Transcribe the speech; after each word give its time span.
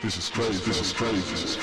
This 0.00 0.16
is 0.16 0.30
crazy. 0.30 0.64
This 0.64 0.80
is 0.80 0.92
crazy. 0.92 1.20
This 1.30 1.44
is. 1.44 1.56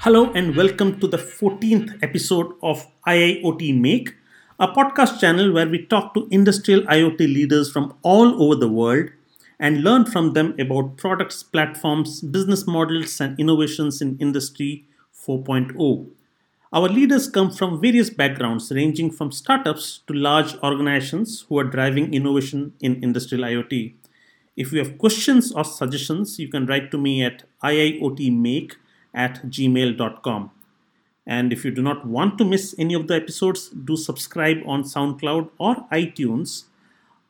Hello 0.00 0.32
and 0.34 0.54
welcome 0.54 1.00
to 1.00 1.08
the 1.08 1.16
14th 1.16 2.02
episode 2.02 2.52
of 2.62 2.86
IIoT 3.06 3.80
Make, 3.80 4.14
a 4.60 4.68
podcast 4.68 5.18
channel 5.18 5.52
where 5.52 5.66
we 5.66 5.84
talk 5.86 6.14
to 6.14 6.28
industrial 6.30 6.82
IoT 6.82 7.18
leaders 7.20 7.72
from 7.72 7.94
all 8.02 8.42
over 8.42 8.54
the 8.54 8.68
world 8.68 9.08
and 9.58 9.82
learn 9.82 10.04
from 10.04 10.34
them 10.34 10.54
about 10.60 10.98
products, 10.98 11.42
platforms, 11.42 12.20
business 12.20 12.66
models, 12.66 13.20
and 13.20 13.40
innovations 13.40 14.00
in 14.00 14.16
Industry 14.20 14.84
4.0. 15.26 16.10
Our 16.72 16.88
leaders 16.88 17.30
come 17.30 17.52
from 17.52 17.80
various 17.80 18.10
backgrounds, 18.10 18.72
ranging 18.72 19.12
from 19.12 19.30
startups 19.30 20.00
to 20.08 20.14
large 20.14 20.56
organizations 20.56 21.46
who 21.48 21.58
are 21.58 21.64
driving 21.64 22.12
innovation 22.12 22.74
in 22.80 23.02
industrial 23.04 23.44
IoT. 23.44 23.94
If 24.56 24.72
you 24.72 24.80
have 24.80 24.98
questions 24.98 25.52
or 25.52 25.64
suggestions, 25.64 26.38
you 26.40 26.48
can 26.48 26.66
write 26.66 26.90
to 26.90 26.98
me 26.98 27.22
at 27.22 27.44
iiotmake 27.62 28.72
at 29.14 29.44
gmail.com. 29.46 30.50
And 31.26 31.52
if 31.52 31.64
you 31.64 31.70
do 31.70 31.82
not 31.82 32.06
want 32.06 32.36
to 32.38 32.44
miss 32.44 32.74
any 32.78 32.94
of 32.94 33.06
the 33.06 33.14
episodes, 33.14 33.68
do 33.68 33.96
subscribe 33.96 34.58
on 34.66 34.82
SoundCloud 34.82 35.50
or 35.58 35.76
iTunes 35.92 36.64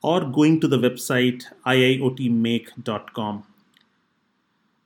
or 0.02 0.24
going 0.24 0.60
to 0.60 0.68
the 0.68 0.78
website 0.78 1.44
iiotmake.com. 1.66 3.44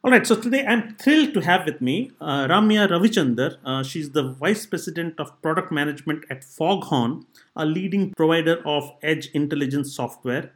All 0.02 0.10
right, 0.10 0.26
so 0.26 0.34
today 0.34 0.64
I'm 0.64 0.96
thrilled 0.96 1.34
to 1.34 1.40
have 1.40 1.66
with 1.66 1.82
me 1.82 2.10
uh, 2.22 2.46
Ramya 2.48 2.88
Ravichandar. 2.88 3.58
Uh, 3.62 3.82
she's 3.82 4.12
the 4.12 4.22
Vice 4.22 4.64
President 4.64 5.20
of 5.20 5.42
Product 5.42 5.70
Management 5.70 6.24
at 6.30 6.42
Foghorn, 6.42 7.26
a 7.54 7.66
leading 7.66 8.14
provider 8.14 8.62
of 8.66 8.92
edge 9.02 9.26
intelligence 9.34 9.94
software, 9.94 10.52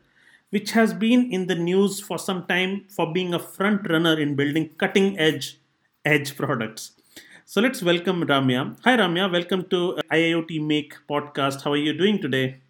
which 0.48 0.70
has 0.70 0.94
been 0.94 1.30
in 1.30 1.46
the 1.46 1.54
news 1.54 2.00
for 2.00 2.18
some 2.18 2.46
time 2.46 2.86
for 2.88 3.12
being 3.12 3.34
a 3.34 3.38
front 3.38 3.86
runner 3.90 4.18
in 4.18 4.34
building 4.34 4.70
cutting 4.78 5.18
edge 5.18 5.60
edge 6.06 6.34
products. 6.38 6.92
So 7.44 7.60
let's 7.60 7.82
welcome 7.82 8.22
Ramya. 8.22 8.78
Hi, 8.84 8.96
Ramya. 8.96 9.30
Welcome 9.30 9.66
to 9.68 9.98
IIoT 10.10 10.66
Make 10.66 10.94
podcast. 11.06 11.64
How 11.64 11.72
are 11.72 11.84
you 11.88 11.92
doing 11.92 12.18
today? 12.18 12.62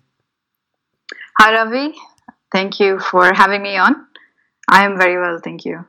Hi, 1.39 1.55
Ravi. 1.55 1.95
Thank 2.51 2.81
you 2.81 2.99
for 2.99 3.33
having 3.33 3.63
me 3.63 3.77
on. 3.77 4.07
I 4.69 4.85
am 4.85 4.99
very 4.99 5.21
well, 5.21 5.39
thank 5.39 5.65
you. 5.65 5.87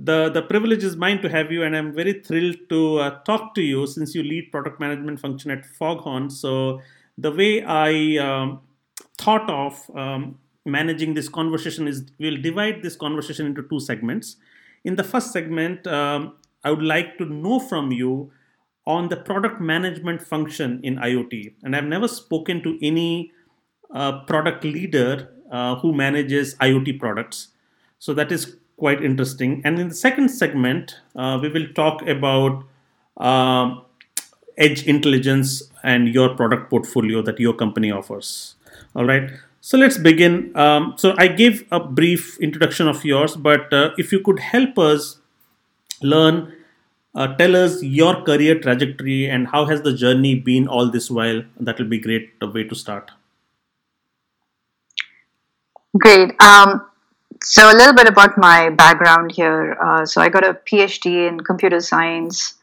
The, 0.00 0.28
the 0.30 0.42
privilege 0.42 0.84
is 0.84 0.94
mine 0.94 1.20
to 1.22 1.28
have 1.28 1.50
you, 1.50 1.64
and 1.64 1.76
I'm 1.76 1.92
very 1.92 2.12
thrilled 2.12 2.68
to 2.68 2.98
uh, 2.98 3.18
talk 3.22 3.54
to 3.56 3.62
you 3.62 3.84
since 3.88 4.14
you 4.14 4.22
lead 4.22 4.52
product 4.52 4.78
management 4.78 5.18
function 5.18 5.50
at 5.50 5.66
Foghorn. 5.66 6.30
So, 6.30 6.80
the 7.16 7.32
way 7.32 7.64
I 7.64 8.16
um, 8.18 8.60
thought 9.18 9.50
of 9.50 9.90
um, 9.96 10.38
managing 10.64 11.14
this 11.14 11.28
conversation 11.28 11.88
is 11.88 12.04
we'll 12.20 12.40
divide 12.40 12.82
this 12.82 12.94
conversation 12.94 13.46
into 13.46 13.62
two 13.62 13.80
segments. 13.80 14.36
In 14.84 14.94
the 14.94 15.02
first 15.02 15.32
segment, 15.32 15.84
um, 15.88 16.36
I 16.62 16.70
would 16.70 16.82
like 16.82 17.18
to 17.18 17.24
know 17.24 17.58
from 17.58 17.90
you 17.90 18.30
on 18.86 19.08
the 19.08 19.16
product 19.16 19.60
management 19.60 20.22
function 20.22 20.80
in 20.84 20.96
IoT. 20.96 21.54
And 21.64 21.74
I've 21.74 21.84
never 21.84 22.06
spoken 22.06 22.62
to 22.62 22.78
any 22.80 23.32
uh, 23.92 24.20
product 24.20 24.62
leader 24.62 25.28
uh, 25.50 25.74
who 25.76 25.92
manages 25.92 26.54
IoT 26.56 27.00
products. 27.00 27.48
So 27.98 28.14
that 28.14 28.30
is 28.30 28.57
quite 28.78 29.04
interesting. 29.04 29.60
And 29.64 29.78
in 29.78 29.88
the 29.88 29.94
second 29.94 30.30
segment, 30.30 30.96
uh, 31.16 31.38
we 31.42 31.48
will 31.48 31.66
talk 31.74 32.06
about 32.06 32.64
um, 33.16 33.82
edge 34.56 34.84
intelligence 34.86 35.62
and 35.82 36.08
your 36.08 36.34
product 36.34 36.70
portfolio 36.70 37.22
that 37.22 37.38
your 37.38 37.54
company 37.54 37.90
offers. 37.90 38.54
All 38.94 39.04
right. 39.04 39.30
So 39.60 39.76
let's 39.76 39.98
begin. 39.98 40.56
Um, 40.56 40.94
so 40.96 41.14
I 41.18 41.28
gave 41.28 41.66
a 41.70 41.80
brief 41.80 42.38
introduction 42.40 42.88
of 42.88 43.04
yours, 43.04 43.36
but 43.36 43.72
uh, 43.72 43.90
if 43.98 44.12
you 44.12 44.20
could 44.20 44.38
help 44.38 44.78
us 44.78 45.18
learn, 46.00 46.54
uh, 47.14 47.34
tell 47.36 47.56
us 47.56 47.82
your 47.82 48.22
career 48.22 48.60
trajectory 48.60 49.28
and 49.28 49.48
how 49.48 49.64
has 49.64 49.82
the 49.82 49.92
journey 49.92 50.36
been 50.36 50.68
all 50.68 50.90
this 50.90 51.10
while, 51.10 51.42
that 51.58 51.78
will 51.78 51.88
be 51.88 51.98
great 51.98 52.32
way 52.40 52.64
to 52.64 52.74
start. 52.74 53.10
Great. 55.98 56.40
Um, 56.40 56.86
so, 57.42 57.70
a 57.70 57.76
little 57.76 57.94
bit 57.94 58.08
about 58.08 58.36
my 58.36 58.70
background 58.70 59.32
here. 59.32 59.76
Uh, 59.80 60.04
so, 60.04 60.20
I 60.20 60.28
got 60.28 60.44
a 60.44 60.54
PhD 60.54 61.28
in 61.28 61.40
computer 61.40 61.80
science 61.80 62.54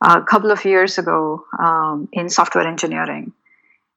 a 0.00 0.22
couple 0.22 0.50
of 0.50 0.64
years 0.64 0.98
ago 0.98 1.44
um, 1.58 2.08
in 2.12 2.28
software 2.28 2.66
engineering. 2.66 3.32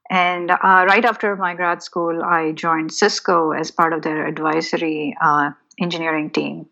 And 0.09 0.51
uh, 0.51 0.85
right 0.87 1.03
after 1.03 1.35
my 1.35 1.53
grad 1.53 1.83
school, 1.83 2.23
I 2.23 2.53
joined 2.53 2.93
Cisco 2.93 3.51
as 3.51 3.71
part 3.71 3.91
of 3.93 4.03
their 4.03 4.25
advisory 4.25 5.17
uh, 5.21 5.51
engineering 5.79 6.29
team. 6.29 6.67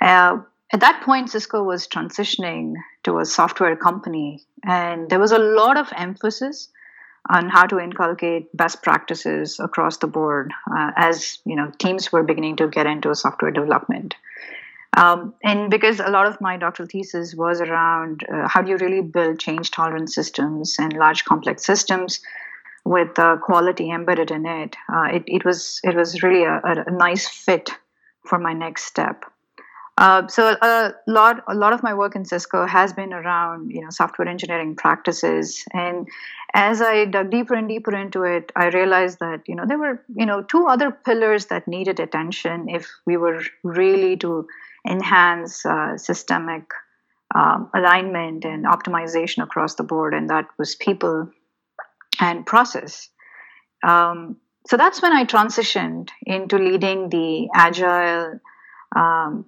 Uh, 0.00 0.38
at 0.72 0.80
that 0.80 1.02
point, 1.02 1.30
Cisco 1.30 1.62
was 1.62 1.86
transitioning 1.86 2.74
to 3.04 3.20
a 3.20 3.24
software 3.24 3.76
company, 3.76 4.42
and 4.64 5.08
there 5.08 5.20
was 5.20 5.30
a 5.30 5.38
lot 5.38 5.76
of 5.76 5.92
emphasis 5.96 6.68
on 7.30 7.48
how 7.48 7.66
to 7.66 7.78
inculcate 7.78 8.54
best 8.56 8.82
practices 8.82 9.58
across 9.58 9.96
the 9.98 10.06
board 10.06 10.52
uh, 10.70 10.90
as 10.96 11.38
you 11.44 11.56
know 11.56 11.70
teams 11.78 12.12
were 12.12 12.22
beginning 12.22 12.56
to 12.56 12.68
get 12.68 12.86
into 12.86 13.14
software 13.14 13.50
development. 13.50 14.14
Um, 14.96 15.34
and 15.42 15.70
because 15.70 15.98
a 15.98 16.08
lot 16.08 16.26
of 16.26 16.40
my 16.40 16.56
doctoral 16.56 16.88
thesis 16.88 17.34
was 17.34 17.60
around 17.60 18.24
uh, 18.32 18.46
how 18.46 18.62
do 18.62 18.70
you 18.70 18.76
really 18.76 19.00
build 19.00 19.40
change 19.40 19.72
tolerant 19.72 20.12
systems 20.12 20.76
and 20.78 20.92
large 20.92 21.24
complex 21.24 21.64
systems 21.66 22.20
with 22.84 23.18
uh, 23.18 23.38
quality 23.38 23.90
embedded 23.90 24.30
in 24.30 24.46
it, 24.46 24.76
uh, 24.92 25.08
it, 25.12 25.24
it 25.26 25.44
was 25.44 25.80
it 25.82 25.96
was 25.96 26.22
really 26.22 26.44
a, 26.44 26.60
a, 26.62 26.90
nice 26.90 27.26
fit 27.26 27.70
for 28.26 28.38
my 28.38 28.52
next 28.52 28.84
step. 28.84 29.24
Uh, 29.96 30.26
so 30.26 30.56
a 30.60 30.92
lot 31.06 31.44
a 31.46 31.54
lot 31.54 31.72
of 31.72 31.84
my 31.84 31.94
work 31.94 32.16
in 32.16 32.24
Cisco 32.24 32.66
has 32.66 32.92
been 32.92 33.12
around 33.12 33.70
you 33.70 33.80
know 33.80 33.90
software 33.90 34.26
engineering 34.26 34.74
practices, 34.74 35.64
and 35.72 36.08
as 36.52 36.82
I 36.82 37.04
dug 37.04 37.30
deeper 37.30 37.54
and 37.54 37.68
deeper 37.68 37.94
into 37.94 38.24
it, 38.24 38.50
I 38.56 38.66
realized 38.68 39.20
that 39.20 39.42
you 39.46 39.54
know 39.54 39.66
there 39.66 39.78
were 39.78 40.02
you 40.16 40.26
know 40.26 40.42
two 40.42 40.66
other 40.66 40.90
pillars 40.90 41.46
that 41.46 41.68
needed 41.68 42.00
attention 42.00 42.68
if 42.68 42.90
we 43.06 43.16
were 43.16 43.44
really 43.62 44.16
to 44.16 44.48
enhance 44.88 45.64
uh, 45.64 45.96
systemic 45.96 46.64
um, 47.32 47.70
alignment 47.72 48.44
and 48.44 48.64
optimization 48.64 49.44
across 49.44 49.76
the 49.76 49.84
board, 49.84 50.12
and 50.12 50.28
that 50.28 50.48
was 50.58 50.74
people 50.74 51.30
and 52.20 52.44
process. 52.44 53.08
Um, 53.84 54.38
so 54.66 54.76
that's 54.76 55.00
when 55.02 55.12
I 55.12 55.24
transitioned 55.24 56.08
into 56.26 56.58
leading 56.58 57.10
the 57.10 57.48
agile 57.54 58.40
um, 58.96 59.44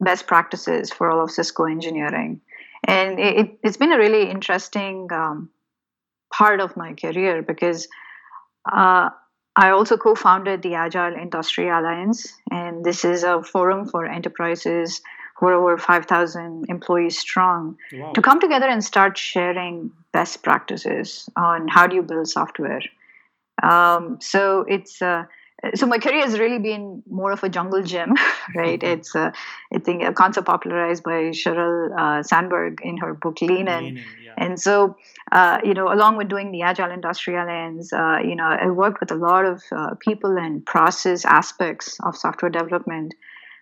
best 0.00 0.26
practices 0.26 0.90
for 0.90 1.10
all 1.10 1.24
of 1.24 1.30
Cisco 1.30 1.64
engineering. 1.64 2.40
And 2.84 3.18
it, 3.18 3.58
has 3.64 3.76
been 3.76 3.92
a 3.92 3.98
really 3.98 4.30
interesting 4.30 5.08
um, 5.12 5.50
part 6.32 6.60
of 6.60 6.76
my 6.76 6.94
career 6.94 7.42
because 7.42 7.88
uh, 8.70 9.10
I 9.56 9.70
also 9.70 9.96
co 9.96 10.14
founded 10.14 10.62
the 10.62 10.74
Agile 10.74 11.14
Industry 11.14 11.68
Alliance, 11.68 12.32
and 12.50 12.84
this 12.84 13.04
is 13.04 13.24
a 13.24 13.42
forum 13.42 13.88
for 13.88 14.04
enterprises 14.06 15.00
who 15.38 15.46
are 15.46 15.54
over 15.54 15.78
5,000 15.78 16.66
employees 16.68 17.18
strong 17.18 17.76
wow. 17.92 18.12
to 18.12 18.22
come 18.22 18.40
together 18.40 18.66
and 18.66 18.82
start 18.82 19.18
sharing 19.18 19.90
best 20.12 20.42
practices 20.42 21.28
on 21.36 21.68
how 21.68 21.86
do 21.86 21.94
you 21.94 22.02
build 22.02 22.28
software. 22.28 22.82
Um, 23.62 24.18
so 24.20 24.64
it's 24.68 25.02
uh, 25.02 25.24
so 25.74 25.86
my 25.86 25.98
career 25.98 26.22
has 26.22 26.38
really 26.38 26.58
been 26.58 27.02
more 27.08 27.32
of 27.32 27.42
a 27.42 27.48
jungle 27.48 27.82
gym, 27.82 28.14
right? 28.54 28.82
It's 28.82 29.14
a, 29.14 29.32
I 29.72 29.78
think 29.78 30.02
a 30.02 30.12
concept 30.12 30.46
popularized 30.46 31.02
by 31.02 31.30
Sheryl 31.30 31.90
uh, 31.98 32.22
Sandberg 32.22 32.80
in 32.82 32.98
her 32.98 33.14
book 33.14 33.40
Lean 33.40 33.68
In. 33.68 33.96
yeah. 34.22 34.34
And 34.36 34.60
so, 34.60 34.96
uh, 35.32 35.58
you 35.64 35.72
know, 35.72 35.92
along 35.92 36.18
with 36.18 36.28
doing 36.28 36.52
the 36.52 36.62
Agile 36.62 36.90
Industry 36.90 37.36
Alliance, 37.36 37.92
uh, 37.92 38.18
you 38.22 38.36
know, 38.36 38.44
I 38.44 38.68
worked 38.68 39.00
with 39.00 39.10
a 39.10 39.14
lot 39.14 39.46
of 39.46 39.62
uh, 39.72 39.94
people 39.98 40.36
and 40.36 40.64
process 40.64 41.24
aspects 41.24 41.98
of 42.00 42.16
software 42.16 42.50
development. 42.50 43.14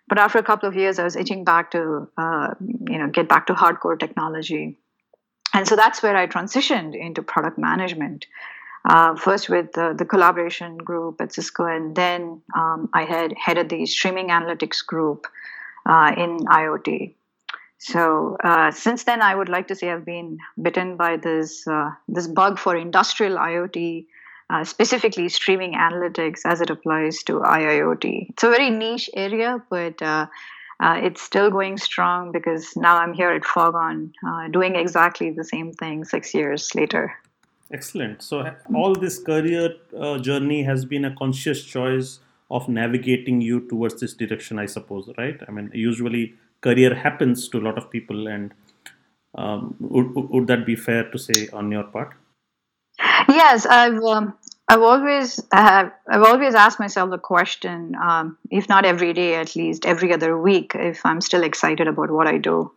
But 0.08 0.18
after 0.18 0.38
a 0.38 0.42
couple 0.42 0.68
of 0.68 0.74
years, 0.74 0.98
I 0.98 1.04
was 1.04 1.16
itching 1.16 1.44
back 1.44 1.70
to, 1.70 2.08
uh, 2.18 2.54
you 2.60 2.98
know, 2.98 3.08
get 3.08 3.28
back 3.28 3.46
to 3.46 3.54
hardcore 3.54 3.98
technology. 3.98 4.76
And 5.54 5.68
so 5.68 5.76
that's 5.76 6.02
where 6.02 6.16
I 6.16 6.26
transitioned 6.26 6.98
into 6.98 7.22
product 7.22 7.56
management 7.56 8.26
uh, 8.84 9.14
first 9.16 9.48
with 9.48 9.72
the, 9.72 9.94
the, 9.96 10.04
collaboration 10.04 10.76
group 10.76 11.20
at 11.20 11.32
Cisco, 11.32 11.64
and 11.64 11.96
then 11.96 12.42
um, 12.54 12.90
I 12.92 13.04
had 13.04 13.32
headed 13.32 13.70
the 13.70 13.86
streaming 13.86 14.28
analytics 14.28 14.84
group 14.84 15.26
uh, 15.86 16.12
in 16.16 16.38
IoT. 16.40 17.14
So 17.78 18.36
uh, 18.42 18.70
since 18.70 19.04
then, 19.04 19.22
I 19.22 19.34
would 19.34 19.48
like 19.48 19.68
to 19.68 19.74
say 19.74 19.90
I've 19.90 20.04
been 20.04 20.38
bitten 20.60 20.96
by 20.96 21.16
this 21.16 21.66
uh, 21.66 21.90
this 22.08 22.26
bug 22.26 22.58
for 22.58 22.76
industrial 22.76 23.36
IoT, 23.36 24.06
uh, 24.50 24.64
specifically 24.64 25.28
streaming 25.28 25.74
analytics 25.74 26.40
as 26.44 26.60
it 26.60 26.70
applies 26.70 27.22
to 27.24 27.40
IIoT. 27.40 28.30
It's 28.30 28.42
a 28.42 28.50
very 28.50 28.70
niche 28.70 29.08
area, 29.14 29.62
but 29.70 30.00
uh, 30.02 30.26
it's 30.80 31.22
still 31.22 31.50
going 31.50 31.78
strong 31.78 32.32
because 32.32 32.76
now 32.76 32.96
I'm 32.96 33.14
here 33.14 33.30
at 33.30 33.44
Foghorn 33.44 34.12
doing 34.50 34.76
exactly 34.76 35.30
the 35.30 35.44
same 35.44 35.72
thing 35.72 36.04
six 36.04 36.34
years 36.34 36.74
later. 36.74 37.14
Excellent. 37.72 38.22
So, 38.22 38.54
all 38.74 38.94
this 38.94 39.18
career 39.18 39.74
uh, 39.98 40.18
journey 40.18 40.62
has 40.62 40.84
been 40.84 41.04
a 41.04 41.14
conscious 41.14 41.64
choice 41.64 42.20
of 42.50 42.68
navigating 42.68 43.40
you 43.40 43.66
towards 43.68 44.00
this 44.00 44.14
direction, 44.14 44.58
I 44.58 44.66
suppose, 44.66 45.10
right? 45.16 45.40
I 45.48 45.50
mean, 45.50 45.70
usually 45.74 46.34
career 46.60 46.94
happens 46.94 47.48
to 47.48 47.58
a 47.58 47.62
lot 47.62 47.78
of 47.78 47.90
people, 47.90 48.26
and 48.28 48.52
um, 49.34 49.76
would, 49.80 50.14
would 50.14 50.46
that 50.46 50.66
be 50.66 50.76
fair 50.76 51.10
to 51.10 51.18
say 51.18 51.48
on 51.52 51.72
your 51.72 51.84
part? 51.84 52.14
Yes, 53.28 53.66
I've 53.66 54.02
um, 54.04 54.34
I've 54.68 54.82
always 54.82 55.40
have 55.52 55.92
I've 56.08 56.22
always 56.22 56.54
asked 56.54 56.78
myself 56.78 57.10
the 57.10 57.18
question, 57.18 57.94
um, 58.00 58.38
if 58.50 58.68
not 58.68 58.84
every 58.84 59.12
day, 59.12 59.34
at 59.34 59.56
least 59.56 59.86
every 59.86 60.12
other 60.12 60.38
week, 60.38 60.72
if 60.74 61.04
I'm 61.04 61.20
still 61.20 61.42
excited 61.42 61.88
about 61.88 62.10
what 62.10 62.26
I 62.26 62.38
do. 62.38 62.72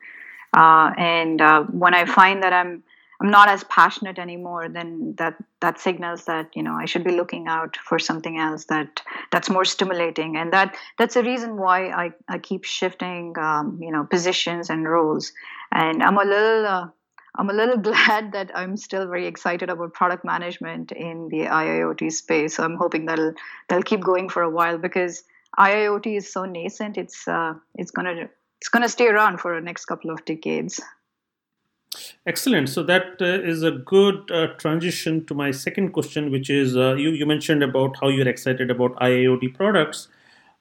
Uh, 0.56 0.92
and 0.98 1.42
uh, 1.42 1.64
when 1.64 1.94
I 1.94 2.06
find 2.06 2.42
that 2.44 2.54
I'm 2.54 2.84
I'm 3.20 3.32
not 3.32 3.50
as 3.50 3.64
passionate 3.64 4.20
anymore, 4.20 4.70
then 4.70 5.16
that 5.18 5.36
that 5.60 5.80
signals 5.80 6.26
that 6.26 6.56
you 6.56 6.62
know 6.62 6.74
I 6.74 6.86
should 6.86 7.04
be 7.04 7.12
looking 7.12 7.48
out 7.48 7.76
for 7.78 7.98
something 7.98 8.38
else 8.38 8.66
that 8.66 9.02
that's 9.32 9.50
more 9.50 9.66
stimulating, 9.66 10.38
and 10.38 10.54
that 10.54 10.76
that's 11.00 11.16
a 11.16 11.24
reason 11.24 11.58
why 11.58 11.90
I, 11.90 12.12
I 12.28 12.38
keep 12.38 12.64
shifting 12.64 13.34
um, 13.40 13.80
you 13.82 13.92
know 13.92 14.04
positions 14.04 14.70
and 14.70 14.88
roles. 14.88 15.32
And 15.72 16.04
I'm 16.04 16.18
a 16.18 16.24
little 16.24 16.66
uh, 16.68 16.88
I'm 17.38 17.50
a 17.50 17.54
little 17.54 17.78
glad 17.90 18.34
that 18.34 18.52
I'm 18.54 18.78
still 18.78 19.08
very 19.08 19.26
excited 19.26 19.70
about 19.72 19.94
product 19.94 20.24
management 20.24 20.92
in 20.92 21.30
the 21.30 21.48
IIoT 21.48 22.12
space. 22.12 22.58
So 22.58 22.64
I'm 22.64 22.76
hoping 22.76 23.06
that'll 23.06 23.34
that'll 23.68 23.84
keep 23.84 24.04
going 24.04 24.30
for 24.30 24.44
a 24.44 24.50
while 24.50 24.78
because 24.78 25.24
IIoT 25.58 26.18
is 26.18 26.32
so 26.32 26.46
nascent. 26.46 26.98
It's 26.98 27.28
uh, 27.28 27.54
it's 27.74 27.90
gonna 27.90 28.30
it's 28.60 28.70
gonna 28.70 28.90
stay 28.90 29.08
around 29.08 29.40
for 29.40 29.56
the 29.56 29.62
next 29.62 29.86
couple 29.86 30.12
of 30.12 30.24
decades. 30.26 30.80
Excellent. 32.26 32.70
So 32.70 32.84
that 32.84 33.22
uh, 33.22 33.26
is 33.26 33.64
a 33.64 33.72
good 33.72 34.30
uh, 34.32 34.48
transition 34.58 35.26
to 35.26 35.34
my 35.34 35.52
second 35.52 35.92
question, 35.92 36.32
which 36.32 36.50
is 36.50 36.76
uh, 36.76 36.96
you, 36.96 37.12
you 37.12 37.26
mentioned 37.26 37.64
about 37.64 37.98
how 38.02 38.10
you're 38.10 38.28
excited 38.28 38.70
about 38.70 38.96
IIoT 38.98 39.56
products. 39.56 40.10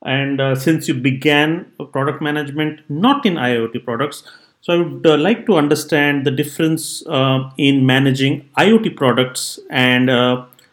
And 0.04 0.40
uh, 0.40 0.54
since 0.54 0.86
you 0.86 0.94
began 0.94 1.72
product 1.92 2.22
management 2.22 2.80
not 2.88 3.26
in 3.26 3.34
IIoT 3.34 3.84
products, 3.84 4.22
so 4.60 4.72
I 4.72 4.76
would 4.78 5.06
uh, 5.06 5.16
like 5.16 5.46
to 5.46 5.56
understand 5.56 6.26
the 6.26 6.30
difference 6.30 7.04
uh, 7.06 7.50
in 7.56 7.86
managing 7.86 8.48
IoT 8.58 8.96
products 8.96 9.58
and 9.70 10.08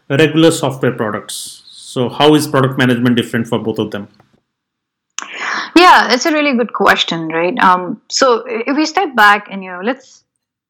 regular 0.10 0.52
software 0.52 0.92
products. 0.92 1.64
So, 1.68 2.10
how 2.10 2.34
is 2.34 2.48
product 2.48 2.78
management 2.78 3.16
different 3.16 3.48
for 3.48 3.60
both 3.60 3.78
of 3.78 3.92
them? 3.92 4.08
Yeah, 5.76 6.12
it's 6.12 6.26
a 6.26 6.32
really 6.32 6.58
good 6.58 6.74
question, 6.74 7.28
right? 7.28 7.58
Um, 7.60 8.02
so, 8.10 8.44
if 8.48 8.76
we 8.76 8.86
step 8.86 9.16
back 9.16 9.48
and 9.52 9.64
you 9.64 9.72
know, 9.72 9.82
let's 9.84 10.23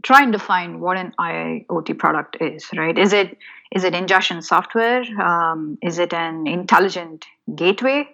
try 0.04 0.22
and 0.22 0.32
define 0.32 0.80
what 0.80 0.98
an 0.98 1.14
IoT 1.20 1.98
product 1.98 2.38
is, 2.42 2.70
right? 2.76 2.98
Is 2.98 3.14
it 3.14 3.38
is 3.72 3.84
it 3.84 3.96
ingestion 3.96 4.42
software? 4.42 5.02
Um, 5.20 5.78
is 5.82 5.98
it 5.98 6.14
an 6.14 6.46
intelligent 6.46 7.26
gateway? 7.56 8.08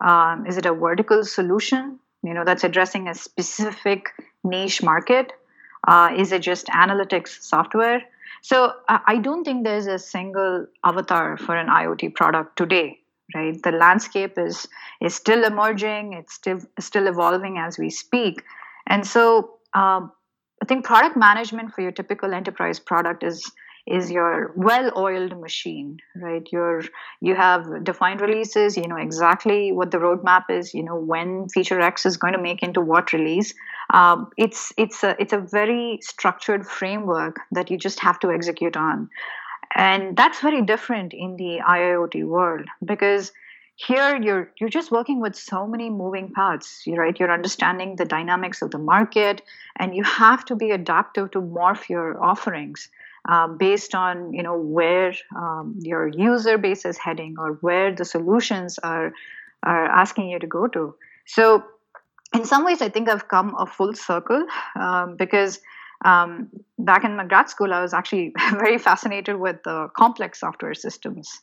Um, 0.00 0.46
is 0.46 0.58
it 0.58 0.66
a 0.66 0.72
vertical 0.72 1.24
solution? 1.24 1.98
You 2.22 2.34
know, 2.34 2.44
that's 2.44 2.64
addressing 2.64 3.08
a 3.08 3.14
specific 3.14 4.10
niche 4.44 4.82
market. 4.82 5.32
Uh, 5.88 6.10
is 6.16 6.32
it 6.32 6.42
just 6.42 6.66
analytics 6.66 7.42
software? 7.42 8.02
So 8.42 8.74
I 8.88 9.18
don't 9.18 9.42
think 9.42 9.64
there's 9.64 9.88
a 9.88 9.98
single 9.98 10.66
avatar 10.84 11.36
for 11.36 11.56
an 11.56 11.66
IoT 11.66 12.14
product 12.14 12.56
today, 12.56 13.00
right? 13.34 13.60
The 13.60 13.72
landscape 13.72 14.38
is 14.38 14.68
is 15.00 15.14
still 15.14 15.42
emerging. 15.44 16.12
It's 16.12 16.34
still 16.34 16.60
still 16.78 17.08
evolving 17.08 17.58
as 17.58 17.78
we 17.78 17.90
speak, 17.90 18.44
and 18.86 19.04
so 19.04 19.56
um, 19.74 20.12
I 20.66 20.68
think 20.68 20.84
product 20.84 21.16
management 21.16 21.72
for 21.72 21.80
your 21.80 21.92
typical 21.92 22.34
enterprise 22.34 22.80
product 22.80 23.22
is 23.22 23.52
is 23.86 24.10
your 24.10 24.52
well-oiled 24.56 25.40
machine, 25.40 26.00
right? 26.16 26.44
You're 26.50 26.82
you 27.20 27.36
have 27.36 27.84
defined 27.84 28.20
releases. 28.20 28.76
You 28.76 28.88
know 28.88 28.96
exactly 28.96 29.70
what 29.70 29.92
the 29.92 29.98
roadmap 29.98 30.50
is. 30.50 30.74
You 30.74 30.82
know 30.82 30.96
when 30.96 31.48
feature 31.50 31.80
X 31.80 32.04
is 32.04 32.16
going 32.16 32.32
to 32.32 32.42
make 32.42 32.64
into 32.64 32.80
what 32.80 33.12
release. 33.12 33.54
Um, 33.94 34.28
it's 34.36 34.72
it's 34.76 35.04
a 35.04 35.14
it's 35.20 35.32
a 35.32 35.38
very 35.38 36.00
structured 36.02 36.66
framework 36.66 37.36
that 37.52 37.70
you 37.70 37.78
just 37.78 38.00
have 38.00 38.18
to 38.18 38.32
execute 38.32 38.76
on, 38.76 39.08
and 39.76 40.16
that's 40.16 40.40
very 40.40 40.62
different 40.62 41.14
in 41.14 41.36
the 41.36 41.60
IIoT 41.64 42.26
world 42.26 42.66
because 42.84 43.30
here 43.76 44.20
you're 44.20 44.50
you're 44.58 44.70
just 44.70 44.90
working 44.90 45.20
with 45.20 45.36
so 45.36 45.66
many 45.66 45.90
moving 45.90 46.32
parts 46.32 46.82
right? 46.88 47.18
You're 47.20 47.32
understanding 47.32 47.96
the 47.96 48.04
dynamics 48.04 48.62
of 48.62 48.70
the 48.70 48.78
market 48.78 49.42
and 49.78 49.94
you 49.94 50.02
have 50.02 50.44
to 50.46 50.56
be 50.56 50.70
adaptive 50.70 51.30
to 51.32 51.40
morph 51.40 51.88
your 51.88 52.22
offerings 52.22 52.88
uh, 53.28 53.48
based 53.48 53.94
on 53.94 54.32
you 54.32 54.42
know 54.42 54.58
where 54.58 55.14
um, 55.36 55.74
your 55.78 56.08
user 56.08 56.56
base 56.56 56.84
is 56.84 56.96
heading 56.96 57.36
or 57.38 57.52
where 57.60 57.94
the 57.94 58.04
solutions 58.04 58.78
are 58.78 59.12
are 59.62 59.84
asking 59.86 60.30
you 60.30 60.38
to 60.38 60.46
go 60.46 60.66
to. 60.68 60.94
So 61.26 61.64
in 62.34 62.44
some 62.44 62.64
ways 62.64 62.82
i 62.82 62.88
think 62.88 63.08
i've 63.08 63.28
come 63.28 63.54
a 63.58 63.66
full 63.66 63.94
circle 63.94 64.46
um, 64.78 65.16
because 65.16 65.60
um, 66.04 66.48
back 66.78 67.04
in 67.04 67.16
my 67.16 67.24
grad 67.24 67.48
school 67.48 67.72
i 67.72 67.80
was 67.80 67.94
actually 67.94 68.32
very 68.52 68.78
fascinated 68.78 69.36
with 69.36 69.62
the 69.64 69.88
complex 69.96 70.40
software 70.40 70.74
systems 70.74 71.40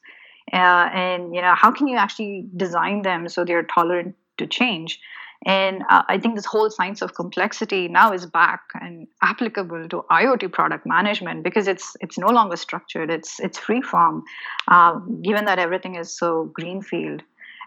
uh, 0.53 0.89
and 0.94 1.33
you 1.35 1.41
know 1.41 1.55
how 1.55 1.71
can 1.71 1.88
you 1.88 1.97
actually 1.97 2.47
design 2.55 3.01
them 3.01 3.27
so 3.27 3.44
they're 3.44 3.63
tolerant 3.63 4.15
to 4.38 4.47
change? 4.47 5.00
And 5.45 5.83
uh, 5.89 6.03
i 6.07 6.17
think 6.17 6.35
this 6.35 6.45
whole 6.45 6.69
science 6.69 7.01
of 7.01 7.15
complexity 7.15 7.88
now 7.89 8.13
is 8.13 8.25
back 8.25 8.61
and 8.79 9.07
applicable 9.21 9.89
to 9.89 10.05
iot 10.09 10.51
product 10.53 10.85
management 10.85 11.44
because 11.44 11.67
it's 11.67 11.97
it's 12.00 12.17
no 12.17 12.27
longer 12.27 12.55
structured. 12.55 13.09
It's 13.09 13.39
it's 13.39 13.57
free 13.57 13.81
form 13.81 14.23
uh, 14.67 15.00
given 15.21 15.45
that 15.45 15.59
everything 15.59 15.95
is 15.95 16.15
so 16.17 16.45
greenfield. 16.53 17.23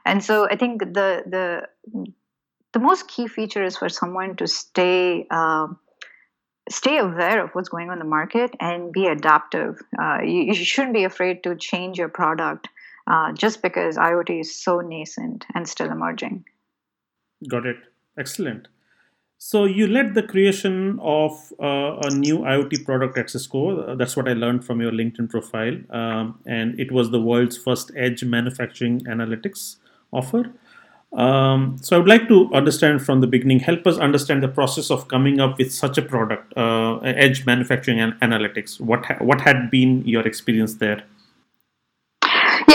And 0.06 0.22
so 0.22 0.48
i 0.48 0.56
think 0.56 0.80
the 0.80 1.10
the 1.34 1.44
the 2.72 2.78
most 2.78 3.08
key 3.08 3.26
feature 3.26 3.64
is 3.64 3.76
for 3.76 3.88
someone 3.88 4.36
to 4.36 4.46
stay 4.46 5.26
uh, 5.30 5.66
stay 6.68 6.98
aware 6.98 7.42
of 7.42 7.50
what's 7.52 7.68
going 7.68 7.88
on 7.88 7.94
in 7.94 7.98
the 8.00 8.04
market 8.04 8.50
and 8.60 8.92
be 8.92 9.06
adaptive. 9.06 9.80
Uh, 9.98 10.18
you, 10.22 10.42
you, 10.44 10.54
shouldn't 10.54 10.94
be 10.94 11.04
afraid 11.04 11.42
to 11.44 11.54
change 11.54 11.96
your 11.96 12.08
product 12.08 12.68
uh, 13.06 13.32
just 13.32 13.62
because 13.62 13.97
IoT 13.97 14.41
is 14.41 14.55
so 14.55 14.81
nascent 14.81 15.44
and 15.55 15.69
still 15.69 15.91
emerging. 15.91 16.44
Got 17.49 17.67
it. 17.67 17.76
Excellent. 18.19 18.69
So 19.38 19.64
you 19.67 19.87
led 19.87 20.14
the 20.14 20.23
creation 20.23 20.99
of 21.03 21.53
uh, 21.62 21.99
a 22.03 22.11
new 22.11 22.38
IoT 22.38 22.85
product 22.87 23.19
at 23.19 23.29
Cisco. 23.29 23.94
That's 23.94 24.17
what 24.17 24.29
I 24.29 24.32
learned 24.32 24.64
from 24.64 24.81
your 24.81 24.93
LinkedIn 24.93 25.29
profile, 25.29 25.76
um, 25.91 26.38
and 26.46 26.79
it 26.81 26.91
was 26.91 27.10
the 27.10 27.20
world's 27.20 27.56
first 27.56 27.91
edge 27.94 28.25
manufacturing 28.25 29.01
analytics 29.01 29.77
offer. 30.10 30.53
Um, 31.13 31.77
so 31.82 31.96
I 31.96 31.98
would 31.98 32.08
like 32.08 32.29
to 32.29 32.51
understand 32.53 33.05
from 33.05 33.20
the 33.20 33.27
beginning, 33.27 33.60
help 33.60 33.86
us 33.86 33.98
understand 33.98 34.43
the 34.43 34.48
process 34.48 34.91
of 34.91 35.08
coming 35.08 35.39
up 35.39 35.58
with 35.58 35.72
such 35.72 35.98
a 35.98 36.03
product, 36.03 36.56
uh, 36.56 36.98
edge 36.98 37.44
manufacturing 37.44 38.01
and 38.01 38.15
analytics. 38.20 38.81
What 38.81 39.05
ha- 39.05 39.19
what 39.20 39.43
had 39.43 39.70
been 39.70 40.03
your 40.06 40.27
experience 40.27 40.77
there? 40.77 41.05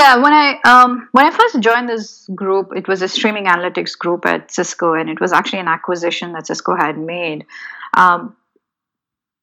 Yeah, 0.02 0.16
when 0.16 0.34
I 0.34 0.60
um, 0.64 1.10
when 1.12 1.28
I 1.28 1.30
first 1.30 1.60
joined 1.60 1.88
this 1.88 2.28
group, 2.34 2.74
it 2.76 2.88
was 2.88 3.04
a 3.04 3.08
streaming 3.08 3.46
analytics 3.46 3.96
group 3.96 4.26
at 4.26 4.50
Cisco, 4.50 4.94
and 4.94 5.12
it 5.12 5.22
was 5.22 5.32
actually 5.32 5.60
an 5.60 5.68
acquisition 5.68 6.34
that 6.34 6.48
Cisco 6.48 6.76
had 6.76 6.98
made. 6.98 7.46
Um, 7.96 8.36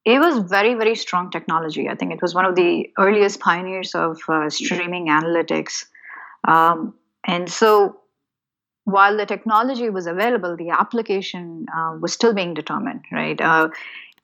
it 0.05 0.19
was 0.19 0.39
very 0.39 0.75
very 0.75 0.97
strong 0.97 1.31
technology. 1.31 1.89
I 1.89 1.95
think 1.95 2.13
it 2.13 2.21
was 2.21 2.35
one 2.35 2.45
of 2.45 2.57
the 2.57 2.91
earliest 2.99 3.39
pioneers 3.39 3.95
of 3.95 4.19
uh, 4.29 4.51
streaming 4.51 5.07
analytics, 5.07 5.85
um, 6.43 6.93
and 7.25 7.49
so 7.49 8.01
while 8.83 9.17
the 9.17 9.27
technology 9.27 9.91
was 9.91 10.09
available, 10.09 10.57
the 10.57 10.71
application 10.71 11.67
uh, 11.73 11.97
was 12.01 12.13
still 12.13 12.35
being 12.35 12.53
determined, 12.55 13.05
right? 13.13 13.41
Uh, 13.41 13.69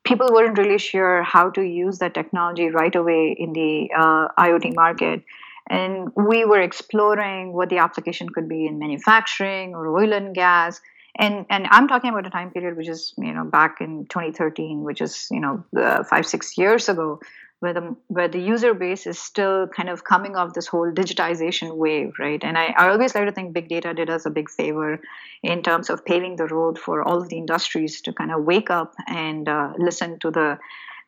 people 0.03 0.27
weren't 0.33 0.57
really 0.57 0.79
sure 0.79 1.23
how 1.23 1.49
to 1.51 1.61
use 1.61 1.99
that 1.99 2.13
technology 2.13 2.69
right 2.71 2.95
away 2.95 3.33
in 3.39 3.53
the 3.53 3.89
uh, 3.97 4.27
IoT 4.37 4.75
market. 4.75 5.23
And 5.69 6.11
we 6.15 6.45
were 6.45 6.61
exploring 6.61 7.53
what 7.53 7.69
the 7.69 7.79
application 7.79 8.29
could 8.29 8.47
be 8.47 8.67
in 8.67 8.77
manufacturing 8.77 9.73
or 9.73 9.87
oil 9.87 10.13
and 10.13 10.35
gas. 10.35 10.79
And, 11.17 11.45
and 11.49 11.67
I'm 11.71 11.87
talking 11.87 12.09
about 12.11 12.27
a 12.27 12.29
time 12.29 12.51
period 12.51 12.75
which 12.77 12.89
is 12.89 13.13
you 13.17 13.33
know 13.33 13.45
back 13.45 13.77
in 13.79 14.05
2013, 14.07 14.83
which 14.83 15.01
is 15.01 15.27
you 15.31 15.39
know 15.39 15.63
five 16.09 16.25
six 16.25 16.57
years 16.57 16.89
ago, 16.89 17.19
where 17.59 17.73
the 17.73 17.95
where 18.07 18.27
the 18.27 18.39
user 18.39 18.73
base 18.73 19.07
is 19.07 19.17
still 19.17 19.67
kind 19.67 19.89
of 19.89 20.03
coming 20.03 20.35
off 20.35 20.53
this 20.53 20.67
whole 20.67 20.91
digitization 20.91 21.75
wave, 21.77 22.13
right? 22.19 22.43
And 22.43 22.57
I, 22.57 22.73
I 22.77 22.89
always 22.89 23.15
like 23.15 23.25
to 23.25 23.31
think 23.31 23.53
big 23.53 23.69
data 23.69 23.93
did 23.93 24.09
us 24.09 24.25
a 24.25 24.29
big 24.29 24.49
favor 24.49 24.99
in 25.41 25.63
terms 25.63 25.89
of 25.89 26.05
paving 26.05 26.35
the 26.35 26.47
road 26.47 26.77
for 26.77 27.01
all 27.01 27.21
of 27.21 27.29
the 27.29 27.37
industries 27.37 28.01
to 28.01 28.13
kind 28.13 28.31
of 28.31 28.43
wake 28.43 28.69
up 28.69 28.93
and 29.07 29.47
uh, 29.47 29.73
listen 29.77 30.19
to 30.19 30.31
the 30.31 30.59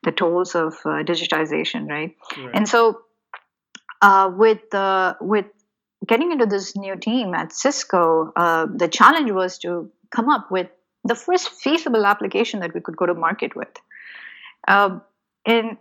the 0.04 0.12
tolls 0.12 0.56
of 0.56 0.74
uh, 0.86 1.04
digitization, 1.04 1.90
right? 1.90 2.16
right? 2.38 2.50
And 2.54 2.68
so 2.68 3.02
uh, 4.02 4.32
with 4.36 4.74
uh, 4.74 5.16
with 5.22 5.46
getting 6.06 6.32
into 6.32 6.46
this 6.46 6.76
new 6.76 6.96
team 6.96 7.34
at 7.34 7.52
Cisco, 7.52 8.32
uh, 8.36 8.68
the 8.74 8.88
challenge 8.88 9.32
was 9.32 9.58
to 9.60 9.92
come 10.12 10.30
up 10.30 10.52
with 10.52 10.68
the 11.04 11.16
first 11.16 11.50
feasible 11.50 12.06
application 12.06 12.60
that 12.60 12.74
we 12.74 12.82
could 12.82 12.98
go 12.98 13.06
to 13.06 13.14
market 13.14 13.56
with. 13.56 13.70
Um, 14.68 15.02
and 15.46 15.78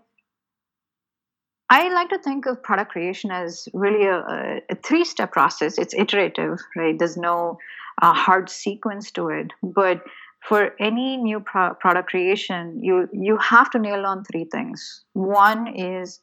I 1.69 1.89
like 1.93 2.11
to 2.11 2.19
think 2.19 2.47
of 2.47 2.63
product 2.63 2.93
creation 2.93 3.31
as 3.31 3.69
really 3.73 4.07
a, 4.07 4.63
a 4.71 4.75
three-step 4.77 5.33
process. 5.33 5.79
It's 5.79 5.95
iterative, 5.95 6.61
right? 6.77 6.97
There's 6.97 7.17
no 7.17 7.59
uh, 8.01 8.13
hard 8.13 8.49
sequence 8.49 9.11
to 9.13 9.29
it, 9.29 9.51
but 9.63 10.03
for 10.49 10.75
any 10.79 11.17
new 11.17 11.41
pro- 11.41 11.75
product 11.75 12.09
creation, 12.11 12.79
you 12.81 13.09
you 13.13 13.37
have 13.39 13.71
to 13.71 13.81
nail 13.81 14.07
on 14.07 14.23
three 14.25 14.45
things. 14.45 15.03
One 15.15 15.67
is 15.75 16.21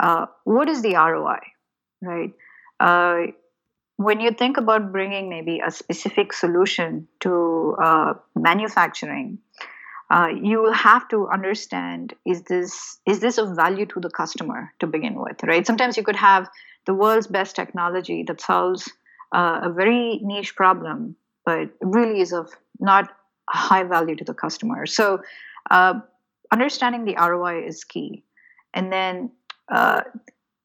uh, 0.00 0.26
what 0.44 0.68
is 0.68 0.82
the 0.82 0.94
ROI, 0.94 1.40
right? 2.02 2.32
Uh, 2.78 3.32
when 3.96 4.20
you 4.20 4.30
think 4.30 4.56
about 4.56 4.92
bringing 4.92 5.28
maybe 5.28 5.60
a 5.64 5.70
specific 5.70 6.32
solution 6.32 7.08
to 7.20 7.76
uh, 7.82 8.14
manufacturing, 8.36 9.38
uh, 10.10 10.28
you 10.40 10.62
will 10.62 10.72
have 10.72 11.08
to 11.08 11.28
understand 11.28 12.14
is 12.24 12.42
this 12.44 12.98
is 13.06 13.20
this 13.20 13.38
of 13.38 13.56
value 13.56 13.84
to 13.86 14.00
the 14.00 14.08
customer 14.08 14.72
to 14.78 14.86
begin 14.86 15.20
with, 15.20 15.42
right? 15.42 15.66
Sometimes 15.66 15.96
you 15.96 16.04
could 16.04 16.16
have 16.16 16.48
the 16.86 16.94
world's 16.94 17.26
best 17.26 17.56
technology 17.56 18.22
that 18.28 18.40
solves 18.40 18.88
uh, 19.34 19.60
a 19.64 19.70
very 19.70 20.20
niche 20.22 20.54
problem, 20.54 21.16
but 21.44 21.70
really 21.82 22.20
is 22.20 22.32
of 22.32 22.50
not 22.78 23.10
high 23.50 23.82
value 23.82 24.14
to 24.14 24.24
the 24.24 24.32
customer. 24.32 24.86
So, 24.86 25.20
understanding 26.50 27.04
the 27.04 27.16
ROI 27.16 27.66
is 27.66 27.84
key, 27.84 28.22
and 28.72 28.90
then 28.90 29.30
uh, 29.70 30.02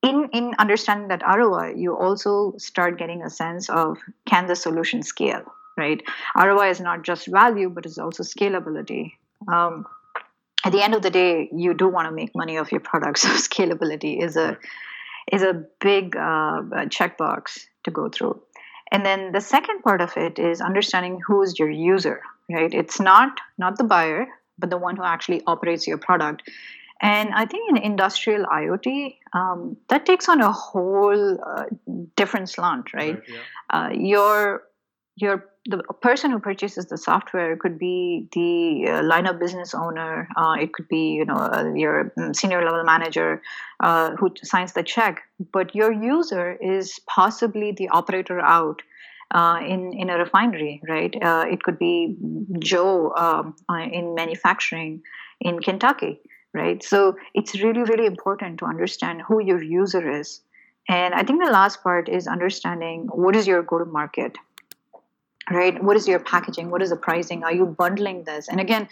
in 0.01 0.29
in 0.33 0.53
understanding 0.60 1.07
that 1.07 1.24
ROI, 1.25 1.75
you 1.75 1.95
also 1.98 2.53
start 2.57 2.98
getting 2.98 3.24
a 3.24 3.29
sense 3.29 3.69
of 3.69 3.98
can 4.25 4.48
the 4.48 4.55
solution 4.55 5.01
scale, 5.01 5.43
right? 5.77 6.01
ROI 6.36 6.69
is 6.69 6.81
not 6.81 7.03
just 7.03 7.27
value, 7.27 7.69
but 7.69 7.86
it's 7.86 7.98
also 7.98 8.24
scalability. 8.24 9.13
Um, 9.51 9.86
at 10.65 10.72
the 10.72 10.81
end 10.81 10.93
of 10.93 11.01
the 11.01 11.10
day, 11.10 11.50
you 11.53 11.74
do 11.74 11.88
want 11.88 12.07
to 12.07 12.12
make 12.12 12.31
money 12.36 12.57
off 12.57 12.72
your 12.72 12.81
product, 12.81 13.19
so 13.25 13.29
scalability 13.29 14.22
is 14.22 14.36
a 14.38 14.57
is 15.31 15.41
a 15.41 15.63
big 15.79 16.15
uh, 16.15 16.62
checkbox 16.91 17.65
to 17.86 17.91
go 17.91 18.10
through. 18.10 18.41
And 18.91 19.05
then 19.05 19.31
the 19.31 19.41
second 19.41 19.81
part 19.81 20.01
of 20.01 20.15
it 20.17 20.38
is 20.38 20.62
understanding 20.62 21.19
who 21.25 21.41
is 21.41 21.57
your 21.57 21.69
user, 21.69 22.22
right? 22.51 22.74
It's 22.74 23.00
not 23.00 23.39
not 23.57 23.77
the 23.77 23.83
buyer, 23.83 24.27
but 24.60 24.69
the 24.69 24.77
one 24.77 24.95
who 24.98 25.03
actually 25.03 25.41
operates 25.48 25.88
your 25.88 25.98
product. 25.98 26.43
And 27.02 27.34
I 27.34 27.46
think 27.46 27.70
in 27.70 27.78
industrial 27.78 28.46
IoT, 28.46 29.18
um, 29.34 29.78
that 29.90 30.06
takes 30.06 30.30
on 30.30 30.42
a 30.42 30.52
whole 30.52 31.38
uh, 31.42 31.66
different 32.16 32.50
slant, 32.50 32.94
right? 32.94 33.16
right 33.16 33.24
yeah. 33.28 33.40
uh, 33.70 33.90
your 33.92 34.64
your 35.16 35.46
the 35.66 35.78
person 36.02 36.32
who 36.32 36.40
purchases 36.40 36.88
the 36.88 36.98
software 36.98 37.56
could 37.56 37.80
be 37.80 38.28
the 38.34 38.92
uh, 38.92 39.04
line 39.04 39.26
of 39.26 39.40
business 39.40 39.74
owner. 39.74 40.28
Uh, 40.36 40.56
it 40.60 40.74
could 40.74 40.88
be 40.88 41.12
you 41.12 41.26
know 41.26 41.36
uh, 41.36 41.72
your 41.74 42.12
mm, 42.18 42.36
senior 42.36 42.64
level 42.64 42.84
manager 42.84 43.42
uh, 43.80 44.12
who 44.16 44.32
signs 44.44 44.74
the 44.74 44.84
check. 44.84 45.22
But 45.52 45.74
your 45.74 45.92
user 45.92 46.54
is 46.54 47.00
possibly 47.08 47.72
the 47.72 47.90
operator 47.90 48.40
out 48.40 48.82
uh, 49.32 49.60
in 49.66 49.94
in 49.94 50.10
a 50.10 50.18
refinery, 50.18 50.82
right? 50.88 51.16
Uh, 51.22 51.46
it 51.50 51.64
could 51.64 51.80
be 51.80 52.16
Joe 52.60 53.14
um, 53.16 53.56
in 53.92 54.16
manufacturing 54.16 55.02
in 55.40 55.60
Kentucky, 55.60 56.20
right? 56.53 56.83
So 56.83 57.17
it's 57.33 57.62
really 57.62 57.83
really 57.83 58.05
important 58.05 58.60
to 58.60 58.65
understand 58.65 59.24
who 59.27 59.41
your 59.41 59.62
user 59.62 60.19
is. 60.19 60.41
And 60.89 61.13
I 61.13 61.24
think 61.24 61.43
the 61.43 61.51
last 61.51 61.81
part 61.81 62.10
is 62.10 62.27
understanding 62.27 63.07
what 63.12 63.36
is 63.36 63.48
your 63.48 63.63
go 63.63 63.79
to 63.79 63.86
market 63.86 64.38
right? 65.51 65.83
What 65.83 65.98
is 65.98 66.07
your 66.07 66.19
packaging? 66.19 66.69
What 66.69 66.81
is 66.81 66.89
the 66.89 66.95
pricing? 66.95 67.43
Are 67.43 67.53
you 67.53 67.65
bundling 67.65 68.24
this? 68.24 68.48
And 68.48 68.60
again 68.60 68.88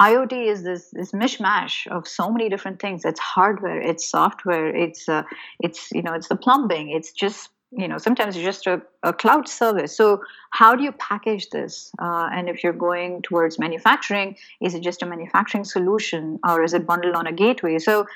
iot 0.00 0.32
is 0.32 0.64
this 0.64 0.90
this 0.90 1.12
mishmash 1.12 1.86
of 1.86 2.08
so 2.08 2.28
many 2.28 2.48
different 2.48 2.80
things. 2.80 3.04
It's 3.04 3.20
hardware 3.20 3.80
it's 3.80 4.08
software 4.08 4.74
it's 4.74 5.08
uh, 5.08 5.22
it's 5.60 5.90
you 5.92 6.02
know 6.02 6.14
it's 6.14 6.28
the 6.28 6.36
plumbing. 6.36 6.90
It's 6.90 7.12
just 7.12 7.50
you 7.76 7.88
know 7.88 7.98
sometimes 7.98 8.36
it's 8.36 8.44
just 8.44 8.66
a, 8.66 8.80
a 9.02 9.12
cloud 9.12 9.48
service 9.48 9.96
so 9.96 10.22
how 10.50 10.74
do 10.74 10.82
you 10.82 10.92
package 10.92 11.50
this 11.50 11.90
uh, 12.00 12.28
and 12.32 12.48
if 12.48 12.62
you're 12.62 12.72
going 12.72 13.22
towards 13.22 13.58
manufacturing 13.58 14.36
is 14.60 14.74
it 14.74 14.82
just 14.82 15.02
a 15.02 15.06
manufacturing 15.06 15.64
solution 15.64 16.38
or 16.48 16.62
is 16.62 16.74
it 16.74 16.86
bundled 16.86 17.14
on 17.14 17.26
a 17.26 17.32
gateway 17.32 17.78
so 17.78 18.06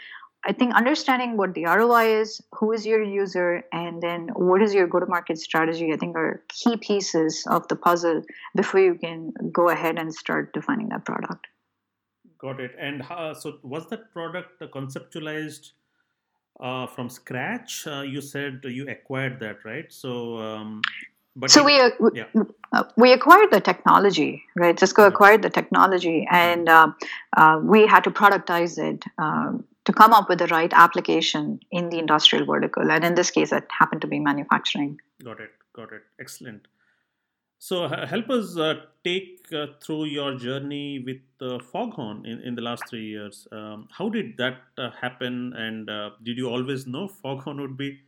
I 0.44 0.52
think 0.52 0.72
understanding 0.74 1.36
what 1.36 1.54
the 1.54 1.64
ROI 1.64 2.20
is, 2.20 2.40
who 2.54 2.72
is 2.72 2.86
your 2.86 3.02
user, 3.02 3.64
and 3.72 4.00
then 4.00 4.28
what 4.36 4.62
is 4.62 4.72
your 4.72 4.86
go 4.86 5.00
to 5.00 5.06
market 5.06 5.36
strategy, 5.38 5.92
I 5.92 5.96
think 5.96 6.16
are 6.16 6.42
key 6.48 6.76
pieces 6.76 7.44
of 7.50 7.66
the 7.66 7.74
puzzle 7.74 8.22
before 8.54 8.80
you 8.80 8.94
can 8.94 9.32
go 9.52 9.68
ahead 9.68 9.98
and 9.98 10.14
start 10.14 10.52
defining 10.52 10.90
that 10.90 11.04
product. 11.04 11.48
Got 12.38 12.60
it. 12.60 12.70
And 12.78 13.02
uh, 13.02 13.34
so, 13.34 13.58
was 13.64 13.88
that 13.90 14.12
product 14.12 14.60
conceptualized 14.60 15.72
uh, 16.60 16.86
from 16.86 17.08
scratch? 17.08 17.86
Uh, 17.86 18.02
you 18.02 18.20
said 18.20 18.60
you 18.64 18.88
acquired 18.88 19.40
that, 19.40 19.64
right? 19.64 19.92
So, 19.92 20.38
um, 20.38 20.82
but 21.36 21.50
so 21.50 21.62
we, 21.62 21.74
yeah. 22.14 22.24
Uh, 22.72 22.84
we 22.96 23.12
acquired 23.12 23.50
the 23.50 23.60
technology, 23.60 24.42
right? 24.56 24.78
Cisco 24.78 25.06
acquired 25.06 25.42
the 25.42 25.50
technology, 25.50 26.26
and 26.30 26.68
uh, 26.68 26.88
uh, 27.36 27.60
we 27.62 27.86
had 27.86 28.04
to 28.04 28.10
productize 28.10 28.76
it 28.76 29.04
um, 29.18 29.64
to 29.84 29.92
come 29.92 30.12
up 30.12 30.28
with 30.28 30.40
the 30.40 30.48
right 30.48 30.72
application 30.74 31.60
in 31.70 31.90
the 31.90 31.98
industrial 31.98 32.44
vertical. 32.44 32.90
And 32.90 33.04
in 33.04 33.14
this 33.14 33.30
case, 33.30 33.52
it 33.52 33.66
happened 33.70 34.00
to 34.02 34.06
be 34.06 34.18
manufacturing. 34.18 35.00
Got 35.24 35.40
it. 35.40 35.50
Got 35.74 35.92
it. 35.92 36.02
Excellent. 36.20 36.66
So, 37.60 37.84
uh, 37.84 38.06
help 38.06 38.30
us 38.30 38.56
uh, 38.56 38.74
take 39.04 39.46
uh, 39.52 39.66
through 39.82 40.04
your 40.06 40.36
journey 40.36 41.00
with 41.04 41.22
uh, 41.40 41.58
Foghorn 41.58 42.24
in, 42.24 42.40
in 42.40 42.54
the 42.54 42.62
last 42.62 42.88
three 42.88 43.06
years. 43.06 43.48
Um, 43.50 43.88
how 43.90 44.08
did 44.08 44.36
that 44.38 44.58
uh, 44.76 44.90
happen? 44.90 45.52
And 45.54 45.90
uh, 45.90 46.10
did 46.22 46.36
you 46.38 46.48
always 46.48 46.86
know 46.86 47.08
Foghorn 47.08 47.60
would 47.60 47.76
be 47.76 47.98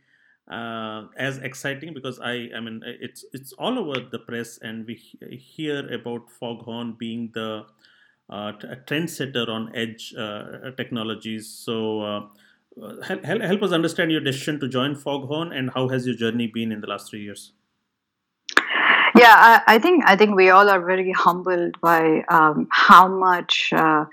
as 0.49 1.37
exciting? 1.39 1.93
Because 1.93 2.19
I, 2.19 2.49
I 2.55 2.59
mean, 2.61 2.81
it's 2.85 3.25
it's 3.33 3.51
all 3.53 3.77
over 3.77 3.99
the 3.99 4.19
press, 4.19 4.57
and 4.61 4.85
we 4.87 4.95
hear 4.95 5.85
about 5.93 6.29
Foghorn 6.31 6.93
being 6.97 7.31
the 7.33 7.65
uh, 8.29 8.53
a 8.63 8.77
trendsetter 8.87 9.49
on 9.49 9.75
edge 9.75 10.13
uh, 10.17 10.71
technologies. 10.77 11.49
So, 11.49 12.01
uh, 12.01 13.01
help, 13.03 13.23
help 13.23 13.61
us 13.63 13.71
understand 13.73 14.11
your 14.11 14.21
decision 14.21 14.59
to 14.61 14.69
join 14.69 14.95
Foghorn 14.95 15.51
and 15.51 15.71
how 15.71 15.89
has 15.89 16.07
your 16.07 16.15
journey 16.15 16.47
been 16.47 16.71
in 16.71 16.79
the 16.79 16.87
last 16.87 17.09
three 17.09 17.23
years? 17.23 17.51
Yeah, 19.21 19.61
I, 19.67 19.75
I 19.75 19.79
think 19.79 20.03
I 20.07 20.15
think 20.15 20.35
we 20.35 20.49
all 20.49 20.67
are 20.67 20.83
very 20.83 21.11
humbled 21.11 21.79
by 21.79 22.23
um, 22.27 22.67
how 22.71 23.07
much 23.07 23.71
uh, 23.71 24.05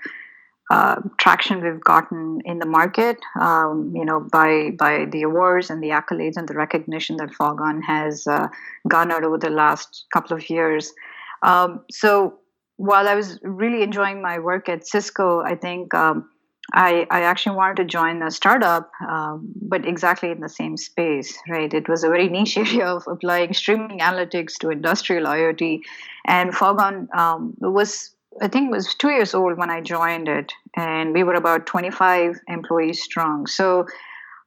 uh, 0.69 0.97
traction 1.17 1.63
we've 1.63 1.83
gotten 1.83 2.41
in 2.45 2.59
the 2.59 2.67
market. 2.67 3.17
Um, 3.39 3.91
you 3.95 4.05
know, 4.05 4.19
by 4.19 4.69
by 4.77 5.05
the 5.05 5.23
awards 5.23 5.71
and 5.71 5.81
the 5.81 5.89
accolades 5.89 6.37
and 6.37 6.47
the 6.47 6.53
recognition 6.53 7.17
that 7.17 7.33
Foghorn 7.33 7.81
has 7.81 8.27
uh, 8.27 8.49
garnered 8.87 9.23
over 9.23 9.39
the 9.39 9.49
last 9.49 10.05
couple 10.13 10.37
of 10.37 10.47
years. 10.47 10.93
Um, 11.41 11.85
so 11.89 12.35
while 12.77 13.07
I 13.07 13.15
was 13.15 13.39
really 13.41 13.81
enjoying 13.81 14.21
my 14.21 14.37
work 14.37 14.69
at 14.69 14.85
Cisco, 14.85 15.41
I 15.41 15.55
think 15.55 15.91
um, 15.95 16.29
I, 16.73 17.07
I, 17.09 17.21
actually 17.21 17.55
wanted 17.55 17.77
to 17.77 17.85
join 17.85 18.21
a 18.21 18.31
startup, 18.31 18.91
um, 19.07 19.51
but 19.61 19.87
exactly 19.87 20.31
in 20.31 20.39
the 20.39 20.49
same 20.49 20.77
space, 20.77 21.37
right? 21.47 21.73
It 21.73 21.89
was 21.89 22.03
a 22.03 22.09
very 22.09 22.29
niche 22.35 22.57
area 22.57 22.85
of 22.85 23.07
applying 23.07 23.53
streaming 23.53 23.99
analytics 23.99 24.53
to 24.59 24.69
industrial 24.69 25.25
IoT. 25.25 25.81
And 26.25 26.53
Foghorn 26.53 27.07
um, 27.13 27.55
was, 27.59 28.11
I 28.41 28.47
think, 28.47 28.71
was 28.71 28.93
two 28.95 29.09
years 29.09 29.33
old 29.33 29.57
when 29.57 29.69
I 29.69 29.81
joined 29.81 30.27
it, 30.27 30.51
and 30.75 31.13
we 31.13 31.23
were 31.23 31.35
about 31.35 31.65
25 31.65 32.39
employees 32.47 33.01
strong. 33.01 33.47
So 33.47 33.85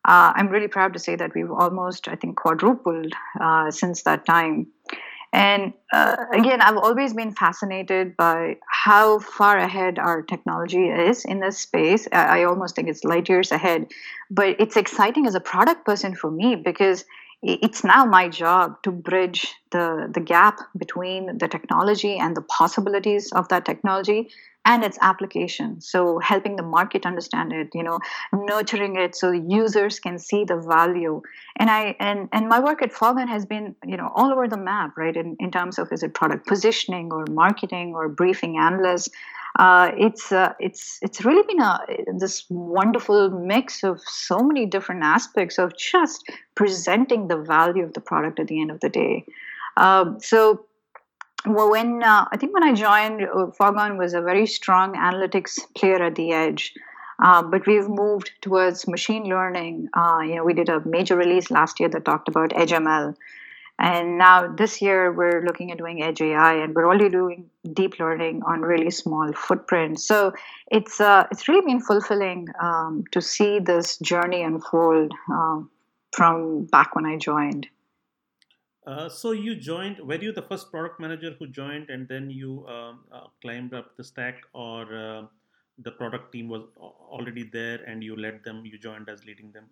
uh, 0.05 0.33
I'm 0.35 0.49
really 0.49 0.69
proud 0.69 0.93
to 0.95 0.99
say 0.99 1.15
that 1.17 1.33
we've 1.35 1.51
almost, 1.51 2.09
I 2.09 2.17
think, 2.17 2.37
quadrupled 2.37 3.13
uh, 3.41 3.71
since 3.71 4.03
that 4.03 4.27
time. 4.27 4.67
And 5.33 5.73
uh, 5.93 6.17
again, 6.33 6.61
I've 6.61 6.77
always 6.77 7.15
been 7.15 7.33
fascinated 7.33 8.17
by 8.17 8.59
how 8.69 9.19
far 9.19 9.57
ahead 9.57 9.99
our 9.99 10.23
technology 10.23 10.89
is 10.89 11.25
in 11.25 11.41
this 11.41 11.59
space. 11.59 12.07
I, 12.13 12.41
I 12.41 12.45
almost 12.45 12.77
think 12.77 12.89
it's 12.89 13.03
light 13.03 13.29
years 13.29 13.51
ahead. 13.51 13.87
But 14.31 14.61
it's 14.61 14.77
exciting 14.77 15.27
as 15.27 15.35
a 15.35 15.41
product 15.41 15.87
person 15.87 16.15
for 16.15 16.31
me 16.31 16.57
because 16.57 17.05
it's 17.43 17.83
now 17.83 18.05
my 18.05 18.29
job 18.29 18.83
to 18.85 18.93
bridge 18.93 19.55
the, 19.71 20.09
the 20.13 20.21
gap 20.21 20.61
between 20.77 21.39
the 21.39 21.49
technology 21.49 22.17
and 22.19 22.37
the 22.37 22.43
possibilities 22.43 23.33
of 23.33 23.49
that 23.49 23.65
technology 23.65 24.31
and 24.65 24.85
its 24.85 24.99
application. 25.01 25.81
So 25.81 26.19
helping 26.21 26.57
the 26.57 26.63
market 26.63 27.05
understand 27.05 27.53
it 27.53 27.69
you 27.75 27.83
know 27.83 27.99
nurturing 28.33 28.97
it 28.97 29.17
so 29.17 29.31
users 29.31 29.99
can 29.99 30.19
see 30.19 30.45
the 30.45 30.57
value. 30.57 31.23
And 31.57 31.71
i 31.71 31.97
and 31.99 32.29
and 32.33 32.49
my 32.49 32.61
work 32.61 32.83
at 32.83 32.93
Foghorn 32.93 33.29
has 33.29 33.47
been 33.47 33.75
you 33.85 33.97
know 33.97 34.11
all 34.15 34.33
over 34.33 34.49
the 34.49 34.57
map 34.57 34.97
right 34.97 35.17
in, 35.17 35.37
in 35.41 35.51
terms 35.51 35.79
of 35.79 35.93
is 35.93 36.03
it 36.03 36.15
product 36.15 36.47
positioning 36.47 37.13
or 37.13 37.25
marketing 37.31 37.95
or 37.95 38.09
briefing 38.09 38.59
analysts? 38.59 39.09
Uh, 39.59 39.91
it's 39.99 40.33
uh, 40.33 40.55
it's 40.59 40.99
it's 41.03 41.25
really 41.25 41.43
been 41.47 41.61
a 41.61 41.79
this 42.17 42.45
wonderful 42.49 43.29
mix 43.31 43.83
of 43.85 44.01
so 44.01 44.39
many 44.39 44.65
different 44.65 45.03
aspects 45.03 45.59
of 45.59 45.77
just 45.77 46.25
presenting 46.55 47.29
the 47.29 47.37
value 47.37 47.85
of 47.85 47.93
the 47.93 48.01
product 48.01 48.41
at 48.41 48.47
the 48.47 48.61
end 48.61 48.71
of 48.71 48.81
the 48.81 48.89
day. 48.89 49.25
Um, 49.77 50.19
so 50.21 50.65
well, 51.47 51.71
when 51.71 52.03
uh, 52.03 52.27
I 52.31 52.37
think 52.37 52.55
when 52.55 52.63
I 52.63 52.73
joined, 52.73 53.23
Foghorn 53.57 53.99
was 53.99 54.15
a 54.15 54.21
very 54.21 54.47
strong 54.47 54.95
analytics 54.95 55.59
player 55.75 56.03
at 56.03 56.15
the 56.15 56.33
edge. 56.33 56.75
Um, 57.19 57.51
but 57.51 57.67
we've 57.67 57.89
moved 57.89 58.33
towards 58.41 58.89
machine 58.89 59.25
learning. 59.25 59.89
Uh, 59.95 60.21
you 60.25 60.35
know, 60.35 60.45
we 60.45 60.55
did 60.55 60.69
a 60.69 60.81
major 60.87 61.17
release 61.17 61.51
last 61.51 61.79
year 61.79 61.89
that 61.91 62.05
talked 62.05 62.29
about 62.29 62.53
Edge 62.55 62.73
ML. 62.73 63.15
And 63.79 64.19
now 64.19 64.47
this 64.47 64.83
year 64.83 65.13
we're 65.13 65.45
looking 65.45 65.73
at 65.73 65.79
doing 65.79 66.03
Edge 66.03 66.21
AI, 66.21 66.55
and 66.55 66.75
we're 66.75 66.87
already 66.87 67.09
doing 67.09 67.51
deep 67.73 67.99
learning 67.99 68.43
on 68.45 68.61
really 68.61 68.91
small 68.91 69.33
footprints. 69.33 70.05
So 70.05 70.33
it's 70.71 71.01
uh, 71.01 71.27
it's 71.31 71.49
really 71.49 71.65
been 71.65 71.81
fulfilling 71.81 72.49
um, 72.61 73.05
to 73.13 73.21
see 73.21 73.59
this 73.59 73.99
journey 73.99 74.43
unfold 74.43 75.13
um, 75.29 75.71
from 76.13 76.65
back 76.67 76.95
when 76.95 77.07
I 77.07 77.17
joined. 77.17 77.69
Uh, 78.87 79.09
so 79.09 79.31
you 79.33 79.55
joined. 79.55 80.01
Were 80.01 80.17
you 80.21 80.33
the 80.33 80.43
first 80.43 80.71
product 80.71 80.99
manager 80.99 81.35
who 81.39 81.47
joined, 81.47 81.89
and 81.89 82.09
then 82.09 82.31
you 82.31 82.67
um, 82.67 83.01
uh, 83.13 83.27
climbed 83.41 83.75
up 83.75 83.97
the 83.97 84.05
stack, 84.05 84.43
or 84.53 84.83
uh, 84.95 85.23
the 85.79 85.93
product 85.93 86.33
team 86.33 86.49
was 86.49 86.63
already 86.79 87.45
there 87.45 87.81
and 87.87 88.03
you 88.03 88.17
led 88.17 88.43
them? 88.45 88.65
You 88.67 88.79
joined 88.79 89.09
as 89.09 89.25
leading 89.25 89.53
them. 89.53 89.67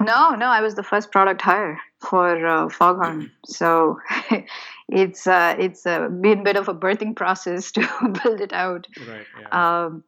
No, 0.00 0.34
no, 0.34 0.46
I 0.46 0.60
was 0.60 0.74
the 0.74 0.82
first 0.82 1.10
product 1.10 1.42
hire 1.42 1.80
for 2.00 2.46
uh, 2.46 2.68
Foghorn. 2.68 3.30
So 3.46 3.98
it's 4.88 5.26
uh, 5.26 5.56
it's 5.58 5.86
uh, 5.86 6.08
been 6.08 6.40
a 6.40 6.42
bit 6.44 6.56
of 6.56 6.68
a 6.68 6.74
birthing 6.74 7.16
process 7.16 7.72
to 7.76 7.80
build 8.22 8.40
it 8.40 8.52
out. 8.52 8.86
Right. 9.08 9.26
Yeah. 9.40 9.84
Um, 9.84 10.04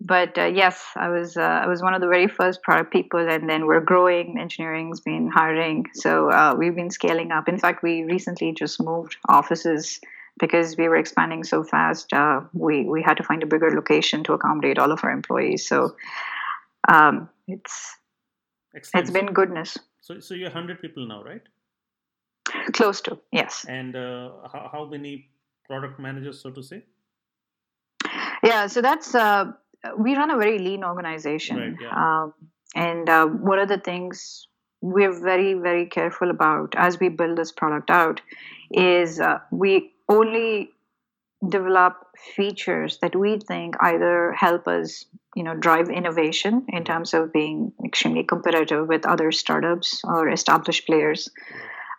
but 0.00 0.38
uh, 0.38 0.44
yes, 0.44 0.84
I 0.96 1.08
was 1.08 1.36
uh, 1.36 1.40
I 1.40 1.66
was 1.66 1.82
one 1.82 1.94
of 1.94 2.00
the 2.00 2.06
very 2.06 2.28
first 2.28 2.62
product 2.62 2.92
people, 2.92 3.20
and 3.20 3.48
then 3.48 3.66
we're 3.66 3.80
growing. 3.80 4.38
Engineering's 4.38 5.00
been 5.00 5.28
hiring, 5.28 5.86
so 5.94 6.30
uh, 6.30 6.54
we've 6.56 6.74
been 6.74 6.90
scaling 6.90 7.32
up. 7.32 7.48
In 7.48 7.58
fact, 7.58 7.82
we 7.82 8.04
recently 8.04 8.52
just 8.52 8.80
moved 8.80 9.16
offices 9.28 10.00
because 10.38 10.76
we 10.76 10.88
were 10.88 10.96
expanding 10.96 11.42
so 11.42 11.64
fast. 11.64 12.12
Uh, 12.12 12.42
we 12.52 12.84
we 12.84 13.02
had 13.02 13.16
to 13.16 13.24
find 13.24 13.42
a 13.42 13.46
bigger 13.46 13.70
location 13.70 14.22
to 14.24 14.34
accommodate 14.34 14.78
all 14.78 14.92
of 14.92 15.02
our 15.02 15.10
employees. 15.10 15.66
So 15.66 15.96
um, 16.88 17.28
it's 17.48 17.96
Excellent. 18.76 19.02
it's 19.02 19.10
been 19.12 19.32
goodness. 19.32 19.78
So 20.00 20.20
so 20.20 20.34
you're 20.34 20.50
hundred 20.50 20.80
people 20.80 21.06
now, 21.06 21.24
right? 21.24 21.42
Close 22.72 23.00
to 23.02 23.18
yes. 23.32 23.66
And 23.68 23.96
uh, 23.96 24.30
how, 24.52 24.70
how 24.72 24.84
many 24.84 25.28
product 25.66 25.98
managers, 25.98 26.40
so 26.40 26.50
to 26.50 26.62
say? 26.62 26.84
Yeah, 28.42 28.68
so 28.68 28.80
that's 28.80 29.14
uh, 29.14 29.52
we 29.98 30.16
run 30.16 30.30
a 30.30 30.36
very 30.36 30.58
lean 30.58 30.84
organization. 30.84 31.56
Right, 31.56 31.74
yeah. 31.80 32.22
um, 32.22 32.34
and 32.74 33.08
uh, 33.08 33.26
one 33.26 33.58
of 33.58 33.68
the 33.68 33.78
things 33.78 34.46
we're 34.80 35.18
very, 35.20 35.54
very 35.54 35.86
careful 35.86 36.30
about 36.30 36.74
as 36.76 37.00
we 37.00 37.08
build 37.08 37.38
this 37.38 37.52
product 37.52 37.90
out 37.90 38.20
is 38.70 39.20
uh, 39.20 39.38
we 39.50 39.92
only 40.08 40.70
develop 41.48 41.94
features 42.34 42.98
that 43.00 43.14
we 43.14 43.38
think 43.38 43.76
either 43.80 44.32
help 44.32 44.66
us 44.66 45.04
you 45.36 45.44
know 45.44 45.54
drive 45.54 45.88
innovation 45.88 46.66
in 46.68 46.84
terms 46.84 47.14
of 47.14 47.32
being 47.32 47.72
extremely 47.84 48.24
competitive 48.24 48.88
with 48.88 49.06
other 49.06 49.30
startups 49.30 50.00
or 50.02 50.28
established 50.28 50.84
players 50.84 51.28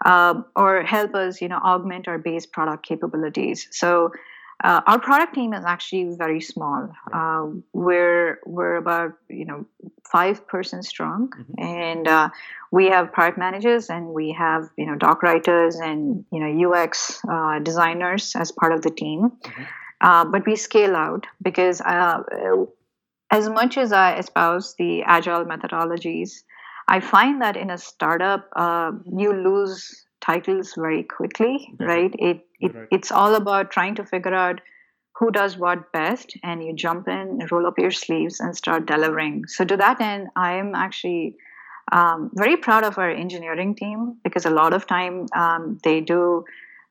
um, 0.04 0.44
or 0.58 0.84
help 0.84 1.16
us 1.16 1.42
you 1.42 1.48
know 1.48 1.60
augment 1.64 2.10
our 2.10 2.18
base 2.18 2.46
product 2.46 2.86
capabilities 2.86 3.70
so 3.72 4.12
uh, 4.62 4.82
our 4.88 5.00
product 5.00 5.34
team 5.36 5.54
is 5.54 5.64
actually 5.64 6.16
very 6.18 6.42
small. 6.42 6.90
Uh, 7.14 7.48
we're 7.72 8.40
we're 8.46 8.76
about 8.76 9.14
you 9.30 9.46
know 9.46 9.66
five 10.04 10.46
person 10.48 10.84
strong, 10.84 11.30
mm-hmm. 11.30 11.64
and 11.64 12.08
uh, 12.08 12.30
we 12.72 12.88
have 12.88 13.14
product 13.14 13.38
managers 13.38 13.90
and 13.90 14.08
we 14.08 14.34
have 14.34 14.70
you 14.78 14.86
know 14.86 14.96
doc 14.96 15.24
writers 15.24 15.76
and 15.76 16.26
you 16.32 16.40
know 16.42 16.72
UX 16.72 17.22
uh, 17.30 17.60
designers 17.60 18.36
as 18.36 18.52
part 18.52 18.74
of 18.74 18.82
the 18.82 18.90
team. 18.90 19.30
Mm-hmm. 19.30 19.64
Uh, 20.02 20.26
but 20.26 20.46
we 20.46 20.56
scale 20.56 20.96
out 20.96 21.26
because 21.42 21.82
uh, 21.82 22.24
as 23.32 23.50
much 23.50 23.78
as 23.78 23.92
I 23.92 24.18
espouse 24.18 24.76
the 24.78 25.04
agile 25.04 25.46
methodologies, 25.46 26.44
I 26.88 27.00
find 27.00 27.42
that 27.42 27.56
in 27.56 27.70
a 27.70 27.78
startup 27.78 28.50
you 29.06 29.34
lose 29.34 30.06
titles 30.30 30.74
very 30.78 31.04
quickly, 31.04 31.74
right? 31.80 32.14
It, 32.20 32.46
it 32.60 32.76
right. 32.76 32.88
it's 32.92 33.12
all 33.12 33.36
about 33.36 33.72
trying 33.72 33.96
to 33.96 34.06
figure 34.06 34.34
out 34.34 34.62
who 35.20 35.32
does 35.32 35.58
what 35.58 35.92
best, 35.92 36.38
and 36.44 36.64
you 36.64 36.74
jump 36.74 37.08
in, 37.08 37.46
roll 37.52 37.68
up 37.68 37.78
your 37.78 37.92
sleeves, 37.92 38.40
and 38.40 38.56
start 38.56 38.86
delivering. 38.86 39.48
So 39.48 39.66
to 39.66 39.76
that 39.78 40.00
end, 40.00 40.30
I 40.36 40.54
am 40.54 40.76
actually 40.76 41.36
um, 41.92 42.30
very 42.34 42.56
proud 42.58 42.84
of 42.84 42.98
our 42.98 43.10
engineering 43.10 43.76
team 43.76 44.18
because 44.24 44.46
a 44.46 44.50
lot 44.50 44.74
of 44.74 44.88
time 44.88 45.26
um, 45.36 45.78
they 45.84 46.00
do 46.02 46.46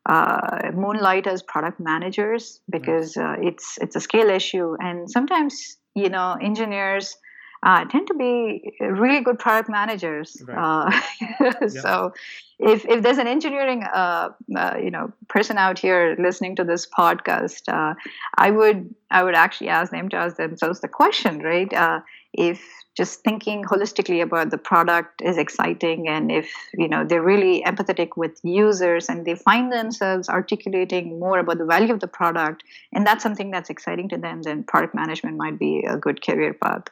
uh, 0.06 0.72
moonlight 0.74 1.26
as 1.26 1.42
product 1.42 1.80
managers 1.80 2.60
because 2.68 3.16
uh, 3.16 3.36
it's 3.40 3.78
it's 3.80 3.96
a 3.96 4.00
scale 4.00 4.30
issue, 4.30 4.76
and 4.80 5.10
sometimes 5.10 5.76
you 5.94 6.08
know 6.08 6.36
engineers 6.40 7.16
uh, 7.62 7.84
tend 7.86 8.06
to 8.08 8.14
be 8.14 8.72
really 8.80 9.20
good 9.20 9.38
product 9.38 9.68
managers. 9.68 10.40
Right. 10.46 10.92
Uh, 11.40 11.68
so, 11.68 12.12
if 12.58 12.84
if 12.84 13.02
there's 13.02 13.18
an 13.18 13.26
engineering 13.26 13.84
uh, 13.84 14.30
uh, 14.56 14.74
you 14.82 14.90
know 14.90 15.12
person 15.28 15.58
out 15.58 15.78
here 15.78 16.16
listening 16.18 16.56
to 16.56 16.64
this 16.64 16.86
podcast, 16.86 17.68
uh, 17.68 17.94
I 18.36 18.50
would 18.50 18.94
I 19.10 19.22
would 19.22 19.34
actually 19.34 19.68
ask 19.68 19.90
them 19.90 20.08
to 20.10 20.16
ask 20.16 20.36
themselves 20.36 20.80
the 20.80 20.88
question, 20.88 21.40
right? 21.40 21.72
Uh, 21.72 22.00
if 22.32 22.62
just 22.98 23.22
thinking 23.22 23.62
holistically 23.62 24.20
about 24.20 24.50
the 24.50 24.58
product 24.58 25.22
is 25.22 25.38
exciting 25.38 26.08
and 26.08 26.32
if 26.32 26.52
you 26.74 26.88
know 26.88 27.04
they're 27.04 27.22
really 27.22 27.62
empathetic 27.62 28.16
with 28.16 28.40
users 28.42 29.08
and 29.08 29.24
they 29.24 29.36
find 29.36 29.72
themselves 29.72 30.28
articulating 30.28 31.20
more 31.20 31.38
about 31.38 31.58
the 31.58 31.64
value 31.64 31.92
of 31.92 32.00
the 32.00 32.08
product 32.08 32.64
and 32.92 33.06
that's 33.06 33.22
something 33.22 33.52
that's 33.52 33.70
exciting 33.70 34.08
to 34.08 34.18
them 34.18 34.42
then 34.42 34.64
product 34.64 34.96
management 34.96 35.36
might 35.36 35.60
be 35.60 35.84
a 35.88 35.96
good 35.96 36.20
career 36.26 36.52
path 36.52 36.88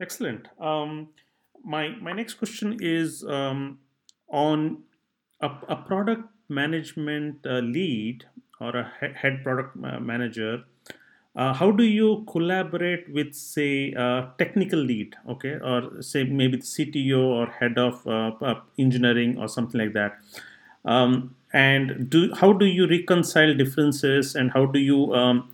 Excellent. 0.00 0.48
Um, 0.58 1.08
my 1.62 1.90
my 2.00 2.12
next 2.12 2.34
question 2.34 2.78
is 2.80 3.22
um, 3.24 3.78
on 4.28 4.82
a, 5.40 5.50
a, 5.68 5.76
product 5.76 6.22
management 6.48 7.46
uh, 7.46 7.58
lead 7.58 8.24
or 8.60 8.76
a 8.76 8.84
head 9.14 9.42
product 9.42 9.76
manager. 9.76 10.64
Uh, 11.36 11.52
how 11.52 11.70
do 11.70 11.84
you 11.84 12.24
collaborate 12.28 13.08
with, 13.12 13.34
say, 13.34 13.92
a 13.92 14.28
technical 14.36 14.80
lead, 14.80 15.14
okay, 15.28 15.58
or 15.62 16.02
say 16.02 16.24
maybe 16.24 16.56
the 16.56 16.64
CTO 16.64 17.20
or 17.20 17.46
head 17.46 17.78
of 17.78 18.04
uh, 18.06 18.56
engineering 18.78 19.38
or 19.38 19.46
something 19.46 19.80
like 19.80 19.92
that? 19.92 20.18
Um, 20.84 21.36
and 21.52 22.08
do 22.10 22.32
how 22.34 22.52
do 22.52 22.64
you 22.64 22.88
reconcile 22.88 23.54
differences 23.54 24.34
and 24.34 24.50
how 24.50 24.66
do 24.66 24.78
you 24.78 25.14
um, 25.14 25.50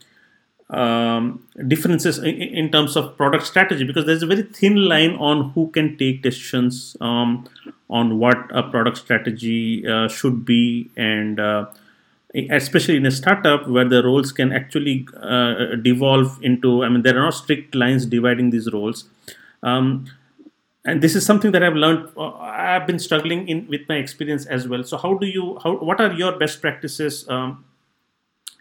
um, 0.71 1.47
differences 1.69 2.19
in, 2.19 2.35
in, 2.35 2.71
terms 2.73 2.97
of 2.97 3.17
product 3.17 3.47
strategy 3.47 3.85
because 3.85 4.05
there's 4.05 4.25
a 4.25 4.27
very 4.27 4.43
thin 4.43 4.89
line 4.89 5.15
on 5.17 5.51
who 5.51 5.69
can 5.71 5.97
take 5.97 6.23
decisions 6.23 6.97
um, 7.01 7.49
on 7.89 8.19
what 8.19 8.37
a 8.51 8.65
product 8.65 8.97
strategy 8.97 9.87
uh, 9.87 10.09
should 10.09 10.45
be. 10.45 10.91
And 10.97 11.39
uh, 11.39 11.67
especially 12.51 12.97
in 12.97 13.07
a 13.07 13.11
startup 13.11 13.69
where 13.69 13.89
the 13.89 14.03
roles 14.03 14.33
can 14.33 14.53
actually 14.53 15.07
uh, 15.23 15.77
devolve 15.83 16.39
into 16.43 16.85
i 16.85 16.89
mean 16.89 17.03
there 17.03 17.17
are 17.17 17.25
no 17.25 17.31
strict 17.31 17.75
lines 17.75 18.07
dividing 18.07 18.51
these 18.51 18.71
roles. 18.73 19.05
Um, 19.63 20.07
and 20.85 21.03
this 21.03 21.17
is 21.17 21.25
something 21.25 21.51
that 21.53 21.63
i've 21.63 21.75
learned 21.75 22.09
uh, 22.17 22.33
i've 22.35 22.87
been 22.87 22.99
struggling 22.99 23.49
in 23.49 23.67
with 23.69 23.83
my 23.89 23.97
experience 23.97 24.47
as 24.47 24.69
well. 24.69 24.85
So 24.85 24.97
how 24.97 25.15
do 25.15 25.27
you 25.27 25.59
how 25.63 25.77
what 25.77 26.01
are 26.01 26.13
your 26.13 26.39
best 26.39 26.61
practices 26.61 27.27
um, 27.29 27.65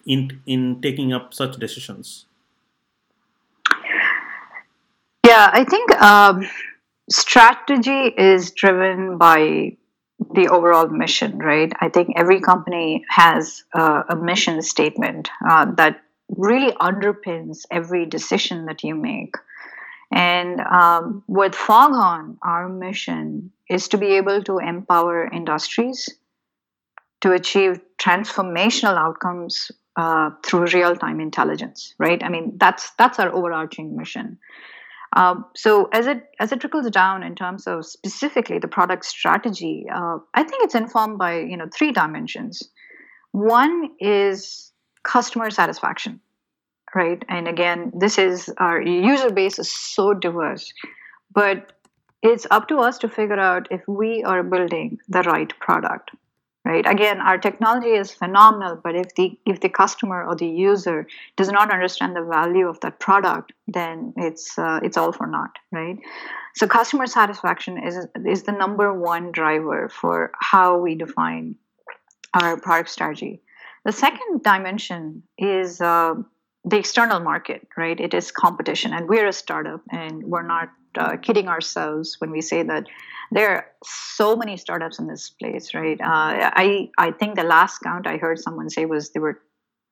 in 0.05 0.41
in 0.45 0.81
taking 0.81 1.13
up 1.13 1.33
such 1.33 1.57
decisions? 1.57 2.25
Yeah, 5.25 5.49
I 5.51 5.63
think 5.63 5.91
um, 6.01 6.47
strategy 7.09 8.13
is 8.15 8.51
driven 8.51 9.17
by 9.17 9.75
the 10.33 10.47
overall 10.49 10.87
mission, 10.87 11.39
right? 11.39 11.71
I 11.79 11.89
think 11.89 12.13
every 12.15 12.39
company 12.39 13.03
has 13.09 13.63
uh, 13.73 14.03
a 14.09 14.15
mission 14.15 14.61
statement 14.61 15.29
uh, 15.47 15.65
that 15.77 16.01
really 16.29 16.71
underpins 16.73 17.65
every 17.71 18.05
decision 18.05 18.65
that 18.65 18.83
you 18.83 18.95
make. 18.95 19.35
And 20.11 20.61
um, 20.61 21.23
with 21.27 21.55
Foghorn, 21.55 22.37
our 22.41 22.69
mission 22.69 23.51
is 23.69 23.89
to 23.89 23.97
be 23.97 24.13
able 24.17 24.43
to 24.43 24.59
empower 24.59 25.27
industries 25.27 26.09
to 27.25 27.31
achieve 27.31 27.79
transformational 27.97 28.95
outcomes 28.95 29.71
uh, 29.95 30.29
through 30.45 30.67
real-time 30.67 31.19
intelligence, 31.19 31.95
right? 31.97 32.23
I 32.23 32.29
mean, 32.29 32.53
that's 32.57 32.91
that's 32.99 33.19
our 33.19 33.33
overarching 33.33 33.97
mission. 33.97 34.37
Um, 35.15 35.45
so 35.55 35.89
as 35.91 36.05
it 36.05 36.21
as 36.39 36.51
it 36.51 36.59
trickles 36.59 36.87
down 36.91 37.23
in 37.23 37.33
terms 37.33 37.65
of 37.65 37.83
specifically 37.83 38.59
the 38.59 38.67
product 38.67 39.05
strategy, 39.05 39.87
uh, 39.91 40.17
I 40.35 40.43
think 40.43 40.65
it's 40.65 40.75
informed 40.75 41.17
by 41.17 41.39
you 41.39 41.57
know 41.57 41.67
three 41.73 41.91
dimensions. 41.91 42.61
One 43.31 43.89
is 43.99 44.71
customer 45.01 45.49
satisfaction, 45.49 46.19
right? 46.93 47.25
And 47.27 47.47
again, 47.47 47.91
this 47.97 48.19
is 48.19 48.53
our 48.59 48.79
user 48.79 49.31
base 49.31 49.57
is 49.57 49.73
so 49.73 50.13
diverse, 50.13 50.71
but 51.33 51.71
it's 52.21 52.45
up 52.51 52.67
to 52.67 52.77
us 52.77 52.99
to 52.99 53.09
figure 53.09 53.39
out 53.39 53.67
if 53.71 53.81
we 53.87 54.23
are 54.23 54.43
building 54.43 54.99
the 55.07 55.23
right 55.23 55.51
product 55.59 56.11
right? 56.65 56.85
Again 56.85 57.21
our 57.21 57.37
technology 57.37 57.89
is 57.89 58.11
phenomenal 58.11 58.79
but 58.83 58.95
if 58.95 59.13
the 59.15 59.37
if 59.45 59.61
the 59.61 59.69
customer 59.69 60.25
or 60.25 60.35
the 60.35 60.47
user 60.47 61.07
does 61.37 61.49
not 61.49 61.71
understand 61.71 62.15
the 62.15 62.23
value 62.23 62.67
of 62.67 62.79
that 62.81 62.99
product 62.99 63.53
then 63.67 64.13
it's 64.17 64.57
uh, 64.57 64.79
it's 64.83 64.97
all 64.97 65.11
for 65.11 65.27
naught 65.27 65.57
right? 65.71 65.97
So 66.55 66.67
customer 66.67 67.05
satisfaction 67.05 67.77
is 67.77 68.07
is 68.25 68.43
the 68.43 68.51
number 68.51 68.93
one 68.93 69.31
driver 69.31 69.89
for 69.89 70.31
how 70.39 70.77
we 70.77 70.95
define 70.95 71.55
our 72.33 72.59
product 72.59 72.89
strategy. 72.89 73.41
The 73.85 73.91
second 73.91 74.41
dimension 74.43 75.23
is 75.37 75.79
uh, 75.79 76.15
the 76.65 76.77
external 76.77 77.19
market 77.19 77.67
right? 77.77 77.99
It 77.99 78.13
is 78.13 78.31
competition 78.31 78.93
and 78.93 79.07
we're 79.07 79.27
a 79.27 79.33
startup 79.33 79.81
and 79.91 80.23
we're 80.23 80.47
not 80.47 80.69
uh, 80.97 81.17
kidding 81.17 81.47
ourselves 81.47 82.15
when 82.19 82.31
we 82.31 82.41
say 82.41 82.63
that 82.63 82.87
there 83.31 83.49
are 83.49 83.65
so 83.83 84.35
many 84.35 84.57
startups 84.57 84.99
in 84.99 85.07
this 85.07 85.29
place, 85.29 85.73
right? 85.73 85.99
Uh, 85.99 86.51
I 86.53 86.89
I 86.97 87.11
think 87.11 87.35
the 87.35 87.43
last 87.43 87.79
count 87.79 88.07
I 88.07 88.17
heard 88.17 88.39
someone 88.39 88.69
say 88.69 88.85
was 88.85 89.11
there 89.11 89.21
were 89.21 89.41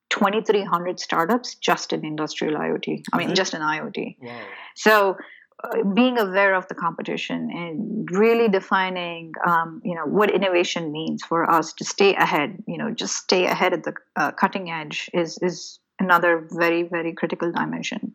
2,300 0.10 1.00
startups 1.00 1.56
just 1.56 1.92
in 1.92 2.06
industrial 2.06 2.56
IoT. 2.56 3.04
I 3.12 3.18
mean, 3.18 3.28
mm-hmm. 3.28 3.34
just 3.34 3.54
in 3.54 3.62
IoT. 3.62 4.18
Wow. 4.22 4.42
So. 4.76 5.18
Uh, 5.64 5.84
being 5.94 6.18
aware 6.18 6.56
of 6.56 6.68
the 6.68 6.74
competition 6.76 7.50
and 7.54 8.10
really 8.12 8.50
defining, 8.50 9.32
um, 9.46 9.82
you 9.86 9.96
know, 9.96 10.04
what 10.04 10.30
innovation 10.30 10.92
means 10.92 11.24
for 11.24 11.50
us 11.50 11.72
to 11.72 11.86
stay 11.86 12.16
ahead, 12.16 12.62
you 12.68 12.78
know, 12.78 12.92
just 12.92 13.16
stay 13.16 13.46
ahead 13.46 13.72
at 13.72 13.84
the 13.84 13.94
uh, 14.18 14.32
cutting 14.32 14.72
edge 14.72 15.10
is 15.14 15.38
is 15.38 15.80
another 16.00 16.50
very 16.52 16.84
very 16.84 17.14
critical 17.14 17.52
dimension. 17.52 18.14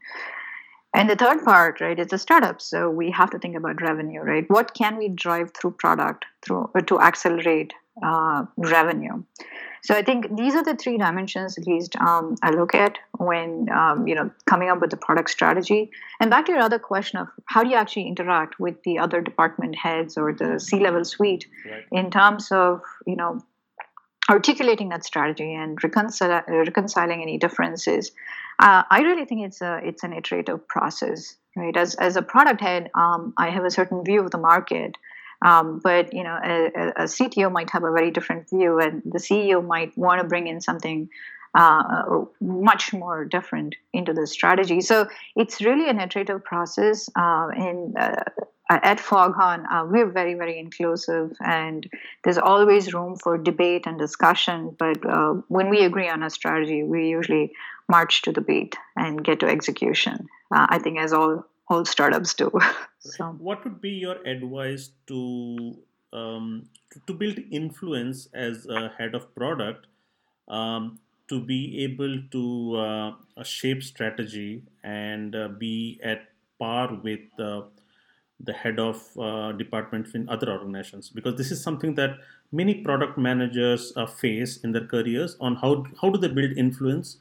And 0.99 1.09
the 1.09 1.15
third 1.15 1.45
part, 1.45 1.81
right, 1.81 1.99
is 1.99 2.09
the 2.09 2.19
startup. 2.19 2.61
So 2.61 2.91
we 2.91 3.13
have 3.13 3.31
to 3.31 3.39
think 3.39 3.57
about 3.57 3.81
revenue, 3.81 4.21
right? 4.21 4.45
What 4.51 4.75
can 4.75 4.97
we 4.97 5.09
drive 5.09 5.53
through 5.55 5.73
product 5.73 6.25
through 6.43 6.71
to 6.87 7.01
accelerate 7.01 7.73
uh, 8.03 8.47
revenue? 8.57 9.23
So 9.83 9.95
I 9.95 10.03
think 10.03 10.37
these 10.37 10.57
are 10.57 10.65
the 10.65 10.75
three 10.75 10.99
dimensions, 10.99 11.57
at 11.57 11.67
least 11.67 11.95
um, 11.97 12.35
I 12.43 12.51
look 12.51 12.75
at 12.75 12.99
when 13.19 13.69
um, 13.71 14.09
you 14.09 14.15
know 14.15 14.31
coming 14.47 14.71
up 14.71 14.81
with 14.81 14.91
the 14.91 14.97
product 14.97 15.31
strategy. 15.31 15.91
And 16.21 16.31
back 16.31 16.47
to 16.47 16.53
your 16.53 16.63
other 16.63 16.81
question 16.81 17.21
of 17.21 17.29
how 17.45 17.63
do 17.63 17.71
you 17.71 17.77
actually 17.77 18.09
interact 18.09 18.59
with 18.59 18.83
the 18.83 18.99
other 18.99 19.21
department 19.21 19.77
heads 19.77 20.19
or 20.19 20.33
the 20.33 20.59
C-level 20.59 21.05
suite 21.05 21.47
right. 21.71 21.85
in 21.93 22.11
terms 22.11 22.51
of 22.51 22.83
you 23.07 23.15
know 23.15 23.41
articulating 24.29 24.91
that 24.91 25.05
strategy 25.05 25.55
and 25.55 25.81
reconcil- 25.81 26.47
reconciling 26.47 27.23
any 27.23 27.39
differences. 27.39 28.13
Uh, 28.59 28.83
I 28.91 29.01
really 29.01 29.25
think 29.25 29.47
it's 29.47 29.61
a 29.61 29.81
it's 29.83 30.03
an 30.03 30.13
iterative 30.13 30.67
process, 30.69 31.37
right? 31.57 31.77
As 31.77 31.95
as 31.95 32.17
a 32.17 32.23
product 32.23 32.61
head, 32.61 32.91
um, 32.95 33.33
I 33.37 33.51
have 33.51 33.65
a 33.65 33.71
certain 33.71 34.05
view 34.05 34.21
of 34.21 34.31
the 34.31 34.39
market, 34.39 34.97
um, 35.43 35.81
but 35.83 36.13
you 36.13 36.25
know, 36.25 36.39
a, 36.43 36.67
a, 36.97 37.05
CTO 37.05 37.53
might 37.53 37.71
have 37.71 37.85
a 37.85 37.93
very 37.93 38.11
different 38.11 38.51
view, 38.51 38.81
and 38.81 39.03
the 39.05 39.19
CEO 39.19 39.65
might 39.65 39.97
want 39.97 40.21
to 40.21 40.27
bring 40.27 40.49
in 40.49 40.61
something 40.61 41.09
uh, 41.55 42.25
much 42.41 42.93
more 42.93 43.25
different 43.25 43.77
into 43.93 44.13
the 44.13 44.27
strategy. 44.27 44.81
So 44.81 45.07
it's 45.37 45.61
really 45.61 45.89
an 45.89 46.01
iterative 46.01 46.45
process, 46.45 47.09
uh, 47.17 47.49
and 47.55 47.97
uh, 47.97 48.17
at 48.71 49.01
Foghorn, 49.01 49.67
uh, 49.67 49.85
we're 49.87 50.11
very, 50.11 50.35
very 50.35 50.59
inclusive, 50.59 51.33
and 51.41 51.89
there's 52.23 52.39
always 52.39 52.93
room 52.93 53.17
for 53.17 53.39
debate 53.39 53.87
and 53.87 53.99
discussion. 53.99 54.77
But 54.79 55.05
uh, 55.09 55.35
when 55.49 55.71
we 55.71 55.85
agree 55.85 56.09
on 56.09 56.23
a 56.23 56.31
strategy, 56.31 56.83
we 56.83 57.09
usually 57.09 57.53
march 57.89 58.23
to 58.23 58.33
the 58.33 58.43
beat 58.43 58.77
and 58.97 59.25
get 59.25 59.41
to 59.41 59.47
execution. 59.47 60.29
Uh, 60.55 60.67
I 60.69 60.79
think, 60.79 60.99
as 60.99 61.13
all 61.13 61.47
all 61.69 61.85
startups 61.85 62.35
do. 62.35 62.51
so, 62.99 63.25
what 63.39 63.65
would 63.65 63.81
be 63.81 63.91
your 63.91 64.17
advice 64.27 64.91
to 65.07 65.77
um, 66.13 66.69
to, 66.93 67.01
to, 67.07 67.15
build 67.15 67.39
influence 67.51 68.29
as 68.35 68.67
a 68.67 68.93
head 68.99 69.15
of 69.15 69.35
product? 69.35 69.87
Um, 70.49 70.99
to 71.29 71.41
be 71.41 71.85
able 71.85 72.23
to 72.31 72.77
uh, 72.77 73.43
shape 73.43 73.83
strategy 73.83 74.63
and 74.83 75.37
uh, 75.37 75.49
be 75.49 76.01
at 76.03 76.29
par 76.59 76.99
with 77.03 77.21
the 78.41 78.53
head 78.53 78.79
of 78.79 79.03
uh, 79.19 79.53
departments 79.53 80.15
in 80.15 80.29
other 80.29 80.51
organizations 80.51 81.11
because 81.11 81.37
this 81.37 81.51
is 81.51 81.63
something 81.63 81.95
that 81.97 82.19
many 82.53 82.75
product 82.83 83.19
managers 83.19 83.93
uh, 83.97 84.07
face 84.07 84.59
in 84.59 84.73
their 84.73 84.87
careers 84.87 85.37
on 85.41 85.57
how 85.57 85.85
how 86.01 86.09
do 86.09 86.19
they 86.19 86.29
build 86.29 86.53
influence 86.57 87.19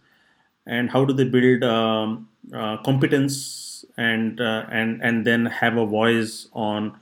and 0.67 0.91
how 0.91 1.03
do 1.03 1.13
they 1.13 1.23
build 1.23 1.63
um, 1.63 2.29
uh, 2.53 2.77
competence 2.77 3.83
and 3.97 4.39
uh, 4.39 4.65
and 4.71 5.01
and 5.01 5.25
then 5.25 5.45
have 5.45 5.77
a 5.77 5.85
voice 5.85 6.47
on 6.53 6.95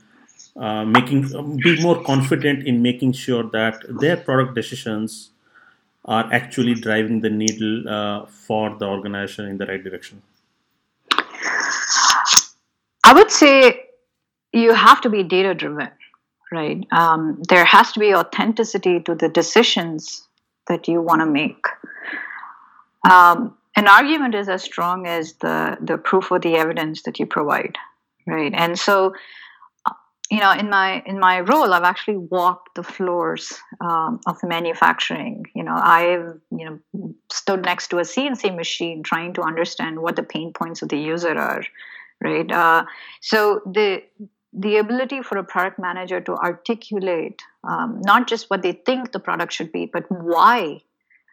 uh, 0.56 0.84
making 0.84 1.22
be 1.62 1.80
more 1.82 2.02
confident 2.02 2.66
in 2.66 2.80
making 2.80 3.12
sure 3.12 3.42
that 3.50 3.82
their 4.00 4.16
product 4.16 4.54
decisions 4.54 5.30
are 6.06 6.32
actually 6.32 6.74
driving 6.74 7.20
the 7.20 7.28
needle 7.28 7.88
uh, 7.88 8.26
for 8.26 8.76
the 8.78 8.86
organization 8.86 9.46
in 9.46 9.58
the 9.58 9.66
right 9.66 9.82
direction. 9.82 10.22
I 13.04 13.12
would 13.12 13.30
say 13.30 13.85
you 14.56 14.72
have 14.72 15.00
to 15.02 15.10
be 15.10 15.22
data 15.22 15.54
driven, 15.54 15.90
right? 16.50 16.86
Um, 16.90 17.42
there 17.48 17.64
has 17.64 17.92
to 17.92 18.00
be 18.00 18.14
authenticity 18.14 19.00
to 19.00 19.14
the 19.14 19.28
decisions 19.28 20.26
that 20.68 20.88
you 20.88 21.00
want 21.00 21.20
to 21.20 21.26
make. 21.26 21.64
Um, 23.08 23.56
an 23.76 23.86
argument 23.86 24.34
is 24.34 24.48
as 24.48 24.62
strong 24.62 25.06
as 25.06 25.34
the 25.34 25.76
the 25.80 25.98
proof 25.98 26.30
or 26.32 26.38
the 26.38 26.56
evidence 26.56 27.02
that 27.02 27.18
you 27.18 27.26
provide, 27.26 27.76
right? 28.26 28.52
And 28.54 28.78
so, 28.78 29.12
you 30.30 30.40
know, 30.40 30.50
in 30.52 30.70
my 30.70 31.02
in 31.04 31.20
my 31.20 31.40
role, 31.40 31.74
I've 31.74 31.84
actually 31.84 32.16
walked 32.16 32.74
the 32.74 32.82
floors 32.82 33.52
um, 33.82 34.20
of 34.26 34.38
manufacturing. 34.42 35.44
You 35.54 35.64
know, 35.64 35.74
I've 35.74 36.40
you 36.50 36.80
know 36.92 37.14
stood 37.30 37.62
next 37.64 37.88
to 37.88 37.98
a 37.98 38.02
CNC 38.02 38.56
machine 38.56 39.02
trying 39.02 39.34
to 39.34 39.42
understand 39.42 40.00
what 40.00 40.16
the 40.16 40.22
pain 40.22 40.54
points 40.54 40.80
of 40.80 40.88
the 40.88 40.98
user 40.98 41.36
are, 41.36 41.62
right? 42.22 42.50
Uh, 42.50 42.86
so 43.20 43.60
the 43.66 44.02
the 44.56 44.78
ability 44.78 45.22
for 45.22 45.36
a 45.36 45.44
product 45.44 45.78
manager 45.78 46.20
to 46.20 46.32
articulate 46.32 47.42
um, 47.68 48.00
not 48.04 48.26
just 48.26 48.48
what 48.48 48.62
they 48.62 48.72
think 48.72 49.12
the 49.12 49.20
product 49.20 49.52
should 49.52 49.70
be, 49.70 49.86
but 49.92 50.04
why. 50.08 50.80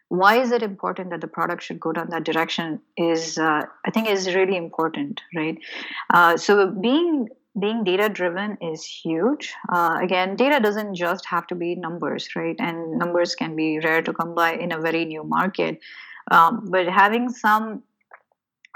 Why 0.09 0.41
is 0.41 0.51
it 0.51 0.61
important 0.61 1.09
that 1.09 1.21
the 1.21 1.27
product 1.27 1.63
should 1.63 1.79
go 1.79 1.91
down 1.91 2.09
that 2.09 2.25
direction? 2.25 2.81
Is 2.97 3.37
uh, 3.37 3.63
I 3.85 3.91
think 3.91 4.09
is 4.09 4.35
really 4.35 4.57
important, 4.57 5.21
right? 5.35 5.57
Uh, 6.13 6.37
so 6.37 6.69
being 6.69 7.29
being 7.59 7.83
data 7.83 8.09
driven 8.09 8.57
is 8.61 8.83
huge. 8.83 9.53
Uh, 9.71 9.97
again, 10.01 10.35
data 10.35 10.59
doesn't 10.59 10.95
just 10.95 11.25
have 11.25 11.47
to 11.47 11.55
be 11.55 11.75
numbers, 11.75 12.35
right? 12.35 12.55
And 12.59 12.97
numbers 12.97 13.35
can 13.35 13.55
be 13.55 13.79
rare 13.79 14.01
to 14.01 14.13
come 14.13 14.35
by 14.35 14.53
in 14.53 14.71
a 14.71 14.79
very 14.79 15.05
new 15.05 15.23
market. 15.23 15.79
Um, 16.31 16.67
but 16.69 16.87
having 16.87 17.29
some 17.29 17.83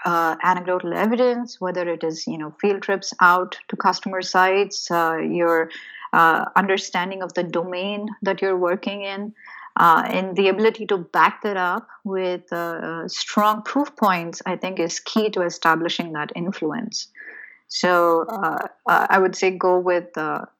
uh, 0.05 0.35
anecdotal 0.43 0.93
evidence, 0.93 1.59
whether 1.59 1.87
it 1.87 2.03
is 2.03 2.27
you 2.27 2.37
know 2.37 2.53
field 2.61 2.81
trips 2.81 3.13
out 3.19 3.57
to 3.67 3.75
customer 3.75 4.21
sites, 4.21 4.89
uh, 4.91 5.17
your 5.17 5.69
uh, 6.13 6.45
understanding 6.55 7.21
of 7.21 7.33
the 7.33 7.43
domain 7.43 8.07
that 8.21 8.41
you're 8.41 8.57
working 8.57 9.03
in, 9.03 9.33
uh, 9.77 10.03
and 10.05 10.35
the 10.35 10.47
ability 10.47 10.85
to 10.87 10.97
back 10.97 11.41
that 11.43 11.57
up 11.57 11.87
with 12.03 12.51
uh, 12.53 13.07
strong 13.07 13.61
proof 13.63 13.95
points, 13.95 14.41
I 14.45 14.55
think 14.55 14.79
is 14.79 14.99
key 14.99 15.29
to 15.31 15.41
establishing 15.41 16.13
that 16.13 16.31
influence. 16.35 17.09
So 17.69 18.21
uh, 18.21 18.67
I 18.87 19.19
would 19.19 19.35
say 19.35 19.51
go 19.51 19.77
with 19.77 20.07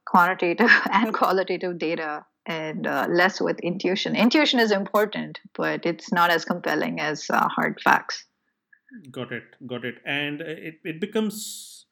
quantitative 0.06 0.70
and 0.92 1.14
qualitative 1.14 1.78
data 1.78 2.26
and 2.46 2.84
less 2.84 3.40
with 3.40 3.60
intuition. 3.60 4.16
Intuition 4.16 4.60
is 4.60 4.72
important, 4.72 5.40
but 5.56 5.86
it's 5.86 6.12
not 6.12 6.30
as 6.32 6.44
compelling 6.44 7.00
as 7.00 7.28
hard 7.30 7.80
facts. 7.82 8.27
Got 9.12 9.32
it, 9.34 9.44
got 9.66 9.84
it. 9.86 9.98
And 10.06 10.42
it, 10.42 10.80
it 10.84 11.00
becomes 11.02 11.86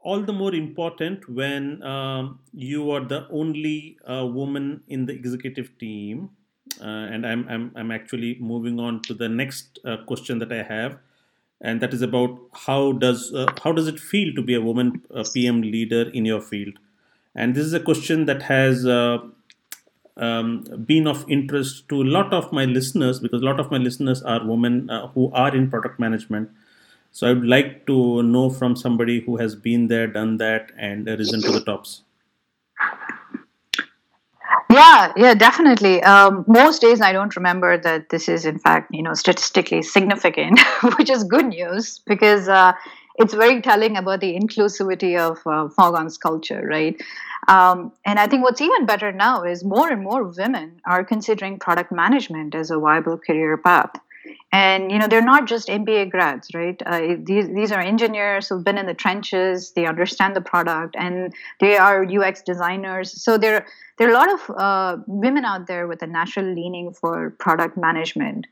all 0.00 0.22
the 0.22 0.32
more 0.32 0.54
important 0.54 1.28
when 1.28 1.82
um, 1.82 2.40
you 2.52 2.90
are 2.90 3.04
the 3.04 3.28
only 3.30 3.98
uh, 4.10 4.26
woman 4.26 4.82
in 4.88 5.06
the 5.06 5.12
executive 5.12 5.76
team. 5.78 6.30
Uh, 6.80 6.84
and 6.84 7.26
I'm, 7.26 7.48
I'm, 7.48 7.72
I'm 7.76 7.90
actually 7.90 8.36
moving 8.40 8.78
on 8.80 9.02
to 9.02 9.14
the 9.14 9.28
next 9.28 9.78
uh, 9.84 9.98
question 10.06 10.38
that 10.40 10.52
I 10.52 10.62
have, 10.62 10.98
and 11.60 11.80
that 11.80 11.94
is 11.94 12.02
about 12.02 12.38
how 12.52 12.92
does 12.92 13.32
uh, 13.32 13.46
how 13.62 13.72
does 13.72 13.86
it 13.86 14.00
feel 14.00 14.34
to 14.34 14.42
be 14.42 14.54
a 14.54 14.60
woman 14.60 15.02
uh, 15.14 15.24
PM 15.32 15.62
leader 15.62 16.10
in 16.10 16.24
your 16.24 16.40
field? 16.40 16.78
And 17.34 17.54
this 17.54 17.64
is 17.64 17.72
a 17.72 17.80
question 17.80 18.26
that 18.26 18.42
has 18.42 18.84
uh, 18.84 19.18
um, 20.16 20.64
been 20.86 21.06
of 21.06 21.24
interest 21.28 21.88
to 21.88 22.02
a 22.02 22.04
lot 22.04 22.32
of 22.32 22.52
my 22.52 22.64
listeners 22.64 23.20
because 23.20 23.42
a 23.42 23.44
lot 23.44 23.60
of 23.60 23.70
my 23.70 23.76
listeners 23.76 24.22
are 24.22 24.46
women 24.46 24.88
uh, 24.90 25.08
who 25.08 25.30
are 25.32 25.54
in 25.54 25.70
product 25.70 25.98
management. 26.00 26.50
So 27.12 27.28
I 27.28 27.32
would 27.32 27.46
like 27.46 27.86
to 27.86 28.22
know 28.22 28.50
from 28.50 28.76
somebody 28.76 29.20
who 29.20 29.36
has 29.38 29.54
been 29.54 29.88
there, 29.88 30.06
done 30.06 30.36
that, 30.38 30.72
and 30.76 31.06
risen 31.06 31.40
to 31.42 31.52
the 31.52 31.60
tops. 31.60 32.02
Yeah, 34.70 35.12
yeah, 35.16 35.34
definitely. 35.34 36.02
Um, 36.02 36.44
most 36.46 36.82
days 36.82 37.00
I 37.00 37.12
don't 37.12 37.34
remember 37.34 37.78
that 37.78 38.10
this 38.10 38.28
is 38.28 38.44
in 38.44 38.58
fact, 38.58 38.88
you 38.92 39.02
know, 39.02 39.14
statistically 39.14 39.82
significant, 39.82 40.60
which 40.98 41.08
is 41.08 41.24
good 41.24 41.46
news 41.46 42.00
because 42.06 42.48
uh, 42.48 42.72
it's 43.18 43.34
very 43.34 43.60
telling 43.62 43.96
about 43.96 44.20
the 44.20 44.38
inclusivity 44.38 45.18
of 45.18 45.38
uh, 45.46 45.68
Foghorn's 45.68 46.18
culture, 46.18 46.66
right? 46.66 47.00
Um, 47.48 47.92
and 48.04 48.18
I 48.18 48.26
think 48.26 48.42
what's 48.42 48.60
even 48.60 48.86
better 48.86 49.12
now 49.12 49.42
is 49.42 49.64
more 49.64 49.90
and 49.90 50.02
more 50.02 50.24
women 50.24 50.80
are 50.86 51.04
considering 51.04 51.58
product 51.58 51.92
management 51.92 52.54
as 52.54 52.70
a 52.70 52.78
viable 52.78 53.18
career 53.18 53.56
path. 53.56 53.90
And 54.52 54.90
you 54.90 54.98
know 54.98 55.06
they're 55.06 55.22
not 55.22 55.46
just 55.46 55.68
MBA 55.68 56.10
grads, 56.10 56.48
right? 56.54 56.80
Uh, 56.84 57.16
these 57.18 57.48
these 57.48 57.70
are 57.70 57.80
engineers 57.80 58.48
who've 58.48 58.64
been 58.64 58.78
in 58.78 58.86
the 58.86 58.94
trenches. 58.94 59.72
They 59.72 59.86
understand 59.86 60.34
the 60.34 60.40
product, 60.40 60.96
and 60.98 61.32
they 61.60 61.76
are 61.76 62.04
UX 62.04 62.42
designers. 62.42 63.22
So 63.22 63.38
there 63.38 63.66
there 63.98 64.08
are 64.08 64.10
a 64.10 64.14
lot 64.14 64.32
of 64.32 64.50
uh, 64.56 64.96
women 65.06 65.44
out 65.44 65.66
there 65.66 65.86
with 65.86 66.02
a 66.02 66.06
natural 66.06 66.46
leaning 66.46 66.92
for 66.92 67.30
product 67.38 67.76
management. 67.76 68.46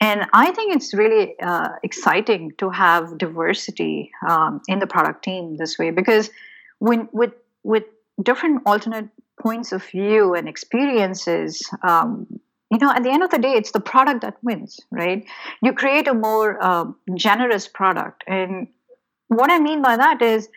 And 0.00 0.26
I 0.32 0.52
think 0.52 0.74
it's 0.74 0.92
really 0.92 1.34
uh, 1.40 1.70
exciting 1.82 2.52
to 2.58 2.70
have 2.70 3.16
diversity 3.16 4.10
um, 4.28 4.60
in 4.68 4.78
the 4.78 4.86
product 4.86 5.24
team 5.24 5.56
this 5.56 5.78
way 5.78 5.90
because 5.90 6.30
when 6.78 7.08
with 7.12 7.32
with 7.62 7.84
different 8.22 8.62
alternate 8.66 9.08
points 9.40 9.72
of 9.72 9.82
view 9.84 10.34
and 10.34 10.48
experiences, 10.48 11.68
um, 11.82 12.26
you 12.70 12.78
know, 12.78 12.90
at 12.90 13.02
the 13.02 13.10
end 13.10 13.22
of 13.22 13.30
the 13.30 13.38
day, 13.38 13.52
it's 13.52 13.70
the 13.70 13.80
product 13.80 14.20
that 14.22 14.36
wins, 14.42 14.78
right? 14.90 15.24
You 15.62 15.72
create 15.72 16.08
a 16.08 16.14
more 16.14 16.62
uh, 16.62 16.86
generous 17.14 17.68
product, 17.68 18.24
and 18.26 18.68
what 19.28 19.50
I 19.50 19.58
mean 19.58 19.82
by 19.82 19.96
that 19.96 20.20
is, 20.20 20.48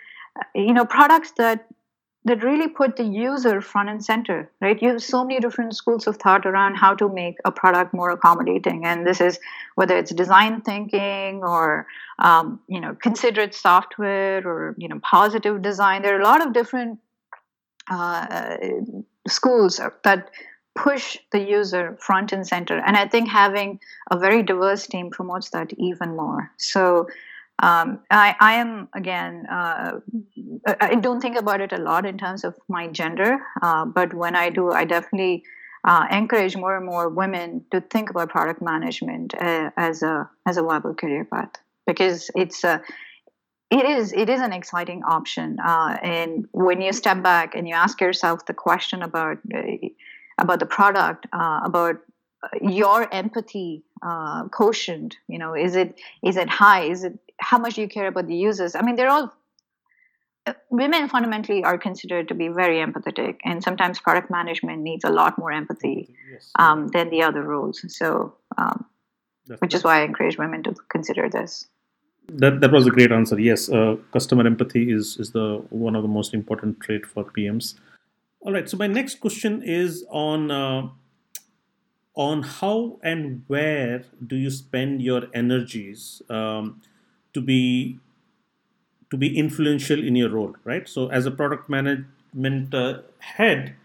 you 0.53 0.73
know, 0.73 0.85
products 0.85 1.31
that 1.37 1.65
that 2.25 2.43
really 2.43 2.67
put 2.67 2.97
the 2.97 3.03
user 3.03 3.61
front 3.61 3.89
and 3.89 4.03
center, 4.03 4.51
right? 4.59 4.81
You 4.81 4.89
have 4.89 5.01
so 5.01 5.23
many 5.23 5.39
different 5.39 5.75
schools 5.75 6.05
of 6.05 6.17
thought 6.17 6.45
around 6.45 6.75
how 6.75 6.93
to 6.95 7.07
make 7.07 7.37
a 7.45 7.51
product 7.51 7.93
more 7.93 8.11
accommodating, 8.11 8.85
and 8.85 9.07
this 9.07 9.21
is 9.21 9.39
whether 9.75 9.97
it's 9.97 10.13
design 10.13 10.61
thinking 10.61 11.41
or 11.43 11.87
um, 12.19 12.59
you 12.67 12.81
know 12.81 12.95
considerate 13.01 13.55
software 13.55 14.45
or 14.45 14.75
you 14.77 14.89
know 14.89 14.99
positive 15.01 15.61
design. 15.61 16.01
There 16.01 16.17
are 16.17 16.21
a 16.21 16.23
lot 16.23 16.45
of 16.45 16.53
different 16.53 16.99
uh, 17.89 18.57
schools 19.27 19.79
that 20.03 20.29
push 20.75 21.17
the 21.31 21.39
user 21.39 21.97
front 22.01 22.33
and 22.33 22.45
center, 22.45 22.77
and 22.85 22.97
I 22.97 23.07
think 23.07 23.29
having 23.29 23.79
a 24.11 24.19
very 24.19 24.43
diverse 24.43 24.87
team 24.87 25.09
promotes 25.09 25.51
that 25.51 25.71
even 25.77 26.17
more. 26.17 26.51
So 26.57 27.07
um, 27.61 27.99
I, 28.09 28.35
I, 28.39 28.53
am 28.53 28.89
again 28.93 29.45
uh, 29.51 29.99
i 30.81 30.95
don't 30.95 31.21
think 31.21 31.37
about 31.37 31.61
it 31.61 31.73
a 31.73 31.77
lot 31.77 32.05
in 32.05 32.17
terms 32.17 32.43
of 32.43 32.55
my 32.67 32.87
gender 32.87 33.39
uh, 33.61 33.85
but 33.85 34.13
when 34.13 34.35
i 34.35 34.49
do 34.49 34.71
i 34.71 34.85
definitely 34.85 35.43
uh, 35.83 36.05
encourage 36.11 36.55
more 36.55 36.75
and 36.75 36.85
more 36.85 37.09
women 37.09 37.63
to 37.71 37.81
think 37.81 38.09
about 38.09 38.29
product 38.29 38.61
management 38.61 39.33
uh, 39.35 39.71
as 39.77 40.03
a 40.03 40.29
as 40.45 40.57
a 40.57 40.63
viable 40.63 40.93
career 40.93 41.25
path. 41.25 41.51
Because 41.87 42.29
it's 42.35 42.63
a 42.63 42.81
it 43.71 43.85
is 43.85 44.13
it 44.13 44.29
is 44.29 44.41
an 44.41 44.51
exciting 44.51 45.03
option 45.03 45.57
uh, 45.59 45.97
and 46.01 46.47
when 46.51 46.81
you 46.81 46.91
step 46.91 47.23
back 47.23 47.55
and 47.55 47.67
you 47.67 47.75
ask 47.75 48.01
yourself 48.01 48.45
the 48.45 48.53
question 48.53 49.01
about 49.01 49.37
uh, 49.53 49.61
about 50.37 50.59
the 50.59 50.65
product 50.65 51.27
about 51.31 51.97
your 52.61 53.11
empathy 53.13 53.83
uh, 54.01 54.47
quotient 54.49 55.17
you 55.27 55.37
know 55.37 55.53
is 55.55 55.75
it 55.75 55.99
is 56.23 56.35
it 56.35 56.49
high? 56.49 56.83
Is 56.83 57.03
it 57.03 57.17
how 57.39 57.57
much 57.57 57.75
do 57.75 57.81
you 57.81 57.87
care 57.87 58.07
about 58.07 58.27
the 58.27 58.35
users? 58.35 58.75
I 58.75 58.81
mean 58.81 58.95
they're 58.95 59.09
all 59.09 59.33
uh, 60.45 60.53
women 60.69 61.07
fundamentally 61.09 61.63
are 61.63 61.77
considered 61.77 62.27
to 62.29 62.33
be 62.33 62.47
very 62.47 62.77
empathetic 62.77 63.37
and 63.43 63.63
sometimes 63.63 63.99
product 63.99 64.29
management 64.29 64.81
needs 64.81 65.03
a 65.03 65.09
lot 65.09 65.37
more 65.37 65.51
empathy 65.51 66.15
yes. 66.31 66.51
um, 66.57 66.87
than 66.89 67.09
the 67.09 67.21
other 67.23 67.43
roles. 67.43 67.83
So 67.95 68.35
um, 68.57 68.85
which 69.59 69.73
is 69.73 69.83
why 69.83 70.01
i 70.01 70.03
encourage 70.03 70.37
women 70.37 70.61
to 70.63 70.75
consider 70.89 71.29
this. 71.29 71.67
That 72.27 72.61
that 72.61 72.71
was 72.71 72.85
a 72.85 72.91
great 72.91 73.11
answer. 73.11 73.39
Yes 73.39 73.69
uh, 73.69 73.95
customer 74.13 74.45
empathy 74.45 74.91
is 74.91 75.17
is 75.17 75.31
the 75.31 75.63
one 75.69 75.95
of 75.95 76.03
the 76.03 76.09
most 76.09 76.33
important 76.33 76.79
trait 76.79 77.05
for 77.05 77.23
pms 77.23 77.75
all 78.41 78.53
right 78.53 78.69
so 78.69 78.77
my 78.77 78.87
next 78.87 79.19
question 79.19 79.63
is 79.63 80.05
on 80.09 80.51
uh, 80.51 80.89
on 82.19 82.43
how 82.43 82.99
and 83.01 83.43
where 83.47 84.03
do 84.27 84.35
you 84.35 84.49
spend 84.49 85.01
your 85.01 85.27
energies? 85.33 86.21
Um, 86.29 86.81
to 87.39 87.45
be 87.45 87.99
to 89.11 89.17
be 89.17 89.37
influential 89.37 90.03
in 90.03 90.15
your 90.15 90.29
role, 90.29 90.55
right? 90.63 90.87
So, 90.87 91.07
as 91.09 91.25
a 91.25 91.31
product 91.31 91.69
management 91.69 92.73
uh, 92.73 92.99
head 93.19 93.75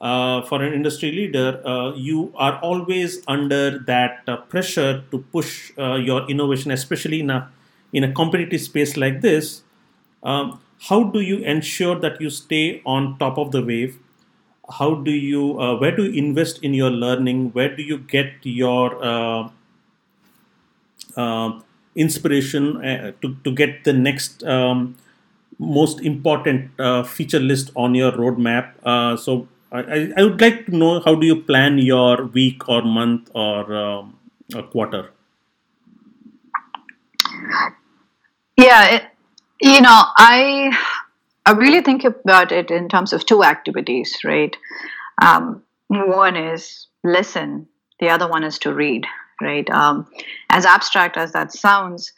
uh, 0.00 0.42
for 0.42 0.62
an 0.62 0.72
industry 0.72 1.12
leader, 1.12 1.60
uh, 1.66 1.94
you 1.94 2.32
are 2.36 2.58
always 2.60 3.22
under 3.28 3.78
that 3.80 4.22
uh, 4.26 4.36
pressure 4.36 5.04
to 5.10 5.18
push 5.18 5.72
uh, 5.78 5.94
your 5.94 6.28
innovation, 6.30 6.70
especially 6.70 7.20
in 7.20 7.30
a 7.30 7.50
in 7.92 8.04
a 8.04 8.12
competitive 8.12 8.60
space 8.60 8.96
like 8.96 9.20
this. 9.20 9.62
Um, 10.22 10.60
how 10.88 11.04
do 11.04 11.20
you 11.20 11.38
ensure 11.38 11.98
that 11.98 12.20
you 12.20 12.30
stay 12.30 12.82
on 12.86 13.18
top 13.18 13.38
of 13.38 13.52
the 13.52 13.62
wave? 13.62 13.98
How 14.78 14.94
do 14.94 15.10
you 15.10 15.60
uh, 15.60 15.76
where 15.78 15.94
do 15.94 16.04
you 16.04 16.12
invest 16.24 16.62
in 16.62 16.72
your 16.72 16.90
learning? 16.90 17.50
Where 17.52 17.74
do 17.76 17.82
you 17.82 17.98
get 17.98 18.32
your 18.42 19.04
inspiration 21.94 22.84
uh, 22.84 23.12
to, 23.20 23.36
to 23.44 23.52
get 23.52 23.84
the 23.84 23.92
next 23.92 24.42
um, 24.44 24.96
most 25.58 26.00
important 26.00 26.70
uh, 26.80 27.02
feature 27.02 27.38
list 27.38 27.70
on 27.76 27.94
your 27.94 28.12
roadmap. 28.12 28.72
Uh, 28.84 29.16
so 29.16 29.46
I, 29.70 30.12
I 30.16 30.22
would 30.24 30.40
like 30.40 30.66
to 30.66 30.76
know 30.76 31.00
how 31.00 31.14
do 31.14 31.26
you 31.26 31.42
plan 31.42 31.78
your 31.78 32.26
week 32.26 32.68
or 32.68 32.82
month 32.82 33.30
or 33.34 33.74
um, 33.74 34.18
a 34.54 34.62
quarter? 34.62 35.10
Yeah, 38.56 38.96
it, 38.96 39.04
you 39.60 39.80
know, 39.80 40.02
I 40.16 40.76
I 41.46 41.52
really 41.52 41.80
think 41.80 42.04
about 42.04 42.52
it 42.52 42.70
in 42.70 42.88
terms 42.88 43.12
of 43.12 43.24
two 43.24 43.42
activities, 43.42 44.18
right? 44.24 44.56
Um, 45.20 45.62
one 45.88 46.36
is 46.36 46.86
listen, 47.02 47.68
the 47.98 48.10
other 48.10 48.28
one 48.28 48.44
is 48.44 48.58
to 48.60 48.74
read, 48.74 49.06
right? 49.42 49.68
Um, 49.70 50.06
as 50.50 50.64
abstract 50.64 51.16
as 51.16 51.32
that 51.32 51.52
sounds, 51.52 52.12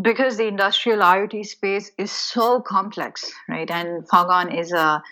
because 0.00 0.36
the 0.36 0.46
industrial 0.46 1.00
IoT 1.00 1.46
space 1.46 1.90
is 1.98 2.10
so 2.10 2.60
complex, 2.60 3.30
right? 3.48 3.70
And 3.70 4.08
Foghorn 4.08 4.52
is 4.52 4.72
a 4.72 5.02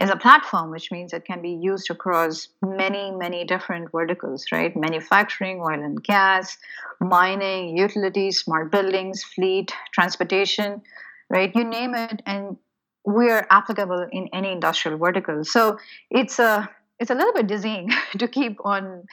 is 0.00 0.10
a 0.10 0.16
platform, 0.16 0.70
which 0.70 0.90
means 0.90 1.12
it 1.12 1.24
can 1.24 1.42
be 1.42 1.50
used 1.50 1.90
across 1.90 2.48
many, 2.62 3.10
many 3.10 3.44
different 3.44 3.92
verticals, 3.92 4.46
right? 4.50 4.74
Manufacturing, 4.74 5.60
oil 5.60 5.84
and 5.84 6.02
gas, 6.02 6.56
mining, 6.98 7.76
utilities, 7.76 8.40
smart 8.40 8.72
buildings, 8.72 9.22
fleet, 9.22 9.70
transportation, 9.92 10.80
right? 11.28 11.54
You 11.54 11.64
name 11.64 11.94
it, 11.94 12.22
and 12.24 12.56
we're 13.04 13.46
applicable 13.50 14.06
in 14.10 14.28
any 14.32 14.52
industrial 14.52 14.98
vertical. 14.98 15.44
So 15.44 15.78
it's 16.10 16.38
a 16.38 16.68
it's 16.98 17.10
a 17.10 17.14
little 17.14 17.32
bit 17.32 17.46
dizzying 17.46 17.90
to 18.18 18.28
keep 18.28 18.64
on 18.64 19.04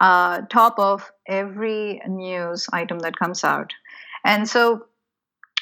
uh, 0.00 0.42
top 0.42 0.78
of 0.78 1.10
every 1.26 2.00
news 2.06 2.68
item 2.72 2.98
that 3.00 3.16
comes 3.16 3.44
out. 3.44 3.72
And 4.24 4.48
so, 4.48 4.86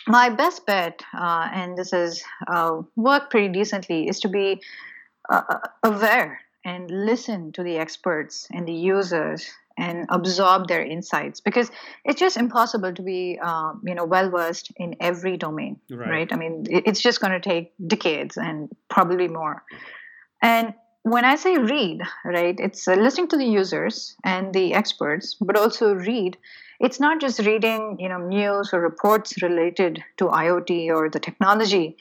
my 0.07 0.31
best 0.31 0.67
bet, 0.67 1.03
uh, 1.15 1.49
and 1.53 1.77
this 1.77 1.91
has 1.91 2.23
uh, 2.47 2.83
worked 2.97 3.31
pretty 3.31 3.49
decently, 3.49 4.09
is 4.09 4.21
to 4.21 4.29
be 4.29 4.61
uh, 5.29 5.43
uh, 5.49 5.59
aware 5.83 6.41
and 6.65 6.91
listen 6.91 7.53
to 7.53 7.63
the 7.63 7.79
experts 7.79 8.49
and 8.51 8.67
the 8.67 8.73
users 8.73 9.51
and 9.79 10.07
absorb 10.11 10.69
their 10.69 10.85
insights 10.85 11.41
because 11.41 11.71
it's 12.05 12.21
just 12.21 12.37
impossible 12.37 12.93
to 12.93 13.03
be 13.03 13.39
um, 13.43 13.81
you 13.87 13.95
know 13.95 14.05
well 14.05 14.31
versed 14.31 14.71
in 14.77 14.95
every 15.01 15.37
domain 15.37 15.81
right. 15.91 16.11
right, 16.11 16.33
i 16.33 16.37
mean 16.37 16.65
it's 16.69 17.01
just 17.01 17.21
going 17.21 17.33
to 17.33 17.41
take 17.41 17.73
decades 17.87 18.37
and 18.37 18.69
probably 18.89 19.29
more 19.29 19.63
and 20.43 20.75
when 21.03 21.25
I 21.25 21.37
say 21.37 21.57
read, 21.57 22.03
right, 22.25 22.55
it's 22.59 22.87
uh, 22.87 22.95
listening 22.95 23.29
to 23.29 23.37
the 23.37 23.45
users 23.45 24.17
and 24.25 24.53
the 24.53 24.75
experts, 24.75 25.37
but 25.41 25.57
also 25.57 25.95
read. 25.95 26.37
It's 26.79 27.01
not 27.01 27.21
just 27.21 27.41
reading, 27.41 27.97
you 27.99 28.09
know, 28.09 28.19
news 28.19 28.71
or 28.73 28.81
reports 28.81 29.43
related 29.43 30.03
to 30.19 30.27
IoT 30.27 30.89
or 30.89 31.11
the 31.11 31.21
technology, 31.21 31.97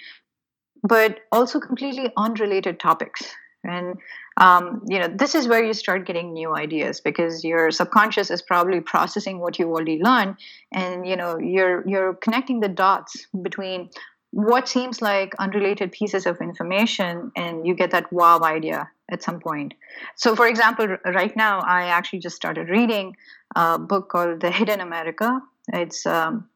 but 0.83 1.19
also 1.31 1.59
completely 1.59 2.11
unrelated 2.17 2.79
topics. 2.79 3.23
And 3.63 3.97
um, 4.39 4.83
you 4.87 4.99
know, 4.99 5.09
this 5.09 5.35
is 5.35 5.49
where 5.49 5.63
you 5.63 5.73
start 5.73 6.05
getting 6.05 6.31
new 6.31 6.55
ideas 6.55 7.01
because 7.01 7.43
your 7.43 7.71
subconscious 7.71 8.31
is 8.31 8.41
probably 8.41 8.79
processing 8.79 9.39
what 9.39 9.59
you 9.59 9.67
already 9.67 10.01
learned, 10.01 10.37
and 10.71 11.05
you 11.05 11.17
know, 11.17 11.37
you're 11.37 11.85
you're 11.85 12.13
connecting 12.13 12.61
the 12.61 12.69
dots 12.69 13.27
between 13.41 13.89
what 14.31 14.67
seems 14.67 15.01
like 15.01 15.33
unrelated 15.39 15.91
pieces 15.91 16.25
of 16.25 16.39
information 16.39 17.31
and 17.35 17.65
you 17.65 17.73
get 17.73 17.91
that 17.91 18.11
wow 18.13 18.39
idea 18.43 18.89
at 19.11 19.23
some 19.23 19.39
point. 19.39 19.73
So 20.15 20.35
for 20.35 20.47
example 20.47 20.97
right 21.05 21.35
now 21.35 21.59
i 21.59 21.85
actually 21.85 22.19
just 22.19 22.35
started 22.35 22.69
reading 22.69 23.15
a 23.55 23.79
book 23.79 24.09
called 24.09 24.41
the 24.41 24.51
hidden 24.51 24.79
america. 24.79 25.41
It's 25.73 26.05
um, 26.05 26.47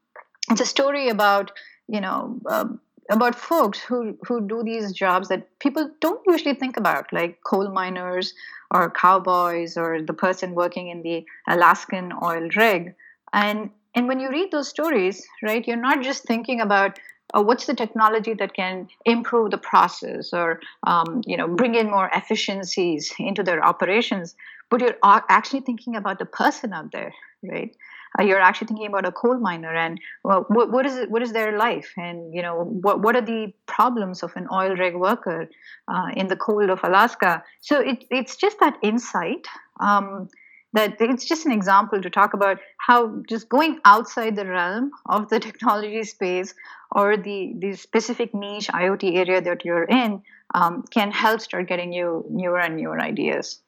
it's 0.50 0.62
a 0.62 0.66
story 0.66 1.10
about 1.10 1.52
you 1.88 2.02
know 2.02 2.40
uh, 2.46 2.66
about 3.10 3.36
folks 3.36 3.80
who 3.80 4.18
who 4.28 4.48
do 4.48 4.64
these 4.64 4.92
jobs 4.92 5.28
that 5.28 5.48
people 5.60 5.90
don't 6.00 6.22
usually 6.28 6.56
think 6.56 6.78
about 6.78 7.12
like 7.12 7.40
coal 7.44 7.70
miners 7.70 8.34
or 8.72 8.90
cowboys 8.90 9.78
or 9.78 10.02
the 10.02 10.14
person 10.14 10.56
working 10.56 10.90
in 10.90 11.04
the 11.04 11.26
alaskan 11.48 12.12
oil 12.22 12.50
rig. 12.56 12.96
And 13.32 13.72
and 13.96 14.08
when 14.08 14.20
you 14.20 14.30
read 14.30 14.52
those 14.52 14.68
stories, 14.68 15.26
right, 15.44 15.68
you're 15.68 15.78
not 15.78 16.02
just 16.02 16.24
thinking 16.24 16.62
about 16.62 17.00
uh, 17.34 17.42
what's 17.42 17.66
the 17.66 17.74
technology 17.74 18.34
that 18.34 18.54
can 18.54 18.88
improve 19.06 19.52
the 19.52 19.58
process 19.58 20.34
or 20.34 20.60
um, 20.86 21.22
you 21.26 21.38
know 21.38 21.48
bring 21.48 21.76
in 21.76 21.90
more 21.90 22.10
efficiencies 22.14 23.14
into 23.20 23.44
their 23.44 23.64
operations 23.64 24.36
but 24.70 24.82
you're 24.82 24.98
actually 25.04 25.62
thinking 25.62 25.96
about 25.96 26.20
the 26.20 26.26
person 26.26 26.74
out 26.74 26.92
there 26.92 27.14
right 27.44 27.76
uh, 28.20 28.24
you're 28.24 28.40
actually 28.40 28.68
thinking 28.68 28.88
about 28.88 29.06
a 29.06 29.12
coal 29.12 29.40
miner 29.40 29.74
and 29.74 30.00
well, 30.24 30.46
what, 30.48 30.72
what 30.72 30.86
is 30.86 30.96
it, 30.96 31.10
what 31.10 31.22
is 31.22 31.34
their 31.34 31.58
life 31.58 31.94
and 31.98 32.34
you 32.34 32.42
know 32.42 32.64
what 32.64 33.02
what 33.02 33.16
are 33.16 33.22
the 33.22 33.52
problems 33.66 34.24
of 34.24 34.32
an 34.36 34.48
oil 34.52 34.76
rig 34.76 34.96
worker 34.96 35.50
uh, 35.88 36.10
in 36.16 36.28
the 36.28 36.36
cold 36.36 36.70
of 36.70 36.80
Alaska. 36.84 37.44
So 37.62 37.80
it, 37.80 38.06
it's 38.10 38.36
just 38.36 38.60
that 38.60 38.78
insight. 38.82 39.48
Um, 39.80 40.30
that 40.74 41.00
it's 41.00 41.26
just 41.26 41.46
an 41.46 41.52
example 41.52 42.02
to 42.02 42.10
talk 42.10 42.34
about 42.34 42.58
how 42.78 43.22
just 43.30 43.48
going 43.48 43.80
outside 43.86 44.36
the 44.36 44.46
realm 44.46 44.92
of 45.06 45.30
the 45.30 45.40
technology 45.48 46.04
space 46.04 46.54
or 46.92 47.18
the, 47.18 47.54
the 47.58 47.76
specific 47.76 48.34
niche 48.34 48.68
IoT 48.68 49.16
area 49.16 49.42
that 49.42 49.64
you're 49.64 49.86
in 49.86 50.22
um, 50.54 50.84
can 50.92 51.12
help 51.12 51.42
start 51.42 51.68
getting 51.68 51.94
you 51.94 52.26
newer 52.30 52.60
and 52.60 52.76
newer 52.76 53.00
ideas. 53.00 53.60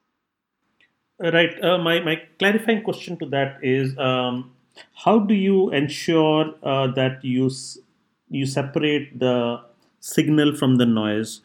Right. 1.19 1.63
Uh, 1.63 1.77
my, 1.77 2.01
my 2.01 2.21
clarifying 2.37 2.83
question 2.83 3.17
to 3.17 3.25
that 3.27 3.59
is 3.63 3.97
um, 3.97 4.51
how 4.93 5.19
do 5.19 5.33
you 5.33 5.69
ensure 5.71 6.53
uh, 6.61 6.87
that 6.87 7.23
you, 7.23 7.49
you 8.29 8.45
separate 8.45 9.17
the 9.17 9.61
signal 9.99 10.55
from 10.55 10.75
the 10.75 10.85
noise? 10.85 11.41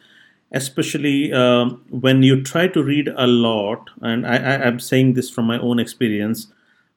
Especially 0.53 1.31
um, 1.31 1.83
when 1.89 2.23
you 2.23 2.43
try 2.43 2.67
to 2.67 2.83
read 2.83 3.07
a 3.15 3.25
lot, 3.25 3.89
and 4.01 4.27
I, 4.27 4.35
I, 4.35 4.63
I'm 4.65 4.79
saying 4.81 5.13
this 5.13 5.29
from 5.29 5.45
my 5.45 5.57
own 5.59 5.79
experience. 5.79 6.47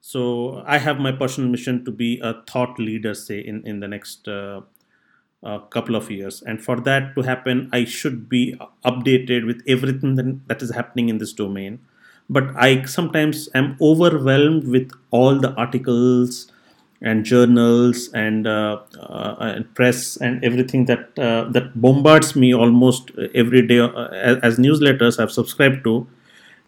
So 0.00 0.62
I 0.66 0.78
have 0.78 0.98
my 0.98 1.12
personal 1.12 1.48
mission 1.48 1.84
to 1.84 1.92
be 1.92 2.18
a 2.20 2.42
thought 2.48 2.78
leader, 2.78 3.14
say 3.14 3.38
in 3.38 3.64
in 3.64 3.78
the 3.80 3.86
next 3.88 4.26
uh, 4.26 4.62
uh, 5.42 5.58
couple 5.70 5.94
of 5.94 6.10
years, 6.10 6.42
and 6.42 6.62
for 6.64 6.80
that 6.80 7.14
to 7.14 7.22
happen, 7.22 7.68
I 7.72 7.84
should 7.84 8.28
be 8.28 8.56
updated 8.84 9.46
with 9.46 9.62
everything 9.68 10.14
that, 10.16 10.48
that 10.48 10.62
is 10.62 10.74
happening 10.74 11.08
in 11.08 11.18
this 11.18 11.32
domain 11.32 11.80
but 12.30 12.44
I 12.56 12.84
sometimes 12.86 13.50
am 13.54 13.76
overwhelmed 13.82 14.66
with 14.66 14.90
all 15.10 15.38
the 15.38 15.52
articles 15.56 16.50
and 17.04 17.22
journals 17.22 18.08
and, 18.14 18.46
uh, 18.46 18.80
uh, 18.98 19.36
and 19.38 19.72
press 19.74 20.16
and 20.16 20.42
everything 20.42 20.86
that 20.86 21.18
uh, 21.18 21.44
that 21.50 21.78
bombards 21.80 22.34
me 22.34 22.54
almost 22.54 23.10
every 23.34 23.64
day 23.66 23.78
uh, 23.78 24.08
as 24.42 24.58
newsletters 24.58 25.20
I've 25.20 25.30
subscribed 25.30 25.84
to. 25.84 26.06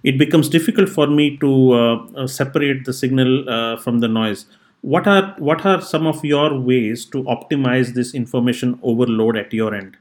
It 0.05 0.18
becomes 0.18 0.51
difficult 0.51 0.90
for 0.90 1.07
me 1.07 1.38
to 1.38 1.72
uh, 1.72 2.07
uh, 2.14 2.27
separate 2.27 2.85
the 2.85 2.92
signal 2.92 3.79
from 3.79 4.01
the 4.01 4.09
noise. 4.09 4.44
What 4.83 5.09
are 5.09 5.35
what 5.38 5.64
are 5.64 5.81
some 5.81 6.07
of 6.07 6.22
your 6.25 6.61
ways 6.61 7.07
to 7.07 7.22
optimize 7.25 7.94
this 7.94 8.14
information 8.14 8.79
overload 8.83 9.37
at 9.38 9.53
your 9.53 9.75
end? 9.75 9.96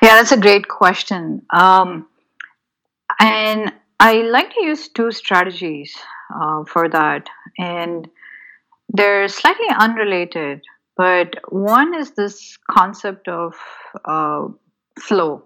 Yeah, 0.00 0.16
that's 0.16 0.32
a 0.32 0.40
great 0.40 0.68
question. 0.68 1.44
Um, 1.50 2.06
and 3.18 3.72
I 3.98 4.22
like 4.22 4.54
to 4.54 4.64
use 4.64 4.88
two 4.88 5.10
strategies 5.10 5.94
for 6.68 6.88
that. 6.88 7.28
And 7.58 8.08
they're 8.92 9.28
slightly 9.28 9.66
unrelated, 9.78 10.62
but 10.96 11.34
one 11.48 11.94
is 11.94 12.12
this 12.12 12.58
concept 12.70 13.26
of 13.28 13.54
uh, 14.04 14.48
flow, 15.00 15.44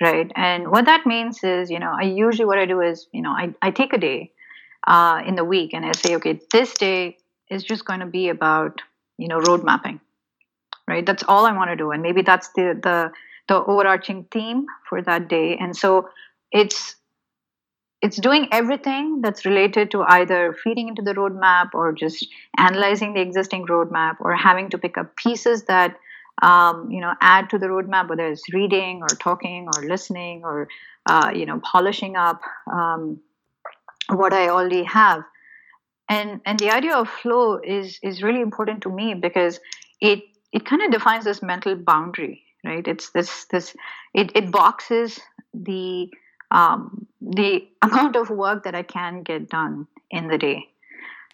right? 0.00 0.30
And 0.34 0.70
what 0.70 0.86
that 0.86 1.06
means 1.06 1.44
is, 1.44 1.70
you 1.70 1.78
know, 1.78 1.94
I 1.98 2.04
usually 2.04 2.44
what 2.44 2.58
I 2.58 2.66
do 2.66 2.80
is, 2.80 3.06
you 3.12 3.22
know, 3.22 3.30
I, 3.30 3.54
I 3.62 3.70
take 3.70 3.92
a 3.92 3.98
day 3.98 4.32
uh, 4.86 5.22
in 5.26 5.36
the 5.36 5.44
week 5.44 5.74
and 5.74 5.86
I 5.86 5.92
say, 5.92 6.16
okay, 6.16 6.40
this 6.52 6.74
day 6.74 7.18
is 7.50 7.62
just 7.62 7.84
going 7.84 8.00
to 8.00 8.06
be 8.06 8.28
about, 8.28 8.82
you 9.16 9.28
know, 9.28 9.38
road 9.38 9.62
mapping, 9.62 10.00
right? 10.88 11.06
That's 11.06 11.22
all 11.28 11.46
I 11.46 11.52
want 11.52 11.70
to 11.70 11.76
do. 11.76 11.92
And 11.92 12.02
maybe 12.02 12.22
that's 12.22 12.48
the, 12.56 12.78
the, 12.82 13.12
the 13.48 13.64
overarching 13.64 14.26
theme 14.32 14.66
for 14.88 15.00
that 15.02 15.28
day. 15.28 15.56
And 15.56 15.76
so 15.76 16.08
it's 16.50 16.96
it's 18.02 18.16
doing 18.16 18.48
everything 18.50 19.20
that's 19.20 19.44
related 19.46 19.90
to 19.92 20.02
either 20.02 20.56
feeding 20.64 20.88
into 20.88 21.02
the 21.02 21.14
roadmap 21.14 21.70
or 21.72 21.92
just 21.92 22.26
analyzing 22.58 23.14
the 23.14 23.20
existing 23.20 23.66
roadmap 23.66 24.16
or 24.20 24.34
having 24.34 24.70
to 24.70 24.78
pick 24.78 24.98
up 24.98 25.16
pieces 25.16 25.64
that 25.64 25.96
um, 26.42 26.90
you 26.90 27.00
know 27.00 27.14
add 27.20 27.50
to 27.50 27.58
the 27.58 27.66
roadmap 27.66 28.08
whether 28.08 28.26
it's 28.26 28.52
reading 28.52 29.02
or 29.02 29.08
talking 29.08 29.68
or 29.74 29.84
listening 29.84 30.42
or 30.44 30.68
uh, 31.06 31.30
you 31.34 31.46
know 31.46 31.60
polishing 31.60 32.16
up 32.16 32.40
um, 32.70 33.20
what 34.08 34.32
i 34.32 34.48
already 34.48 34.84
have. 34.84 35.22
And 36.08 36.40
and 36.44 36.58
the 36.58 36.70
idea 36.70 36.94
of 36.94 37.08
flow 37.08 37.58
is 37.62 37.98
is 38.02 38.22
really 38.22 38.40
important 38.40 38.82
to 38.82 38.90
me 38.90 39.14
because 39.14 39.60
it 40.00 40.24
it 40.52 40.66
kind 40.66 40.82
of 40.82 40.90
defines 40.90 41.24
this 41.24 41.42
mental 41.42 41.76
boundary 41.76 42.42
right? 42.64 42.86
It's 42.86 43.10
this 43.10 43.46
this 43.46 43.74
it, 44.14 44.32
it 44.34 44.50
boxes 44.50 45.18
the 45.54 46.10
um, 46.52 47.06
the 47.20 47.66
amount 47.82 48.14
of 48.14 48.30
work 48.30 48.62
that 48.64 48.76
I 48.76 48.82
can 48.82 49.22
get 49.22 49.48
done 49.48 49.88
in 50.10 50.28
the 50.28 50.38
day. 50.38 50.68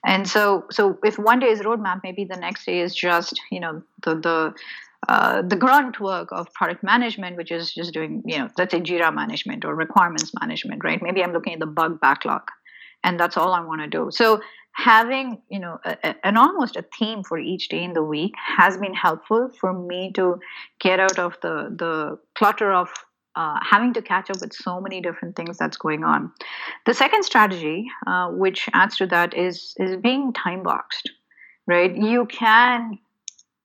And 0.07 0.29
so, 0.29 0.65
so 0.71 0.99
if 1.03 1.19
one 1.19 1.41
day 1.41 1.49
is 1.49 1.61
roadmap, 1.61 2.01
maybe 2.05 2.25
the 2.25 2.37
next 2.37 2.65
day 2.65 2.81
is 2.81 2.95
just 2.95 3.41
you 3.51 3.61
know 3.61 3.83
the 4.05 4.15
the 4.15 4.55
uh, 5.09 5.43
the 5.43 5.57
grunt 5.57 6.01
work 6.01 6.29
of 6.33 6.53
product 6.55 6.83
management, 6.83 7.37
which 7.37 7.51
is 7.51 7.75
just 7.75 7.93
doing 7.93 8.23
you 8.25 8.39
know 8.39 8.49
let's 8.57 8.73
say 8.73 8.81
Jira 8.81 9.13
management 9.13 9.65
or 9.65 9.75
requirements 9.75 10.33
management, 10.41 10.85
right? 10.85 11.03
Maybe 11.03 11.23
I'm 11.23 11.33
looking 11.33 11.55
at 11.55 11.59
the 11.59 11.67
bug 11.67 12.01
backlog, 12.01 12.43
and 13.03 13.19
that's 13.19 13.37
all 13.37 13.53
I 13.53 13.61
want 13.61 13.81
to 13.81 13.89
do. 13.89 14.11
So 14.13 14.41
having 14.73 15.43
you 15.49 15.59
know 15.59 15.81
a, 15.85 15.97
a, 16.05 16.15
an 16.23 16.37
almost 16.37 16.77
a 16.77 16.85
theme 16.97 17.25
for 17.25 17.37
each 17.37 17.69
day 17.69 17.83
in 17.83 17.93
the 17.93 18.05
week 18.05 18.35
has 18.57 18.77
been 18.77 18.95
helpful 18.95 19.51
for 19.61 19.73
me 19.73 20.13
to 20.13 20.39
get 20.79 21.01
out 21.01 21.19
of 21.19 21.37
the 21.43 21.75
the 21.77 22.19
clutter 22.37 22.73
of 22.73 22.89
uh, 23.37 23.59
having 23.63 23.93
to 23.95 24.03
catch 24.03 24.31
up 24.31 24.41
with 24.41 24.53
so 24.53 24.81
many 24.81 25.01
different 25.01 25.37
things 25.37 25.59
that's 25.59 25.77
going 25.77 26.05
on. 26.05 26.33
The 26.87 26.95
second 26.95 27.23
strategy, 27.25 27.87
uh, 28.07 28.29
which 28.31 28.69
adds 28.73 28.97
to 28.99 29.07
that, 29.07 29.35
is 29.35 29.75
is 29.79 29.97
being 29.97 30.33
time 30.33 30.63
boxed. 30.63 31.11
Right, 31.67 31.95
you 31.95 32.27
can 32.27 32.99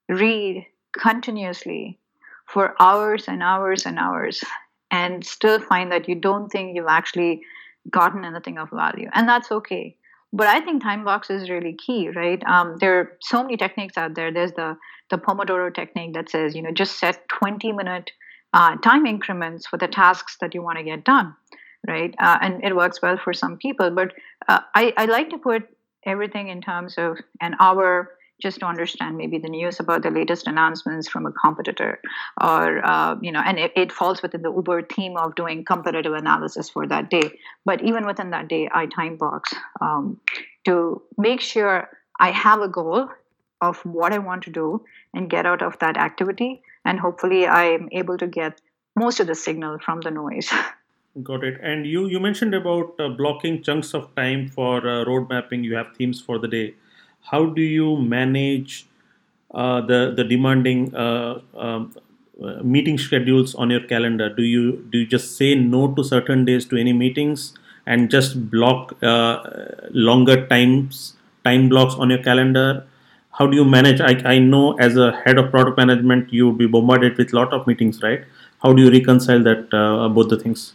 read 0.10 0.68
continuously 0.92 2.00
for 2.48 2.76
hours 2.80 3.28
and 3.28 3.42
hours 3.42 3.86
and 3.86 3.98
hours, 3.98 4.44
and 4.92 5.26
still 5.26 5.60
find 5.60 5.92
that 5.92 6.10
you 6.10 6.16
don't 6.16 6.50
think 6.50 6.76
you've 6.76 6.88
actually 6.90 7.42
gotten 7.90 8.26
anything 8.26 8.58
of 8.58 8.70
value, 8.70 9.10
and 9.14 9.28
that's 9.28 9.52
okay. 9.52 9.96
But 10.34 10.48
I 10.48 10.62
think 10.62 10.82
time 10.82 11.06
box 11.06 11.30
is 11.30 11.50
really 11.50 11.74
key, 11.74 12.10
right? 12.10 12.44
Um, 12.46 12.78
there 12.80 13.00
are 13.00 13.18
so 13.22 13.44
many 13.44 13.56
techniques 13.56 13.98
out 13.98 14.16
there. 14.16 14.32
There's 14.34 14.54
the 14.54 14.76
the 15.10 15.18
Pomodoro 15.18 15.74
technique 15.74 16.14
that 16.16 16.30
says, 16.30 16.56
you 16.56 16.62
know, 16.62 16.72
just 16.72 16.98
set 17.00 17.28
20 17.30 17.72
minute 17.72 18.12
uh, 18.54 18.76
time 18.78 19.06
increments 19.06 19.68
for 19.68 19.78
the 19.78 19.88
tasks 19.88 20.38
that 20.42 20.54
you 20.54 20.62
want 20.62 20.78
to 20.78 20.84
get 20.84 21.04
done, 21.04 21.36
right? 21.88 22.14
Uh, 22.20 22.38
and 22.42 22.64
it 22.64 22.76
works 22.76 23.02
well 23.02 23.18
for 23.18 23.34
some 23.34 23.58
people, 23.58 23.90
but 23.92 24.14
uh, 24.48 24.60
I, 24.76 24.94
I 24.98 25.06
like 25.06 25.30
to 25.32 25.38
put 25.38 25.64
everything 26.06 26.50
in 26.50 26.62
terms 26.62 26.96
of 26.98 27.18
an 27.42 27.56
hour 27.60 28.12
just 28.42 28.60
to 28.60 28.66
understand 28.66 29.16
maybe 29.16 29.38
the 29.38 29.48
news 29.48 29.80
about 29.80 30.04
the 30.04 30.10
latest 30.10 30.48
announcements 30.48 31.08
from 31.08 31.26
a 31.26 31.32
competitor 31.32 32.00
or 32.42 32.86
uh, 32.86 33.16
you 33.22 33.32
know 33.32 33.40
and 33.40 33.58
it, 33.58 33.72
it, 33.76 33.92
falls 33.92 34.22
within 34.22 34.42
the 34.42 34.52
uber 34.52 34.82
theme 34.82 35.16
of 35.18 35.34
doing 35.36 35.64
competitive 35.64 36.14
analysis 36.14 36.70
for 36.70 36.86
that 36.88 37.10
day 37.10 37.32
but 37.64 37.82
even 37.82 38.06
within 38.06 38.32
that 38.32 38.48
day 38.50 38.68
i 38.74 38.86
time 38.86 39.16
box 39.16 39.54
um, 39.82 40.20
to 40.66 41.02
make 41.18 41.40
sure 41.40 41.90
i 42.20 42.32
have 42.32 42.60
a 42.60 42.68
goal 42.68 43.08
of 43.70 43.82
what 43.98 44.14
i 44.14 44.20
want 44.28 44.44
to 44.44 44.52
do 44.60 44.68
and 45.14 45.30
get 45.30 45.46
out 45.46 45.62
of 45.62 45.78
that 45.80 45.98
activity. 45.98 46.62
And 46.86 47.00
hopefully 47.00 47.48
i'm 47.48 47.90
able 47.92 48.18
to 48.18 48.28
get 48.28 48.62
most 48.96 49.20
of 49.20 49.28
the 49.28 49.36
signal 49.36 49.80
from 49.80 50.02
the 50.02 50.12
noise. 50.12 50.52
Got 51.24 51.44
it. 51.44 51.60
And 51.62 51.86
you 51.86 52.08
you 52.08 52.20
mentioned 52.20 52.56
about 52.56 53.00
uh, 53.00 53.10
blocking 53.10 53.62
chunks 53.62 53.94
of 53.94 54.08
time 54.16 54.48
for 54.48 54.88
uh, 54.88 55.06
road 55.06 55.30
mapping. 55.30 55.64
You 55.64 55.76
have 55.76 55.96
themes 55.96 56.22
for 56.30 56.40
the 56.40 56.48
day. 56.48 56.74
How 57.32 57.46
do 57.46 57.62
you 57.62 57.98
manage 57.98 58.88
uh, 59.54 59.82
the 59.82 60.00
the 60.18 60.24
demanding 60.24 60.96
uh, 60.96 61.42
um, 61.56 61.94
uh, 62.44 62.64
meeting 62.64 62.98
schedules 62.98 63.54
on 63.54 63.70
your 63.70 63.82
calendar? 63.92 64.30
Do 64.40 64.42
you 64.54 64.72
do 64.90 65.04
you 65.04 65.06
just 65.06 65.38
say 65.38 65.54
no 65.54 65.84
to 65.94 66.04
certain 66.04 66.46
days 66.46 66.66
to 66.74 66.78
any 66.78 66.94
meetings 66.94 67.54
and 67.86 68.10
just 68.10 68.50
block 68.50 68.96
uh, 69.04 69.38
longer 69.92 70.48
times 70.48 71.14
time 71.46 71.70
blocks 71.70 71.94
on 71.96 72.10
your 72.10 72.24
calendar 72.24 72.88
how 73.34 73.48
do 73.48 73.58
you 73.58 73.66
manage? 73.66 74.00
I, 74.00 74.14
I 74.26 74.40
know 74.40 74.74
as 74.74 74.96
a 74.96 75.12
head 75.26 75.38
of 75.38 75.52
product 75.52 75.78
management 75.78 76.32
you 76.32 76.48
would 76.48 76.58
be 76.58 76.68
bombarded 76.68 77.18
with 77.18 77.34
a 77.34 77.36
lot 77.36 77.54
of 77.54 77.68
meetings 77.68 78.02
right? 78.02 78.24
How 78.62 78.74
do 78.74 78.84
you 78.84 78.92
reconcile 78.92 79.44
that 79.44 79.74
uh, 79.74 80.08
both 80.10 80.30
the 80.30 80.40
things? 80.40 80.74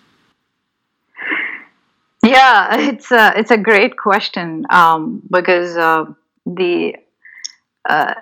Yeah 2.23 2.77
it's 2.89 3.11
a 3.13 3.33
it's 3.37 3.51
a 3.51 3.57
great 3.57 3.97
question 3.97 4.67
um, 4.71 5.23
because 5.31 5.77
uh, 5.77 6.05
the 6.45 6.97
uh, 7.89 8.15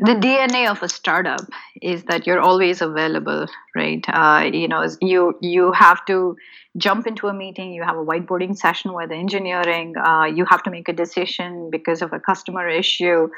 the 0.00 0.14
DNA 0.14 0.68
of 0.70 0.82
a 0.82 0.88
startup 0.88 1.46
is 1.80 2.04
that 2.04 2.26
you're 2.26 2.40
always 2.40 2.80
available, 2.80 3.46
right? 3.74 4.04
Uh, 4.08 4.50
you 4.52 4.68
know, 4.68 4.86
you 5.00 5.36
you 5.40 5.72
have 5.72 6.04
to 6.06 6.36
jump 6.76 7.06
into 7.06 7.28
a 7.28 7.34
meeting. 7.34 7.72
You 7.72 7.82
have 7.82 7.96
a 7.96 8.04
whiteboarding 8.04 8.56
session 8.56 8.92
with 8.92 9.10
engineering. 9.10 9.96
Uh, 9.96 10.24
you 10.24 10.44
have 10.44 10.62
to 10.64 10.70
make 10.70 10.88
a 10.88 10.92
decision 10.92 11.70
because 11.70 12.02
of 12.02 12.12
a 12.12 12.20
customer 12.20 12.68
issue. 12.68 13.28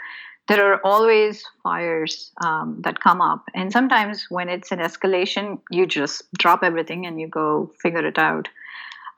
There 0.49 0.73
are 0.73 0.81
always 0.85 1.45
fires 1.63 2.33
um, 2.45 2.81
that 2.85 3.01
come 3.01 3.21
up, 3.21 3.45
and 3.55 3.73
sometimes 3.73 4.27
when 4.29 4.49
it's 4.49 4.73
an 4.73 4.81
escalation, 4.81 5.61
you 5.71 5.87
just 5.87 6.23
drop 6.37 6.63
everything 6.65 7.07
and 7.07 7.21
you 7.21 7.29
go 7.29 7.73
figure 7.81 8.05
it 8.05 8.19
out. 8.19 8.49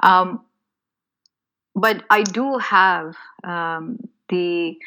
Um, 0.03 0.45
but 1.75 2.05
I 2.11 2.23
do 2.23 2.59
have 2.59 3.17
um, 3.43 3.99
the 4.29 4.79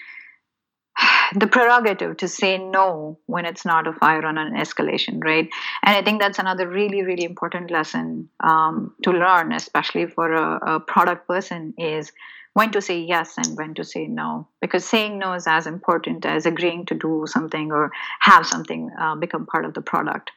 the 1.35 1.47
prerogative 1.47 2.17
to 2.17 2.27
say 2.27 2.57
no 2.57 3.17
when 3.25 3.45
it's 3.45 3.65
not 3.65 3.87
a 3.87 3.93
fire 3.93 4.25
on 4.25 4.37
an 4.37 4.53
escalation, 4.53 5.23
right? 5.23 5.49
And 5.83 5.95
I 5.95 6.01
think 6.01 6.21
that's 6.21 6.39
another 6.39 6.67
really, 6.67 7.03
really 7.03 7.23
important 7.23 7.71
lesson 7.71 8.29
um, 8.39 8.93
to 9.03 9.11
learn, 9.11 9.51
especially 9.51 10.05
for 10.07 10.33
a, 10.33 10.75
a 10.75 10.79
product 10.79 11.27
person, 11.27 11.73
is 11.77 12.11
when 12.57 12.71
to 12.71 12.81
say 12.81 12.99
yes 12.99 13.37
and 13.37 13.55
when 13.55 13.75
to 13.75 13.83
say 13.83 14.07
no. 14.07 14.47
Because 14.61 14.83
saying 14.83 15.19
no 15.19 15.33
is 15.33 15.45
as 15.45 15.67
important 15.67 16.25
as 16.25 16.47
agreeing 16.47 16.87
to 16.87 16.95
do 16.95 17.25
something 17.27 17.71
or 17.71 17.91
have 18.19 18.47
something 18.47 18.89
uh, 18.99 19.13
become 19.15 19.45
part 19.45 19.63
of 19.63 19.75
the 19.75 19.81
product. 19.81 20.31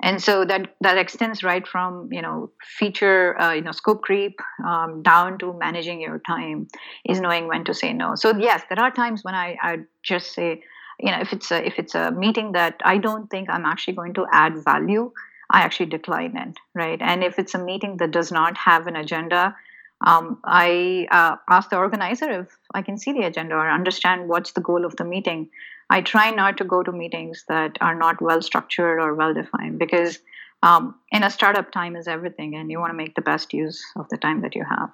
And 0.00 0.22
so 0.22 0.46
that 0.46 0.74
that 0.80 0.96
extends 0.96 1.44
right 1.44 1.68
from 1.68 2.08
you 2.10 2.22
know 2.22 2.50
feature 2.78 3.38
uh, 3.38 3.52
you 3.52 3.60
know 3.60 3.72
scope 3.72 4.00
creep 4.00 4.40
um, 4.66 5.02
down 5.02 5.36
to 5.40 5.52
managing 5.52 6.00
your 6.00 6.18
time 6.20 6.66
is 7.04 7.20
knowing 7.20 7.46
when 7.46 7.66
to 7.66 7.74
say 7.74 7.92
no. 7.92 8.14
So 8.14 8.34
yes 8.38 8.62
there 8.70 8.80
are 8.80 8.90
times 8.90 9.22
when 9.22 9.34
i, 9.34 9.56
I 9.62 9.78
just 10.02 10.32
say 10.32 10.62
you 10.98 11.10
know 11.10 11.20
if 11.20 11.32
it's 11.34 11.50
a 11.50 11.66
if 11.66 11.78
it's 11.78 11.94
a 11.94 12.10
meeting 12.10 12.52
that 12.52 12.80
i 12.92 12.96
don't 13.06 13.28
think 13.28 13.50
i'm 13.50 13.66
actually 13.70 13.94
going 13.94 14.14
to 14.14 14.26
add 14.32 14.64
value 14.64 15.12
i 15.50 15.60
actually 15.60 15.90
decline 15.94 16.36
it 16.36 16.58
right? 16.74 17.00
And 17.00 17.24
if 17.24 17.38
it's 17.38 17.54
a 17.54 17.62
meeting 17.70 17.96
that 17.98 18.10
does 18.10 18.30
not 18.30 18.56
have 18.56 18.86
an 18.86 18.96
agenda 18.96 19.54
um, 20.00 20.38
I 20.44 21.06
uh, 21.10 21.36
ask 21.48 21.70
the 21.70 21.78
organizer 21.78 22.40
if 22.40 22.56
I 22.74 22.82
can 22.82 22.98
see 22.98 23.12
the 23.12 23.26
agenda 23.26 23.54
or 23.54 23.70
understand 23.70 24.28
what's 24.28 24.52
the 24.52 24.60
goal 24.60 24.84
of 24.84 24.96
the 24.96 25.04
meeting. 25.04 25.48
I 25.88 26.00
try 26.00 26.30
not 26.30 26.58
to 26.58 26.64
go 26.64 26.82
to 26.82 26.92
meetings 26.92 27.44
that 27.48 27.78
are 27.80 27.94
not 27.94 28.20
well 28.20 28.42
structured 28.42 29.00
or 29.00 29.14
well 29.14 29.32
defined 29.32 29.78
because 29.78 30.18
um, 30.62 30.96
in 31.12 31.22
a 31.22 31.30
startup, 31.30 31.70
time 31.70 31.96
is 31.96 32.08
everything, 32.08 32.56
and 32.56 32.70
you 32.70 32.80
want 32.80 32.90
to 32.90 32.96
make 32.96 33.14
the 33.14 33.22
best 33.22 33.52
use 33.52 33.84
of 33.94 34.08
the 34.08 34.16
time 34.16 34.40
that 34.40 34.54
you 34.54 34.64
have. 34.64 34.90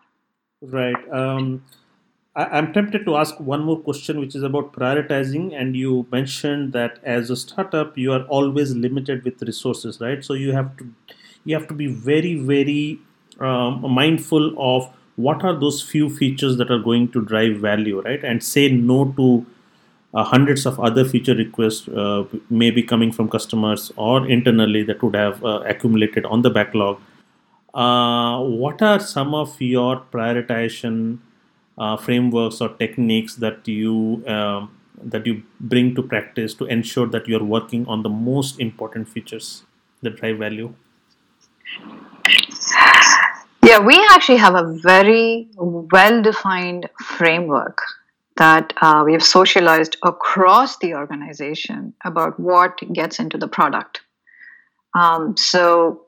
Right. 0.60 0.96
Um, 1.10 1.64
I, 2.34 2.58
am 2.58 2.72
tempted 2.72 3.04
to 3.06 3.16
ask 3.16 3.38
one 3.40 3.64
more 3.64 3.78
question, 3.78 4.20
which 4.20 4.34
is 4.34 4.42
about 4.42 4.72
prioritizing. 4.72 5.58
And 5.58 5.76
you 5.76 6.06
mentioned 6.10 6.72
that 6.72 6.98
as 7.02 7.30
a 7.30 7.36
startup, 7.36 7.96
you 7.96 8.12
are 8.12 8.24
always 8.24 8.74
limited 8.74 9.24
with 9.24 9.40
resources, 9.42 10.00
right? 10.00 10.24
So 10.24 10.34
you 10.34 10.52
have 10.52 10.76
to 10.78 10.88
you 11.44 11.56
have 11.56 11.66
to 11.68 11.74
be 11.74 11.88
very, 11.88 12.36
very 12.36 13.00
um, 13.44 13.90
mindful 13.90 14.54
of 14.58 14.90
what 15.16 15.44
are 15.44 15.58
those 15.58 15.82
few 15.82 16.08
features 16.08 16.56
that 16.56 16.70
are 16.70 16.78
going 16.78 17.08
to 17.12 17.24
drive 17.24 17.56
value, 17.58 18.00
right? 18.00 18.24
And 18.24 18.42
say 18.42 18.70
no 18.70 19.12
to 19.16 19.46
uh, 20.14 20.24
hundreds 20.24 20.66
of 20.66 20.78
other 20.80 21.04
feature 21.04 21.34
requests, 21.34 21.88
uh, 21.88 22.24
maybe 22.50 22.82
coming 22.82 23.12
from 23.12 23.28
customers 23.28 23.92
or 23.96 24.26
internally 24.26 24.82
that 24.84 25.02
would 25.02 25.14
have 25.14 25.44
uh, 25.44 25.60
accumulated 25.66 26.24
on 26.26 26.42
the 26.42 26.50
backlog. 26.50 27.00
Uh, 27.74 28.40
what 28.40 28.82
are 28.82 29.00
some 29.00 29.34
of 29.34 29.60
your 29.60 30.02
prioritization 30.12 31.18
uh, 31.78 31.96
frameworks 31.96 32.60
or 32.60 32.68
techniques 32.70 33.36
that 33.36 33.66
you 33.66 34.22
um, 34.26 34.70
that 35.02 35.26
you 35.26 35.42
bring 35.58 35.94
to 35.94 36.02
practice 36.02 36.54
to 36.54 36.66
ensure 36.66 37.06
that 37.06 37.26
you're 37.26 37.42
working 37.42 37.86
on 37.86 38.02
the 38.02 38.08
most 38.10 38.60
important 38.60 39.08
features 39.08 39.64
that 40.02 40.16
drive 40.16 40.38
value? 40.38 40.74
Yeah, 43.72 43.78
we 43.78 44.06
actually 44.10 44.36
have 44.36 44.54
a 44.54 44.74
very 44.82 45.48
well 45.56 46.20
defined 46.20 46.90
framework 47.02 47.80
that 48.36 48.74
uh, 48.82 49.02
we 49.06 49.14
have 49.14 49.22
socialized 49.22 49.96
across 50.02 50.76
the 50.76 50.92
organization 50.92 51.94
about 52.04 52.38
what 52.38 52.78
gets 52.92 53.18
into 53.18 53.38
the 53.38 53.48
product. 53.48 54.02
Um, 54.94 55.38
so 55.38 56.02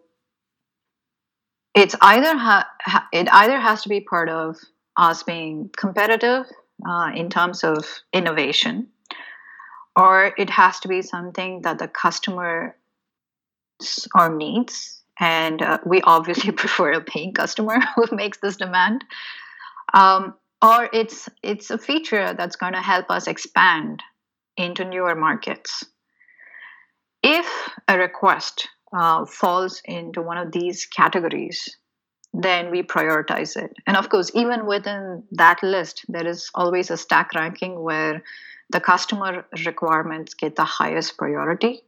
it's 1.74 1.94
either 2.02 2.36
ha- 2.36 3.08
it 3.14 3.32
either 3.32 3.58
has 3.58 3.82
to 3.84 3.88
be 3.88 4.00
part 4.00 4.28
of 4.28 4.58
us 4.98 5.22
being 5.22 5.70
competitive 5.74 6.44
uh, 6.86 7.12
in 7.14 7.30
terms 7.30 7.64
of 7.64 7.86
innovation, 8.12 8.88
or 9.96 10.34
it 10.36 10.50
has 10.50 10.80
to 10.80 10.88
be 10.88 11.00
something 11.00 11.62
that 11.62 11.78
the 11.78 11.88
customer 11.88 12.76
or 14.14 14.28
needs 14.28 14.93
and 15.18 15.62
uh, 15.62 15.78
we 15.84 16.00
obviously 16.02 16.52
prefer 16.62 16.92
a 16.92 17.00
paying 17.00 17.32
customer 17.32 17.78
who 17.96 18.04
makes 18.14 18.38
this 18.38 18.56
demand. 18.56 19.04
Um, 19.92 20.34
or 20.62 20.88
it's 20.92 21.28
it's 21.42 21.70
a 21.70 21.78
feature 21.78 22.34
that's 22.34 22.56
going 22.56 22.72
to 22.72 22.80
help 22.80 23.10
us 23.10 23.26
expand 23.26 24.02
into 24.56 24.84
newer 24.84 25.14
markets. 25.14 25.84
If 27.22 27.46
a 27.88 27.98
request 27.98 28.68
uh, 28.92 29.26
falls 29.26 29.82
into 29.84 30.22
one 30.22 30.38
of 30.38 30.52
these 30.52 30.86
categories 30.86 31.76
then 32.34 32.70
we 32.72 32.82
prioritize 32.82 33.56
it. 33.56 33.72
And 33.86 33.96
of 33.96 34.08
course 34.08 34.30
even 34.34 34.66
within 34.66 35.22
that 35.32 35.62
list 35.62 36.04
there 36.08 36.26
is 36.26 36.50
always 36.54 36.90
a 36.90 36.96
stack 36.96 37.32
ranking 37.34 37.80
where 37.80 38.22
the 38.70 38.80
customer 38.80 39.46
requirements 39.64 40.34
get 40.34 40.56
the 40.56 40.64
highest 40.64 41.16
priority 41.16 41.82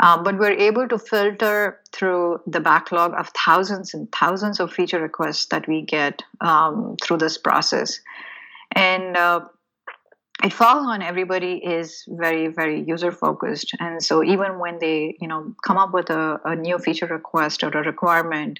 um, 0.00 0.24
but 0.24 0.38
we're 0.38 0.50
able 0.50 0.88
to 0.88 0.98
filter 0.98 1.80
through 1.92 2.40
the 2.46 2.60
backlog 2.60 3.14
of 3.14 3.30
thousands 3.44 3.94
and 3.94 4.10
thousands 4.12 4.58
of 4.60 4.72
feature 4.72 5.00
requests 5.00 5.46
that 5.46 5.68
we 5.68 5.82
get 5.82 6.22
um, 6.40 6.96
through 7.02 7.18
this 7.18 7.38
process. 7.38 8.00
And 8.72 9.16
uh, 9.16 9.40
it 10.42 10.52
falls 10.52 10.86
on 10.86 11.00
everybody 11.00 11.54
is 11.64 12.04
very, 12.08 12.48
very 12.48 12.82
user 12.82 13.12
focused. 13.12 13.74
And 13.78 14.02
so 14.02 14.24
even 14.24 14.58
when 14.58 14.78
they, 14.80 15.16
you 15.20 15.28
know, 15.28 15.54
come 15.64 15.78
up 15.78 15.92
with 15.92 16.10
a, 16.10 16.40
a 16.44 16.56
new 16.56 16.78
feature 16.78 17.06
request 17.06 17.62
or 17.62 17.68
a 17.68 17.84
requirement, 17.84 18.58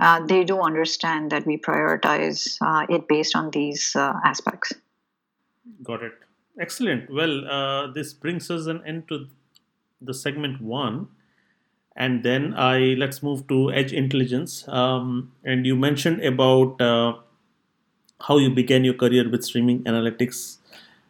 uh, 0.00 0.26
they 0.26 0.42
do 0.42 0.60
understand 0.60 1.30
that 1.30 1.46
we 1.46 1.58
prioritize 1.58 2.56
uh, 2.60 2.86
it 2.88 3.06
based 3.06 3.36
on 3.36 3.50
these 3.50 3.94
uh, 3.94 4.14
aspects. 4.24 4.72
Got 5.84 6.02
it. 6.02 6.12
Excellent. 6.60 7.08
Well, 7.08 7.48
uh, 7.48 7.92
this 7.92 8.12
brings 8.12 8.50
us 8.50 8.66
an 8.66 8.82
end 8.84 9.08
to 9.08 9.26
the 10.04 10.14
segment 10.14 10.60
one 10.60 11.08
and 11.96 12.22
then 12.22 12.54
I 12.56 12.94
let's 12.98 13.22
move 13.22 13.46
to 13.48 13.72
edge 13.72 13.92
intelligence. 13.92 14.66
Um, 14.68 15.32
and 15.44 15.66
you 15.66 15.76
mentioned 15.76 16.22
about 16.22 16.80
uh, 16.80 17.14
how 18.20 18.38
you 18.38 18.50
began 18.50 18.84
your 18.84 18.94
career 18.94 19.28
with 19.28 19.44
streaming 19.44 19.82
analytics, 19.84 20.58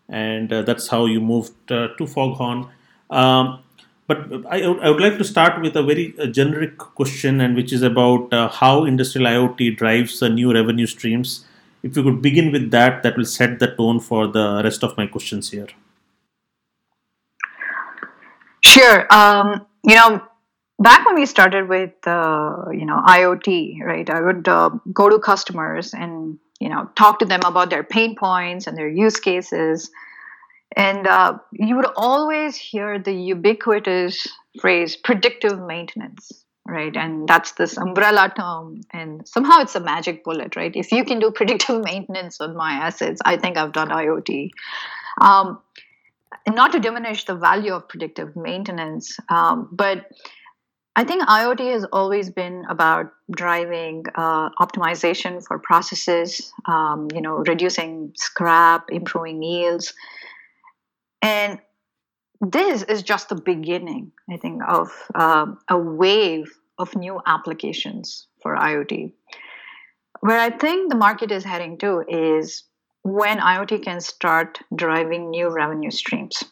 and 0.09 0.53
uh, 0.53 0.63
that's 0.63 0.89
how 0.89 1.07
you 1.07 1.21
moved 1.21 1.71
uh, 1.71 1.89
to 1.99 2.07
Foghorn. 2.07 2.69
Um, 3.11 3.61
but 4.09 4.27
I, 4.51 4.63
I, 4.63 4.91
would 4.91 5.01
like 5.01 5.17
to 5.19 5.25
start 5.25 5.61
with 5.63 5.77
a 5.77 5.83
very 5.83 6.15
uh, 6.19 6.27
generic 6.27 6.77
question, 6.79 7.41
and 7.41 7.55
which 7.55 7.73
is 7.73 7.83
about 7.83 8.33
uh, 8.33 8.49
how 8.49 8.85
industrial 8.85 9.29
IoT 9.29 9.77
drives 9.77 10.21
new 10.23 10.53
revenue 10.53 10.87
streams. 10.87 11.47
If 11.83 11.97
you 11.97 12.03
could 12.03 12.23
begin 12.23 12.53
with 12.53 12.71
that, 12.73 13.03
that 13.03 13.17
will 13.17 13.25
set 13.25 13.59
the 13.59 13.69
tone 13.69 14.01
for 14.01 14.27
the 14.27 14.63
rest 14.65 14.83
of 14.83 14.97
my 14.97 15.07
questions 15.07 15.51
here. 15.51 15.69
Sure. 18.73 19.07
Um, 19.13 19.67
you 19.85 19.97
know, 19.97 20.23
back 20.79 21.05
when 21.05 21.15
we 21.15 21.27
started 21.27 21.69
with 21.69 21.93
uh, 22.07 22.71
you 22.73 22.87
know 22.87 23.01
IoT, 23.07 23.81
right? 23.83 24.09
I 24.09 24.21
would 24.21 24.49
uh, 24.49 24.71
go 24.93 25.11
to 25.11 25.19
customers 25.19 25.93
and 25.93 26.39
you 26.59 26.71
know 26.71 26.89
talk 26.97 27.19
to 27.19 27.27
them 27.27 27.41
about 27.45 27.69
their 27.69 27.85
pain 27.85 28.17
points 28.17 28.67
and 28.67 28.77
their 28.77 28.89
use 28.89 29.21
cases, 29.21 29.91
and 30.75 31.07
uh, 31.07 31.39
you 31.53 31.77
would 31.77 31.91
always 31.97 32.57
hear 32.57 32.99
the 32.99 33.13
ubiquitous 33.13 34.27
phrase 34.61 34.97
"predictive 34.97 35.61
maintenance." 35.61 36.33
Right, 36.65 36.97
and 36.97 37.29
that's 37.29 37.53
this 37.53 37.77
umbrella 37.77 38.33
term, 38.35 38.83
and 38.93 39.27
somehow 39.29 39.61
it's 39.61 39.75
a 39.75 39.81
magic 39.81 40.23
bullet, 40.25 40.55
right? 40.57 40.75
If 40.75 40.93
you 40.93 41.05
can 41.05 41.19
do 41.19 41.31
predictive 41.35 41.85
maintenance 41.85 42.41
on 42.41 42.57
my 42.57 42.73
assets, 42.73 43.21
I 43.25 43.37
think 43.37 43.59
I've 43.59 43.73
done 43.73 43.89
IoT. 43.89 44.51
Um, 45.21 45.61
not 46.49 46.73
to 46.73 46.81
diminish 46.81 47.25
the 47.25 47.35
value 47.35 47.73
of 47.73 47.89
predictive 47.89 48.35
maintenance, 48.37 49.17
um, 49.29 49.69
but 49.73 50.07
I 50.95 51.05
think 51.05 51.23
IoT 51.23 51.73
has 51.73 51.85
always 51.93 52.29
been 52.29 52.65
about 52.69 53.13
driving 53.35 54.05
uh, 54.15 54.51
optimization 54.61 55.43
for 55.45 55.59
processes, 55.59 56.53
um, 56.67 57.09
you 57.15 57.23
know, 57.23 57.37
reducing 57.47 58.13
scrap, 58.17 58.91
improving 58.91 59.43
yields, 59.43 59.95
and 61.23 61.61
this 62.43 62.83
is 62.83 63.03
just 63.03 63.29
the 63.29 63.37
beginning, 63.37 64.11
I 64.29 64.37
think, 64.37 64.63
of 64.67 64.91
um, 65.15 65.59
a 65.69 65.79
wave 65.79 66.53
of 66.79 66.95
new 66.97 67.21
applications 67.25 68.27
for 68.43 68.57
IoT. 68.57 69.13
Where 70.21 70.39
I 70.39 70.51
think 70.51 70.91
the 70.91 70.99
market 70.99 71.31
is 71.31 71.45
heading 71.45 71.79
to 71.79 72.05
is 72.09 72.65
when 73.03 73.39
IoT 73.39 73.83
can 73.83 74.01
start 74.01 74.61
driving 74.75 75.31
new 75.31 75.49
revenue 75.49 75.91
streams. 75.91 76.45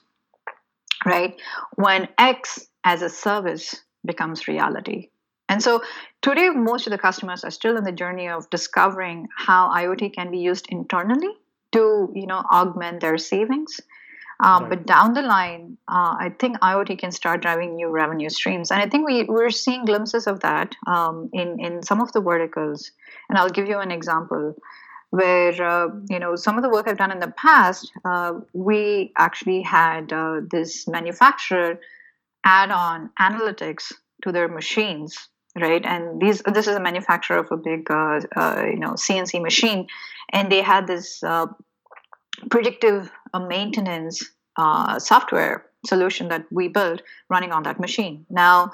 right? 1.04 1.40
When 1.76 2.08
X 2.18 2.66
as 2.84 3.02
a 3.02 3.08
service 3.08 3.74
becomes 4.04 4.48
reality. 4.48 5.08
And 5.48 5.62
so 5.62 5.82
today, 6.22 6.50
most 6.50 6.86
of 6.86 6.92
the 6.92 6.98
customers 6.98 7.42
are 7.44 7.50
still 7.50 7.76
in 7.76 7.84
the 7.84 7.92
journey 7.92 8.28
of 8.28 8.48
discovering 8.50 9.28
how 9.36 9.70
IoT 9.70 10.14
can 10.14 10.30
be 10.30 10.38
used 10.38 10.66
internally 10.68 11.30
to, 11.72 12.12
you 12.14 12.26
know, 12.26 12.42
augment 12.52 13.00
their 13.00 13.18
savings. 13.18 13.80
Um, 14.42 14.64
right. 14.64 14.70
But 14.70 14.86
down 14.86 15.12
the 15.12 15.22
line, 15.22 15.76
uh, 15.88 16.16
I 16.18 16.34
think 16.38 16.58
IoT 16.60 16.98
can 16.98 17.12
start 17.12 17.42
driving 17.42 17.74
new 17.74 17.88
revenue 17.88 18.30
streams, 18.30 18.70
and 18.70 18.80
I 18.80 18.88
think 18.88 19.06
we 19.06 19.24
we're 19.24 19.50
seeing 19.50 19.84
glimpses 19.84 20.26
of 20.26 20.40
that 20.40 20.74
um, 20.86 21.28
in 21.32 21.60
in 21.60 21.82
some 21.82 22.00
of 22.00 22.12
the 22.12 22.20
verticals. 22.20 22.90
And 23.28 23.36
I'll 23.36 23.50
give 23.50 23.68
you 23.68 23.78
an 23.78 23.90
example 23.90 24.54
where 25.10 25.62
uh, 25.62 25.88
you 26.08 26.18
know 26.18 26.36
some 26.36 26.56
of 26.56 26.62
the 26.62 26.70
work 26.70 26.88
I've 26.88 26.98
done 26.98 27.12
in 27.12 27.20
the 27.20 27.32
past, 27.32 27.90
uh, 28.04 28.32
we 28.52 29.12
actually 29.16 29.62
had 29.62 30.12
uh, 30.12 30.40
this 30.50 30.86
manufacturer 30.88 31.80
add 32.44 32.70
on 32.70 33.10
analytics 33.20 33.92
to 34.22 34.32
their 34.32 34.48
machines, 34.48 35.28
right? 35.56 35.84
And 35.84 36.20
these 36.20 36.42
this 36.42 36.66
is 36.66 36.76
a 36.76 36.80
manufacturer 36.80 37.38
of 37.38 37.50
a 37.50 37.56
big 37.56 37.90
uh, 37.90 38.20
uh, 38.36 38.64
you 38.66 38.78
know 38.78 38.92
CNC 38.92 39.42
machine, 39.42 39.86
and 40.32 40.50
they 40.50 40.62
had 40.62 40.86
this 40.86 41.22
predictive 42.48 43.10
maintenance 43.38 44.24
uh, 44.56 44.98
software 44.98 45.66
solution 45.86 46.28
that 46.28 46.44
we 46.50 46.68
built 46.68 47.02
running 47.28 47.52
on 47.52 47.62
that 47.62 47.80
machine. 47.80 48.26
Now, 48.28 48.72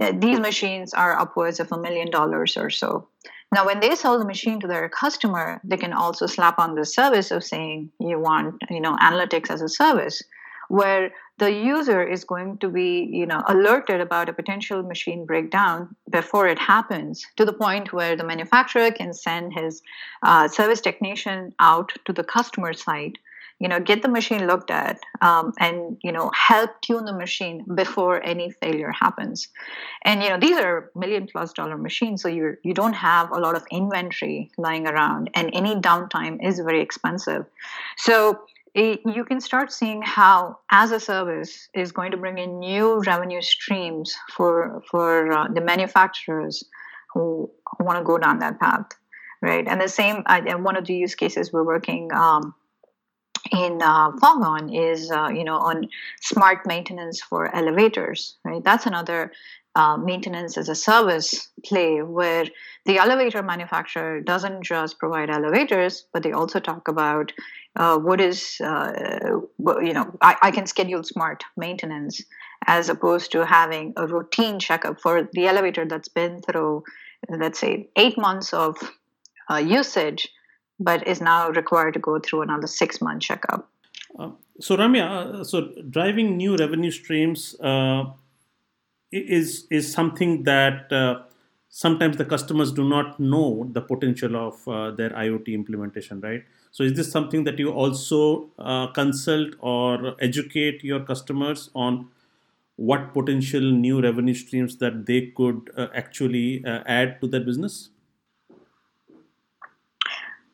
uh, 0.00 0.12
these 0.16 0.38
machines 0.40 0.94
are 0.94 1.18
upwards 1.18 1.60
of 1.60 1.72
a 1.72 1.78
million 1.78 2.10
dollars 2.10 2.56
or 2.56 2.70
so. 2.70 3.08
Now, 3.52 3.64
when 3.64 3.80
they 3.80 3.94
sell 3.94 4.18
the 4.18 4.24
machine 4.24 4.60
to 4.60 4.66
their 4.66 4.88
customer, 4.88 5.60
they 5.62 5.76
can 5.76 5.92
also 5.92 6.26
slap 6.26 6.58
on 6.58 6.74
the 6.74 6.84
service 6.84 7.30
of 7.30 7.44
saying 7.44 7.90
you 8.00 8.18
want, 8.18 8.56
you 8.70 8.80
know, 8.80 8.96
analytics 8.96 9.50
as 9.50 9.62
a 9.62 9.68
service, 9.68 10.22
where 10.68 11.12
the 11.38 11.52
user 11.52 12.02
is 12.02 12.24
going 12.24 12.58
to 12.58 12.68
be, 12.68 13.08
you 13.10 13.26
know, 13.26 13.42
alerted 13.46 14.00
about 14.00 14.28
a 14.28 14.32
potential 14.32 14.82
machine 14.82 15.26
breakdown 15.26 15.94
before 16.10 16.48
it 16.48 16.58
happens, 16.58 17.24
to 17.36 17.44
the 17.44 17.52
point 17.52 17.92
where 17.92 18.16
the 18.16 18.24
manufacturer 18.24 18.90
can 18.90 19.12
send 19.12 19.52
his 19.52 19.82
uh, 20.22 20.48
service 20.48 20.80
technician 20.80 21.54
out 21.60 21.92
to 22.04 22.12
the 22.12 22.24
customer 22.24 22.72
site 22.72 23.18
you 23.58 23.68
know 23.68 23.80
get 23.80 24.02
the 24.02 24.08
machine 24.08 24.46
looked 24.46 24.70
at 24.70 24.98
um, 25.20 25.52
and 25.58 25.96
you 26.02 26.12
know 26.12 26.30
help 26.34 26.70
tune 26.82 27.04
the 27.04 27.12
machine 27.12 27.64
before 27.74 28.22
any 28.22 28.50
failure 28.50 28.92
happens. 28.92 29.48
And 30.04 30.22
you 30.22 30.28
know 30.28 30.38
these 30.38 30.58
are 30.58 30.90
million 30.94 31.26
plus 31.26 31.52
dollar 31.52 31.78
machines 31.78 32.22
so 32.22 32.28
you 32.28 32.56
you 32.62 32.74
don't 32.74 32.92
have 32.92 33.30
a 33.30 33.38
lot 33.38 33.56
of 33.56 33.64
inventory 33.70 34.50
lying 34.58 34.86
around 34.86 35.30
and 35.34 35.50
any 35.52 35.74
downtime 35.76 36.38
is 36.46 36.58
very 36.58 36.80
expensive. 36.80 37.46
So 37.96 38.40
it, 38.74 39.00
you 39.06 39.24
can 39.24 39.40
start 39.40 39.72
seeing 39.72 40.02
how 40.02 40.58
as 40.70 40.90
a 40.90 41.00
service 41.00 41.70
is 41.72 41.92
going 41.92 42.10
to 42.10 42.18
bring 42.18 42.36
in 42.36 42.58
new 42.58 43.00
revenue 43.00 43.40
streams 43.40 44.14
for 44.34 44.82
for 44.90 45.32
uh, 45.32 45.48
the 45.48 45.62
manufacturers 45.62 46.62
who, 47.14 47.50
want 47.80 47.98
to 47.98 48.04
go 48.04 48.18
down 48.18 48.38
that 48.40 48.60
path 48.60 48.86
right? 49.42 49.66
And 49.68 49.80
the 49.80 49.88
same 49.88 50.22
uh, 50.26 50.40
one 50.58 50.76
of 50.76 50.86
the 50.86 50.94
use 50.94 51.14
cases 51.14 51.52
we're 51.52 51.64
working 51.64 52.10
um, 52.12 52.54
in 53.52 53.82
uh, 53.82 54.12
Foghorn 54.20 54.72
is 54.72 55.10
uh, 55.10 55.28
you 55.28 55.44
know 55.44 55.56
on 55.56 55.88
smart 56.20 56.66
maintenance 56.66 57.20
for 57.20 57.54
elevators 57.54 58.36
right? 58.44 58.62
That's 58.62 58.86
another 58.86 59.32
uh, 59.74 59.96
maintenance 59.96 60.56
as 60.56 60.68
a 60.68 60.74
service 60.74 61.50
play 61.64 62.00
where 62.00 62.46
the 62.86 62.98
elevator 62.98 63.42
manufacturer 63.42 64.20
doesn't 64.20 64.62
just 64.62 64.98
provide 64.98 65.28
elevators 65.30 66.06
but 66.12 66.22
they 66.22 66.32
also 66.32 66.60
talk 66.60 66.88
about 66.88 67.32
uh, 67.76 67.98
what 67.98 68.20
is 68.20 68.58
uh, 68.64 68.92
you 69.58 69.92
know 69.92 70.16
I, 70.22 70.36
I, 70.42 70.50
can 70.50 70.66
schedule 70.66 71.02
smart 71.02 71.44
maintenance 71.58 72.22
as 72.66 72.88
opposed 72.88 73.32
to 73.32 73.44
having 73.44 73.92
a 73.98 74.06
routine 74.06 74.58
checkup 74.58 75.00
for 75.00 75.28
the 75.34 75.46
elevator 75.46 75.84
that's 75.84 76.08
been 76.08 76.40
through 76.40 76.84
let's 77.28 77.58
say 77.58 77.90
eight 77.96 78.16
months 78.16 78.54
of 78.54 78.76
uh, 79.50 79.56
usage 79.56 80.28
but 80.78 81.06
is 81.06 81.20
now 81.20 81.50
required 81.50 81.94
to 81.94 82.00
go 82.00 82.18
through 82.18 82.42
another 82.42 82.66
six 82.66 83.00
month 83.00 83.22
checkup. 83.22 83.68
Uh, 84.18 84.30
so 84.60 84.76
Ramya, 84.76 85.04
uh, 85.40 85.44
so 85.44 85.72
driving 85.90 86.36
new 86.36 86.56
revenue 86.56 86.90
streams 86.90 87.58
uh, 87.60 88.04
is 89.12 89.66
is 89.70 89.92
something 89.92 90.44
that 90.44 90.92
uh, 90.92 91.22
sometimes 91.68 92.16
the 92.16 92.24
customers 92.24 92.72
do 92.72 92.88
not 92.88 93.18
know 93.20 93.68
the 93.72 93.80
potential 93.80 94.36
of 94.36 94.68
uh, 94.68 94.90
their 94.90 95.10
IoT 95.10 95.48
implementation, 95.48 96.20
right? 96.20 96.44
So 96.70 96.82
is 96.82 96.94
this 96.94 97.10
something 97.10 97.44
that 97.44 97.58
you 97.58 97.70
also 97.70 98.50
uh, 98.58 98.88
consult 98.88 99.54
or 99.60 100.14
educate 100.20 100.84
your 100.84 101.00
customers 101.00 101.70
on? 101.74 102.08
What 102.78 103.14
potential 103.14 103.62
new 103.62 104.02
revenue 104.02 104.34
streams 104.34 104.76
that 104.80 105.06
they 105.06 105.32
could 105.34 105.70
actually 105.94 106.62
add 106.66 107.22
to 107.22 107.26
their 107.26 107.40
business? 107.40 107.88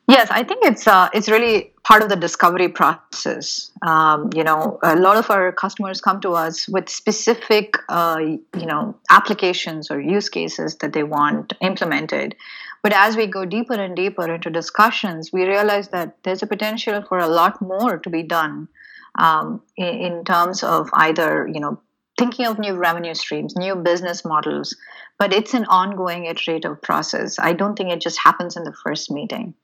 Yes, 0.09 0.29
I 0.31 0.43
think 0.43 0.65
it's 0.65 0.89
uh, 0.89 1.09
it's 1.15 1.29
really 1.29 1.73
part 1.85 2.03
of 2.03 2.09
the 2.09 2.17
discovery 2.17 2.69
process. 2.69 3.71
Um, 3.83 4.31
you 4.35 4.43
know, 4.43 4.79
a 4.83 4.97
lot 4.97 5.17
of 5.17 5.31
our 5.31 5.53
customers 5.53 6.01
come 6.01 6.21
to 6.23 6.31
us 6.31 6.69
with 6.69 6.89
specific, 6.89 7.77
uh, 7.89 8.19
you 8.21 8.67
know, 8.67 8.97
applications 9.11 9.91
or 9.91 10.01
use 10.01 10.29
cases 10.29 10.77
that 10.79 10.93
they 10.93 11.05
want 11.05 11.53
implemented. 11.61 12.35
But 12.83 12.93
as 12.93 13.17
we 13.17 13.27
go 13.27 13.45
deeper 13.45 13.75
and 13.75 13.95
deeper 13.95 14.29
into 14.33 14.51
discussions, 14.51 15.33
we 15.33 15.45
realize 15.45 15.89
that 15.91 16.17
there's 16.25 16.43
a 16.43 16.49
potential 16.49 17.03
for 17.09 17.19
a 17.19 17.29
lot 17.29 17.63
more 17.63 17.99
to 17.99 18.11
be 18.11 18.25
done 18.25 18.69
um, 19.15 19.63
in, 19.77 19.87
in 19.87 20.25
terms 20.25 20.65
of 20.65 20.91
either, 20.95 21.47
you 21.47 21.61
know, 21.61 21.81
thinking 22.19 22.47
of 22.47 22.59
new 22.59 22.75
revenue 22.75 23.15
streams, 23.15 23.55
new 23.55 23.77
business 23.77 24.25
models. 24.25 24.77
But 25.17 25.33
it's 25.33 25.55
an 25.55 25.65
ongoing 25.67 26.25
iterative 26.25 26.83
process. 26.83 27.39
I 27.39 27.53
don't 27.53 27.77
think 27.77 27.91
it 27.93 28.01
just 28.01 28.19
happens 28.19 28.57
in 28.57 28.65
the 28.65 28.75
first 28.85 29.09
meeting. 29.09 29.55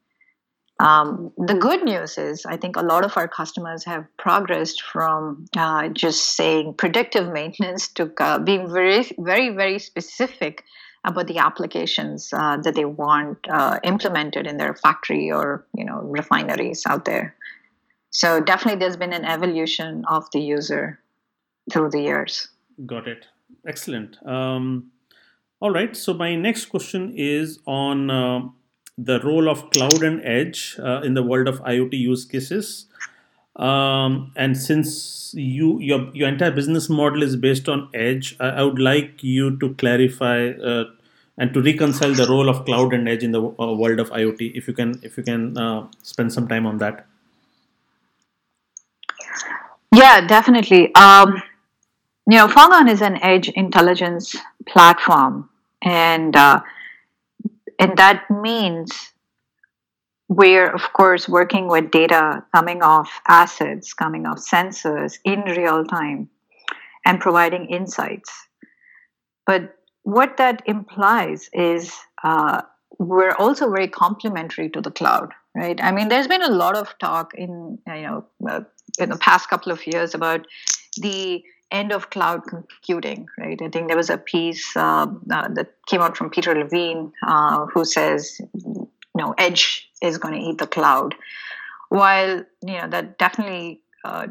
Um, 0.81 1.33
the 1.37 1.55
good 1.55 1.83
news 1.83 2.18
is, 2.18 2.47
I 2.47 2.57
think 2.57 2.76
a 2.76 2.83
lot 2.83 3.05
of 3.05 3.16
our 3.16 3.26
customers 3.26 3.85
have 3.85 4.05
progressed 4.16 4.83
from 4.83 5.47
uh, 5.57 5.89
just 5.89 6.37
saying 6.37 6.74
predictive 6.74 7.33
maintenance 7.33 7.89
to 7.95 8.12
uh, 8.18 8.39
being 8.39 8.72
very, 8.72 9.11
very, 9.18 9.51
very 9.51 9.79
specific 9.79 10.64
about 11.05 11.26
the 11.26 11.39
applications 11.39 12.33
uh, 12.33 12.57
that 12.59 12.74
they 12.74 12.85
want 12.85 13.39
uh, 13.49 13.79
implemented 13.83 14.47
in 14.47 14.57
their 14.57 14.74
factory 14.74 15.31
or 15.31 15.64
you 15.74 15.85
know 15.85 16.01
refineries 16.03 16.85
out 16.87 17.05
there. 17.05 17.35
So 18.11 18.41
definitely, 18.41 18.81
there's 18.81 18.97
been 18.97 19.12
an 19.12 19.24
evolution 19.24 20.05
of 20.09 20.31
the 20.33 20.41
user 20.41 21.01
through 21.70 21.91
the 21.91 22.01
years. 22.01 22.49
Got 22.87 23.09
it. 23.09 23.26
Excellent. 23.66 24.16
Um, 24.26 24.91
all 25.61 25.70
right. 25.70 25.97
So 25.97 26.14
my 26.14 26.35
next 26.37 26.66
question 26.66 27.12
is 27.16 27.59
on 27.66 28.11
uh, 28.11 28.41
the 28.99 29.20
role 29.20 29.49
of 29.49 29.70
cloud 29.70 30.03
and 30.03 30.20
edge 30.24 30.76
uh, 30.82 31.01
in 31.03 31.14
the 31.14 31.22
world 31.22 31.46
of 31.46 31.62
IoT 31.62 31.92
use 31.92 32.24
cases. 32.24 32.86
Um, 33.55 34.32
and 34.36 34.57
since 34.57 35.32
you 35.34 35.78
your 35.80 36.11
your 36.14 36.28
entire 36.28 36.51
business 36.51 36.88
model 36.88 37.22
is 37.22 37.36
based 37.36 37.68
on 37.68 37.88
edge, 37.94 38.36
I, 38.40 38.49
I 38.49 38.62
would 38.62 38.78
like 38.78 39.22
you 39.22 39.59
to 39.59 39.74
clarify 39.74 40.51
uh, 40.51 40.84
and 41.38 41.55
to 41.55 41.62
reconcile 41.62 42.14
the 42.14 42.26
role 42.26 42.49
of 42.49 42.64
cloud 42.64 42.92
and 42.92 43.09
edge 43.09 43.22
in 43.22 43.30
the 43.32 43.42
uh, 43.42 43.72
world 43.72 44.01
of 44.01 44.11
IoT. 44.11 44.53
If 44.55 44.66
you 44.68 44.74
can, 44.74 45.01
if 45.03 45.16
you 45.16 45.22
can 45.22 45.57
uh, 45.57 45.86
spend 46.03 46.32
some 46.32 46.49
time 46.49 46.66
on 46.66 46.78
that. 46.78 47.07
Yeah, 49.94 50.26
definitely. 50.26 50.94
Um, 50.94 51.42
you 52.30 52.36
know, 52.36 52.49
Foghorn 52.49 52.88
is 52.88 53.01
an 53.01 53.22
edge 53.22 53.49
intelligence 53.49 54.36
platform, 54.66 55.49
and 55.82 56.36
uh, 56.36 56.61
and 57.79 57.97
that 57.97 58.24
means 58.31 59.12
we're, 60.29 60.68
of 60.70 60.93
course, 60.93 61.29
working 61.29 61.68
with 61.68 61.91
data 61.91 62.45
coming 62.55 62.83
off 62.83 63.20
assets, 63.26 63.95
coming 63.95 64.26
off 64.26 64.39
sensors 64.39 65.18
in 65.24 65.41
real 65.43 65.85
time 65.85 66.29
and 67.07 67.20
providing 67.20 67.66
insights. 67.66 68.31
But 69.47 69.74
what 70.03 70.37
that 70.37 70.62
implies 70.66 71.49
is 71.53 71.95
uh, 72.22 72.62
we're 72.99 73.33
also 73.33 73.70
very 73.70 73.89
complementary 73.89 74.68
to 74.70 74.81
the 74.81 74.91
cloud, 74.91 75.33
right? 75.55 75.83
I 75.83 75.93
mean, 75.93 76.09
there's 76.09 76.26
been 76.26 76.43
a 76.43 76.51
lot 76.51 76.76
of 76.76 76.99
talk 76.99 77.33
in, 77.35 77.79
you 77.87 78.03
know, 78.03 78.26
uh, 78.47 78.61
in 78.99 79.09
the 79.09 79.16
past 79.16 79.49
couple 79.49 79.72
of 79.72 79.87
years 79.87 80.14
about 80.14 80.47
the 81.01 81.43
end 81.71 81.93
of 81.93 82.11
cloud 82.11 82.45
computing, 82.47 83.27
right? 83.39 83.61
I 83.61 83.69
think 83.69 83.89
there 83.89 83.97
was 83.97 84.11
a 84.11 84.19
piece 84.19 84.77
uh, 84.77 85.07
uh, 85.31 85.49
that 85.49 85.75
came 85.87 86.01
out 86.01 86.16
from 86.16 86.31
Peter 86.31 86.55
Levine 86.55 87.12
uh, 87.27 87.66
who 87.66 87.85
says, 87.85 88.41
you 88.64 88.89
know, 89.14 89.35
edge 89.37 89.89
is 90.03 90.19
going 90.19 90.35
to 90.35 90.41
eat 90.41 90.59
the 90.59 90.66
cloud. 90.66 91.14
While 91.89 92.45
you 92.62 92.79
know 92.79 92.89
that 92.89 93.19
definitely 93.19 93.81
uh, 94.05 94.27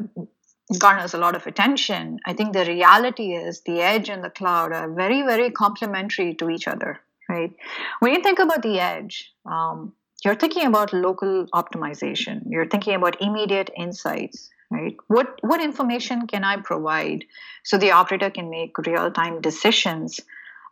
garners 0.78 1.14
a 1.14 1.18
lot 1.18 1.34
of 1.34 1.46
attention, 1.46 2.18
I 2.26 2.32
think 2.32 2.52
the 2.52 2.64
reality 2.64 3.34
is 3.34 3.62
the 3.62 3.80
edge 3.80 4.08
and 4.08 4.22
the 4.22 4.30
cloud 4.30 4.72
are 4.72 4.90
very, 4.90 5.22
very 5.22 5.50
complementary 5.50 6.34
to 6.34 6.50
each 6.50 6.68
other, 6.68 7.00
right? 7.28 7.52
When 8.00 8.12
you 8.14 8.22
think 8.22 8.38
about 8.38 8.62
the 8.62 8.78
edge, 8.78 9.32
um, 9.44 9.92
you're 10.24 10.36
thinking 10.36 10.66
about 10.66 10.92
local 10.92 11.46
optimization. 11.54 12.42
You're 12.48 12.66
thinking 12.68 12.94
about 12.94 13.20
immediate 13.20 13.70
insights 13.76 14.50
right? 14.70 14.96
What 15.06 15.38
what 15.42 15.60
information 15.62 16.26
can 16.26 16.44
I 16.44 16.56
provide 16.56 17.24
so 17.64 17.78
the 17.78 17.92
operator 17.92 18.30
can 18.30 18.50
make 18.50 18.76
real 18.78 19.10
time 19.10 19.40
decisions 19.40 20.20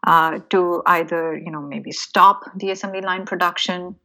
uh, 0.06 0.40
to 0.50 0.82
either 0.86 1.36
you 1.36 1.50
know 1.50 1.62
maybe 1.62 1.92
stop 1.92 2.50
the 2.56 2.70
assembly 2.70 3.00
line 3.00 3.26
production 3.26 3.96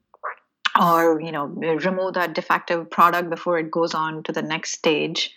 or 0.79 1.19
you 1.21 1.31
know 1.31 1.45
remove 1.45 2.13
that 2.13 2.33
defective 2.33 2.89
product 2.89 3.29
before 3.29 3.59
it 3.59 3.71
goes 3.71 3.93
on 3.93 4.23
to 4.23 4.31
the 4.31 4.41
next 4.41 4.71
stage. 4.71 5.33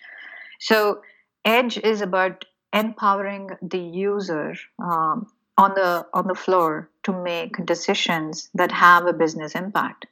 So 0.61 1.02
edge 1.44 1.76
is 1.78 2.00
about 2.00 2.44
empowering 2.72 3.50
the 3.62 3.78
user 3.78 4.55
um, 4.82 5.26
on 5.59 5.74
the 5.74 6.07
on 6.12 6.26
the 6.26 6.34
floor 6.34 6.90
to 7.05 7.12
make 7.12 7.64
decisions 7.64 8.50
that 8.55 8.72
have 8.72 9.07
a 9.07 9.12
business 9.12 9.55
impact 9.55 10.07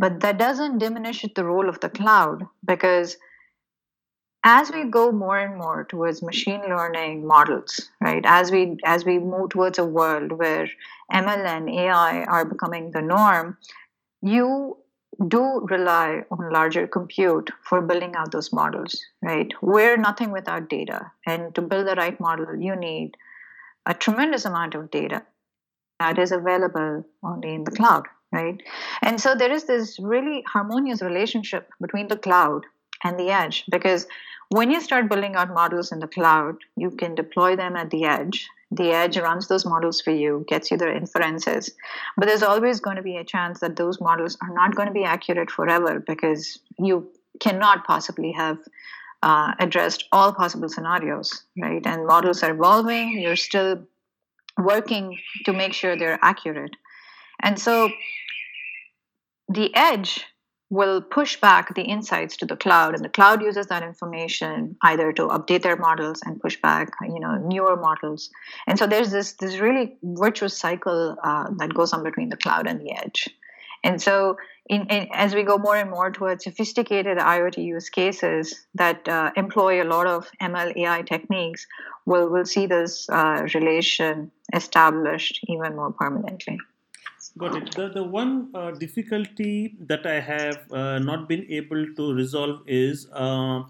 but 0.00 0.20
that 0.20 0.38
doesn't 0.38 0.78
diminish 0.78 1.24
the 1.34 1.44
role 1.44 1.68
of 1.68 1.78
the 1.80 1.90
cloud 1.90 2.46
because 2.64 3.18
as 4.42 4.70
we 4.72 4.84
go 4.84 5.12
more 5.12 5.38
and 5.38 5.58
more 5.58 5.84
towards 5.84 6.22
machine 6.22 6.62
learning 6.74 7.26
models 7.26 7.88
right 8.00 8.24
as 8.24 8.50
we 8.50 8.62
as 8.84 9.04
we 9.04 9.18
move 9.18 9.50
towards 9.50 9.78
a 9.78 9.84
world 9.84 10.32
where 10.42 10.68
ml 11.22 11.50
and 11.54 11.68
ai 11.68 12.24
are 12.36 12.46
becoming 12.52 12.90
the 12.92 13.02
norm 13.02 13.58
you 14.22 14.76
do 15.28 15.42
rely 15.70 16.22
on 16.30 16.52
larger 16.52 16.86
compute 16.86 17.50
for 17.62 17.82
building 17.82 18.14
out 18.14 18.32
those 18.32 18.52
models 18.52 19.04
right? 19.22 19.52
We're 19.60 19.96
nothing 19.96 20.30
without 20.30 20.70
data. 20.70 21.10
And 21.26 21.54
to 21.56 21.62
build 21.62 21.88
the 21.88 21.96
right 21.96 22.18
model 22.18 22.56
you 22.68 22.76
need 22.76 23.16
a 23.84 23.92
tremendous 23.92 24.46
amount 24.46 24.74
of 24.74 24.90
data 24.90 25.22
that 25.98 26.18
is 26.18 26.32
available 26.32 27.04
only 27.22 27.54
in 27.54 27.64
the 27.64 27.72
cloud 27.72 28.06
right? 28.32 28.62
And 29.02 29.20
so 29.20 29.34
there 29.34 29.52
is 29.52 29.64
this 29.64 29.98
really 29.98 30.42
harmonious 30.46 31.02
relationship 31.02 31.68
between 31.80 32.08
the 32.08 32.16
cloud 32.16 32.64
and 33.04 33.18
the 33.18 33.30
edge 33.30 33.64
because 33.70 34.06
when 34.50 34.70
you 34.70 34.80
start 34.80 35.08
building 35.08 35.36
out 35.36 35.54
models 35.54 35.92
in 35.92 36.00
the 36.00 36.08
cloud, 36.08 36.56
you 36.76 36.90
can 36.90 37.14
deploy 37.14 37.54
them 37.54 37.76
at 37.76 37.90
the 37.90 38.04
edge. 38.04 38.48
The 38.72 38.90
edge 38.90 39.16
runs 39.16 39.46
those 39.46 39.64
models 39.64 40.00
for 40.00 40.10
you, 40.10 40.44
gets 40.48 40.70
you 40.70 40.76
the 40.76 40.92
inferences. 40.92 41.70
But 42.16 42.26
there's 42.26 42.42
always 42.42 42.80
going 42.80 42.96
to 42.96 43.02
be 43.02 43.16
a 43.16 43.24
chance 43.24 43.60
that 43.60 43.76
those 43.76 44.00
models 44.00 44.36
are 44.42 44.52
not 44.52 44.74
going 44.74 44.88
to 44.88 44.94
be 44.94 45.04
accurate 45.04 45.50
forever 45.50 46.02
because 46.04 46.58
you 46.78 47.10
cannot 47.40 47.84
possibly 47.84 48.32
have 48.32 48.58
uh, 49.22 49.52
addressed 49.58 50.04
all 50.10 50.32
possible 50.32 50.68
scenarios, 50.68 51.44
right? 51.56 51.86
And 51.86 52.06
models 52.06 52.42
are 52.42 52.50
evolving. 52.50 53.20
You're 53.20 53.36
still 53.36 53.86
working 54.58 55.18
to 55.44 55.52
make 55.52 55.74
sure 55.74 55.96
they're 55.96 56.18
accurate. 56.22 56.74
And 57.40 57.58
so 57.58 57.90
the 59.50 59.74
edge 59.74 60.24
will 60.70 61.02
push 61.02 61.40
back 61.40 61.74
the 61.74 61.82
insights 61.82 62.36
to 62.36 62.46
the 62.46 62.56
cloud 62.56 62.94
and 62.94 63.04
the 63.04 63.08
cloud 63.08 63.42
uses 63.42 63.66
that 63.66 63.82
information 63.82 64.76
either 64.82 65.12
to 65.12 65.26
update 65.26 65.62
their 65.62 65.76
models 65.76 66.20
and 66.24 66.40
push 66.40 66.56
back 66.60 66.92
you 67.02 67.18
know 67.18 67.34
newer 67.38 67.76
models. 67.76 68.30
And 68.68 68.78
so 68.78 68.86
there's 68.86 69.10
this 69.10 69.32
this 69.34 69.58
really 69.58 69.96
virtuous 70.02 70.56
cycle 70.56 71.16
uh, 71.22 71.48
that 71.58 71.74
goes 71.74 71.92
on 71.92 72.04
between 72.04 72.28
the 72.28 72.36
cloud 72.36 72.68
and 72.68 72.80
the 72.80 72.92
edge. 72.92 73.28
And 73.82 74.00
so 74.00 74.36
in, 74.68 74.86
in, 74.86 75.08
as 75.12 75.34
we 75.34 75.42
go 75.42 75.58
more 75.58 75.76
and 75.76 75.90
more 75.90 76.10
towards 76.12 76.44
sophisticated 76.44 77.18
iot 77.18 77.58
use 77.58 77.88
cases 77.88 78.66
that 78.74 79.08
uh, 79.08 79.32
employ 79.36 79.82
a 79.82 79.88
lot 79.94 80.06
of 80.06 80.30
ml 80.40 80.76
ai 80.76 81.02
techniques 81.02 81.66
we'll, 82.06 82.30
we'll 82.30 82.44
see 82.44 82.66
this 82.66 83.08
uh, 83.10 83.46
relation 83.54 84.30
established 84.54 85.40
even 85.48 85.74
more 85.74 85.92
permanently 85.92 86.58
Got 87.36 87.56
it. 87.56 87.74
The, 87.74 87.88
the 87.88 88.02
one 88.02 88.50
uh, 88.54 88.70
difficulty 88.70 89.76
that 89.80 90.06
I 90.06 90.20
have 90.20 90.72
uh, 90.72 90.98
not 90.98 91.28
been 91.28 91.46
able 91.50 91.86
to 91.94 92.14
resolve 92.14 92.62
is 92.66 93.08
uh, 93.12 93.64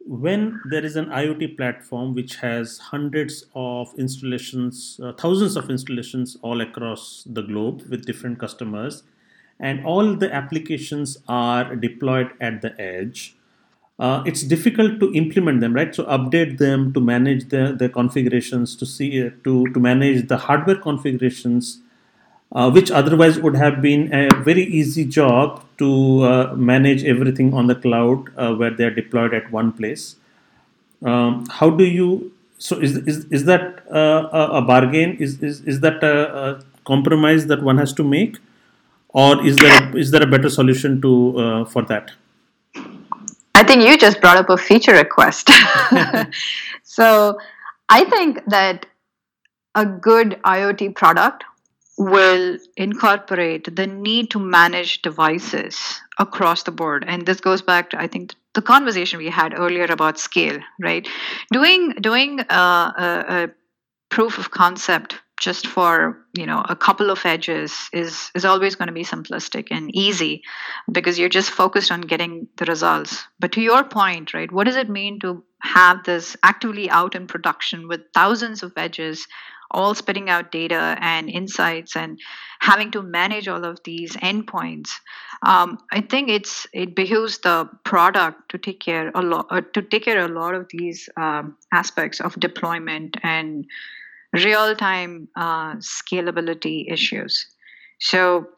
when 0.00 0.60
there 0.70 0.84
is 0.84 0.96
an 0.96 1.06
IoT 1.06 1.58
platform 1.58 2.14
which 2.14 2.36
has 2.36 2.78
hundreds 2.78 3.44
of 3.54 3.92
installations, 3.98 4.98
uh, 5.02 5.12
thousands 5.12 5.56
of 5.56 5.68
installations 5.68 6.38
all 6.40 6.62
across 6.62 7.24
the 7.28 7.42
globe 7.42 7.82
with 7.90 8.06
different 8.06 8.38
customers, 8.38 9.02
and 9.58 9.84
all 9.84 10.14
the 10.14 10.32
applications 10.34 11.18
are 11.28 11.76
deployed 11.76 12.30
at 12.40 12.62
the 12.62 12.80
edge. 12.80 13.36
Uh, 13.98 14.22
it's 14.24 14.42
difficult 14.42 14.98
to 15.00 15.12
implement 15.12 15.60
them, 15.60 15.74
right? 15.74 15.94
So 15.94 16.04
update 16.04 16.56
them 16.56 16.94
to 16.94 17.00
manage 17.00 17.50
the, 17.50 17.76
the 17.78 17.90
configurations, 17.90 18.74
to 18.76 18.86
see 18.86 19.26
uh, 19.26 19.30
to 19.44 19.66
to 19.66 19.80
manage 19.80 20.28
the 20.28 20.38
hardware 20.38 20.76
configurations 20.76 21.80
uh, 22.52 22.70
which 22.70 22.90
otherwise 22.90 23.38
would 23.38 23.56
have 23.56 23.80
been 23.80 24.12
a 24.12 24.28
very 24.42 24.64
easy 24.64 25.04
job 25.04 25.64
to 25.78 26.22
uh, 26.24 26.54
manage 26.54 27.04
everything 27.04 27.54
on 27.54 27.66
the 27.66 27.74
cloud 27.74 28.30
uh, 28.36 28.54
where 28.54 28.70
they 28.70 28.84
are 28.84 28.90
deployed 28.90 29.32
at 29.34 29.50
one 29.52 29.72
place. 29.72 30.16
Um, 31.02 31.46
how 31.46 31.70
do 31.70 31.84
you? 31.84 32.32
So 32.58 32.76
is 32.76 32.96
is, 32.96 33.24
is 33.26 33.44
that 33.46 33.84
uh, 33.90 34.28
a 34.32 34.62
bargain? 34.62 35.16
Is, 35.16 35.42
is 35.42 35.60
is 35.62 35.80
that 35.80 36.02
a, 36.02 36.16
a, 36.42 36.64
compromise 36.84 37.46
that 37.46 37.62
one 37.62 37.78
has 37.78 37.92
to 37.92 38.02
make, 38.02 38.36
or 39.10 39.46
is 39.46 39.56
there 39.56 39.82
a, 39.82 39.96
is 39.96 40.10
there 40.10 40.22
a 40.22 40.26
better 40.26 40.50
solution 40.50 41.00
to 41.00 41.38
uh, 41.38 41.64
for 41.64 41.82
that? 41.82 42.10
I 43.54 43.62
think 43.62 43.82
you 43.82 43.96
just 43.96 44.20
brought 44.20 44.36
up 44.36 44.50
a 44.50 44.56
feature 44.56 44.92
request. 44.92 45.50
so 46.82 47.38
I 47.88 48.04
think 48.04 48.44
that 48.46 48.86
a 49.74 49.86
good 49.86 50.38
IoT 50.44 50.94
product 50.94 51.44
will 51.98 52.58
incorporate 52.76 53.74
the 53.76 53.86
need 53.86 54.30
to 54.30 54.38
manage 54.38 55.02
devices 55.02 56.00
across 56.18 56.62
the 56.62 56.70
board. 56.70 57.04
And 57.06 57.26
this 57.26 57.40
goes 57.40 57.62
back 57.62 57.90
to 57.90 58.00
i 58.00 58.06
think 58.06 58.34
the 58.54 58.62
conversation 58.62 59.18
we 59.18 59.30
had 59.30 59.58
earlier 59.58 59.84
about 59.84 60.18
scale 60.18 60.58
right? 60.80 61.06
Doing 61.52 61.92
doing 62.00 62.40
a, 62.40 62.54
a, 62.54 63.50
proof 64.10 64.38
of 64.38 64.50
concept 64.50 65.20
just 65.38 65.68
for 65.68 66.18
you 66.36 66.44
know 66.44 66.62
a 66.68 66.74
couple 66.74 67.10
of 67.10 67.24
edges 67.24 67.88
is 67.92 68.30
is 68.34 68.44
always 68.44 68.74
going 68.74 68.88
to 68.88 68.92
be 68.92 69.04
simplistic 69.04 69.68
and 69.70 69.94
easy 69.94 70.42
because 70.90 71.16
you're 71.16 71.28
just 71.28 71.50
focused 71.50 71.92
on 71.92 72.00
getting 72.00 72.48
the 72.56 72.64
results. 72.64 73.24
But 73.38 73.52
to 73.52 73.60
your 73.60 73.84
point 73.84 74.34
right 74.34 74.50
what 74.50 74.64
does 74.64 74.76
it 74.76 74.90
mean 74.90 75.20
to 75.20 75.44
have 75.62 76.02
this 76.04 76.36
actively 76.42 76.90
out 76.90 77.14
in 77.14 77.26
production 77.26 77.86
with 77.86 78.00
thousands 78.14 78.64
of 78.64 78.72
edges 78.76 79.26
all 79.70 79.94
spitting 79.94 80.28
out 80.28 80.50
data 80.50 80.96
and 81.00 81.28
insights 81.28 81.96
and 81.96 82.18
having 82.60 82.90
to 82.90 83.02
manage 83.02 83.48
all 83.48 83.64
of 83.64 83.78
these 83.84 84.16
endpoints 84.16 84.90
um, 85.42 85.78
i 85.92 86.00
think 86.00 86.28
it's 86.28 86.66
it 86.72 86.94
behooves 86.94 87.38
the 87.38 87.68
product 87.84 88.48
to 88.48 88.58
take 88.58 88.80
care 88.80 89.10
a 89.14 89.22
lot 89.22 89.46
uh, 89.50 89.60
to 89.72 89.82
take 89.82 90.04
care 90.04 90.18
a 90.24 90.28
lot 90.28 90.54
of 90.54 90.66
these 90.70 91.08
um, 91.16 91.56
aspects 91.72 92.20
of 92.20 92.38
deployment 92.40 93.16
and 93.22 93.66
real 94.32 94.74
time 94.76 95.28
uh, 95.36 95.74
scalability 95.76 96.90
issues. 96.90 97.46
So 97.98 98.48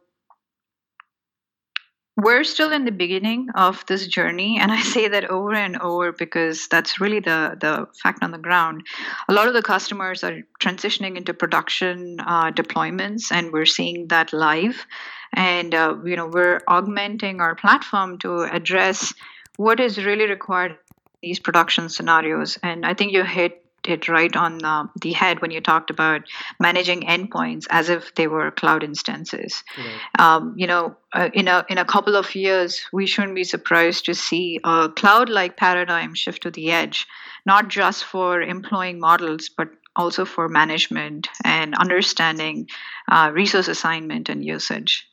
we're 2.16 2.44
still 2.44 2.72
in 2.72 2.84
the 2.84 2.92
beginning 2.92 3.48
of 3.54 3.84
this 3.86 4.06
journey 4.06 4.58
and 4.60 4.70
i 4.70 4.80
say 4.82 5.08
that 5.08 5.30
over 5.30 5.54
and 5.54 5.78
over 5.78 6.12
because 6.12 6.68
that's 6.68 7.00
really 7.00 7.20
the 7.20 7.56
the 7.60 7.86
fact 8.02 8.22
on 8.22 8.30
the 8.30 8.38
ground. 8.38 8.86
A 9.28 9.32
lot 9.32 9.48
of 9.48 9.54
the 9.54 9.62
customers 9.62 10.24
are 10.24 10.40
transitioning 10.60 11.16
into 11.16 11.34
production 11.34 12.18
uh, 12.20 12.50
deployments 12.50 13.32
and 13.32 13.52
we're 13.52 13.66
seeing 13.66 14.08
that 14.08 14.32
live. 14.32 14.86
And 15.32 15.74
uh, 15.74 15.96
you 16.04 16.16
know 16.16 16.26
we're 16.26 16.60
augmenting 16.68 17.40
our 17.40 17.54
platform 17.54 18.18
to 18.18 18.42
address 18.42 19.14
what 19.56 19.80
is 19.80 20.04
really 20.04 20.28
required 20.28 20.72
in 20.72 20.76
these 21.22 21.40
production 21.40 21.88
scenarios. 21.88 22.58
And 22.62 22.84
i 22.84 22.94
think 22.94 23.12
you 23.12 23.24
hit 23.24 23.64
it 23.89 24.09
right 24.09 24.35
on 24.37 24.64
uh, 24.64 24.87
the 25.01 25.12
head 25.12 25.41
when 25.41 25.51
you 25.51 25.61
talked 25.61 25.91
about 25.91 26.22
managing 26.61 27.03
endpoints 27.03 27.66
as 27.70 27.89
if 27.89 28.14
they 28.14 28.26
were 28.26 28.51
cloud 28.51 28.83
instances. 28.83 29.62
Right. 29.76 30.20
Um, 30.20 30.55
you 30.57 30.66
know, 30.66 30.97
uh, 31.12 31.30
in 31.33 31.49
a 31.49 31.64
in 31.68 31.78
a 31.78 31.85
couple 31.85 32.16
of 32.16 32.35
years, 32.35 32.80
we 32.93 33.07
shouldn't 33.07 33.35
be 33.35 33.45
surprised 33.45 34.07
to 34.07 34.14
see 34.14 34.61
a 34.64 34.89
cloud-like 34.89 35.57
paradigm 35.57 36.14
shift 36.14 36.43
to 36.43 36.51
the 36.51 36.70
edge, 36.70 37.07
not 37.47 37.68
just 37.68 38.05
for 38.05 38.41
employing 38.41 39.01
models, 39.01 39.51
but 39.57 39.68
also 39.95 40.24
for 40.24 40.49
management 40.49 41.28
and 41.45 41.74
understanding 41.74 42.68
uh, 43.11 43.30
resource 43.33 43.68
assignment 43.68 44.28
and 44.28 44.45
usage. 44.45 45.07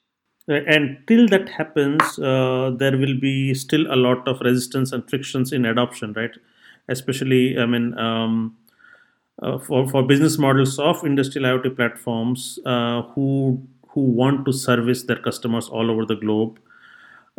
And 0.48 0.98
till 1.06 1.28
that 1.28 1.48
happens, 1.50 2.18
uh, 2.18 2.72
there 2.76 2.98
will 2.98 3.20
be 3.20 3.54
still 3.54 3.86
a 3.94 3.96
lot 3.96 4.28
of 4.28 4.40
resistance 4.42 4.92
and 4.92 5.08
frictions 5.08 5.52
in 5.52 5.64
adoption, 5.64 6.14
right? 6.14 6.32
Especially 6.90 7.58
i 7.58 7.66
mean 7.66 7.98
um, 7.98 8.56
uh, 9.42 9.58
for, 9.58 9.88
for 9.88 10.04
business 10.04 10.38
models 10.38 10.78
of 10.80 11.04
industrial 11.06 11.48
IoT 11.48 11.76
platforms 11.76 12.60
uh, 12.66 13.04
who 13.14 13.66
who 13.90 14.02
want 14.02 14.46
to 14.46 14.52
service 14.52 15.04
their 15.04 15.16
customers 15.16 15.68
all 15.70 15.90
over 15.90 16.06
the 16.06 16.16
globe, 16.16 16.60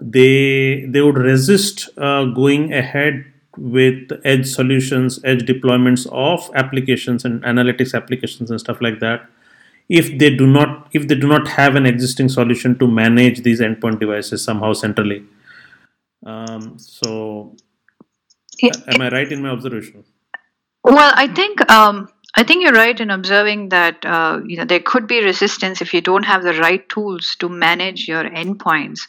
they 0.00 0.86
they 0.88 1.00
would 1.00 1.18
resist 1.18 1.88
uh, 1.98 2.24
going 2.24 2.72
ahead 2.72 3.26
with 3.56 4.12
edge 4.24 4.46
solutions, 4.46 5.20
edge 5.24 5.42
deployments 5.42 6.06
of 6.10 6.50
applications 6.54 7.24
and 7.24 7.42
analytics 7.42 7.94
applications 7.94 8.50
and 8.50 8.58
stuff 8.58 8.80
like 8.80 9.00
that. 9.00 9.28
If 9.90 10.18
they 10.18 10.34
do 10.34 10.46
not 10.46 10.88
if 10.92 11.06
they 11.06 11.16
do 11.16 11.28
not 11.28 11.48
have 11.48 11.76
an 11.76 11.84
existing 11.84 12.30
solution 12.30 12.78
to 12.78 12.86
manage 12.88 13.42
these 13.42 13.60
endpoint 13.60 14.00
devices 14.00 14.42
somehow 14.42 14.72
centrally. 14.72 15.24
Um, 16.24 16.78
so. 16.78 17.54
Am 18.62 19.00
I 19.00 19.08
right 19.10 19.30
in 19.30 19.42
my 19.42 19.50
observation? 19.50 20.04
Well, 20.84 21.12
I 21.14 21.28
think 21.28 21.70
um, 21.70 22.08
I 22.36 22.44
think 22.44 22.62
you're 22.62 22.72
right 22.72 22.98
in 22.98 23.10
observing 23.10 23.70
that 23.70 24.04
uh, 24.04 24.40
you 24.46 24.56
know 24.56 24.64
there 24.64 24.80
could 24.80 25.06
be 25.06 25.22
resistance 25.22 25.82
if 25.82 25.92
you 25.92 26.00
don't 26.00 26.24
have 26.24 26.42
the 26.42 26.54
right 26.54 26.88
tools 26.88 27.36
to 27.40 27.48
manage 27.48 28.06
your 28.08 28.24
endpoints. 28.24 29.00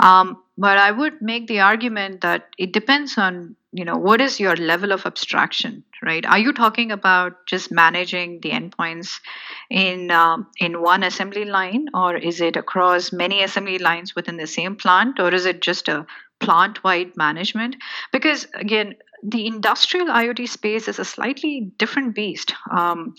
Um, 0.00 0.42
but 0.56 0.78
I 0.78 0.90
would 0.90 1.20
make 1.20 1.46
the 1.46 1.60
argument 1.60 2.20
that 2.20 2.48
it 2.58 2.72
depends 2.72 3.18
on 3.18 3.56
you 3.72 3.84
know 3.84 3.96
what 3.96 4.20
is 4.20 4.40
your 4.40 4.56
level 4.56 4.92
of 4.92 5.04
abstraction, 5.04 5.84
right? 6.02 6.24
Are 6.24 6.38
you 6.38 6.52
talking 6.52 6.92
about 6.92 7.46
just 7.46 7.70
managing 7.72 8.40
the 8.40 8.50
endpoints 8.50 9.20
in 9.68 10.10
um, 10.10 10.46
in 10.58 10.80
one 10.80 11.02
assembly 11.02 11.44
line, 11.44 11.88
or 11.92 12.16
is 12.16 12.40
it 12.40 12.56
across 12.56 13.12
many 13.12 13.42
assembly 13.42 13.78
lines 13.78 14.14
within 14.14 14.36
the 14.36 14.46
same 14.46 14.76
plant, 14.76 15.18
or 15.18 15.34
is 15.34 15.44
it 15.44 15.60
just 15.60 15.88
a 15.88 16.06
plant-wide 16.40 17.16
management? 17.16 17.76
Because 18.12 18.46
again, 18.54 18.96
the 19.22 19.46
industrial 19.46 20.06
IoT 20.06 20.48
space 20.48 20.88
is 20.88 20.98
a 20.98 21.04
slightly 21.04 21.72
different 21.76 22.14
beast. 22.14 22.54
Um, 22.70 23.14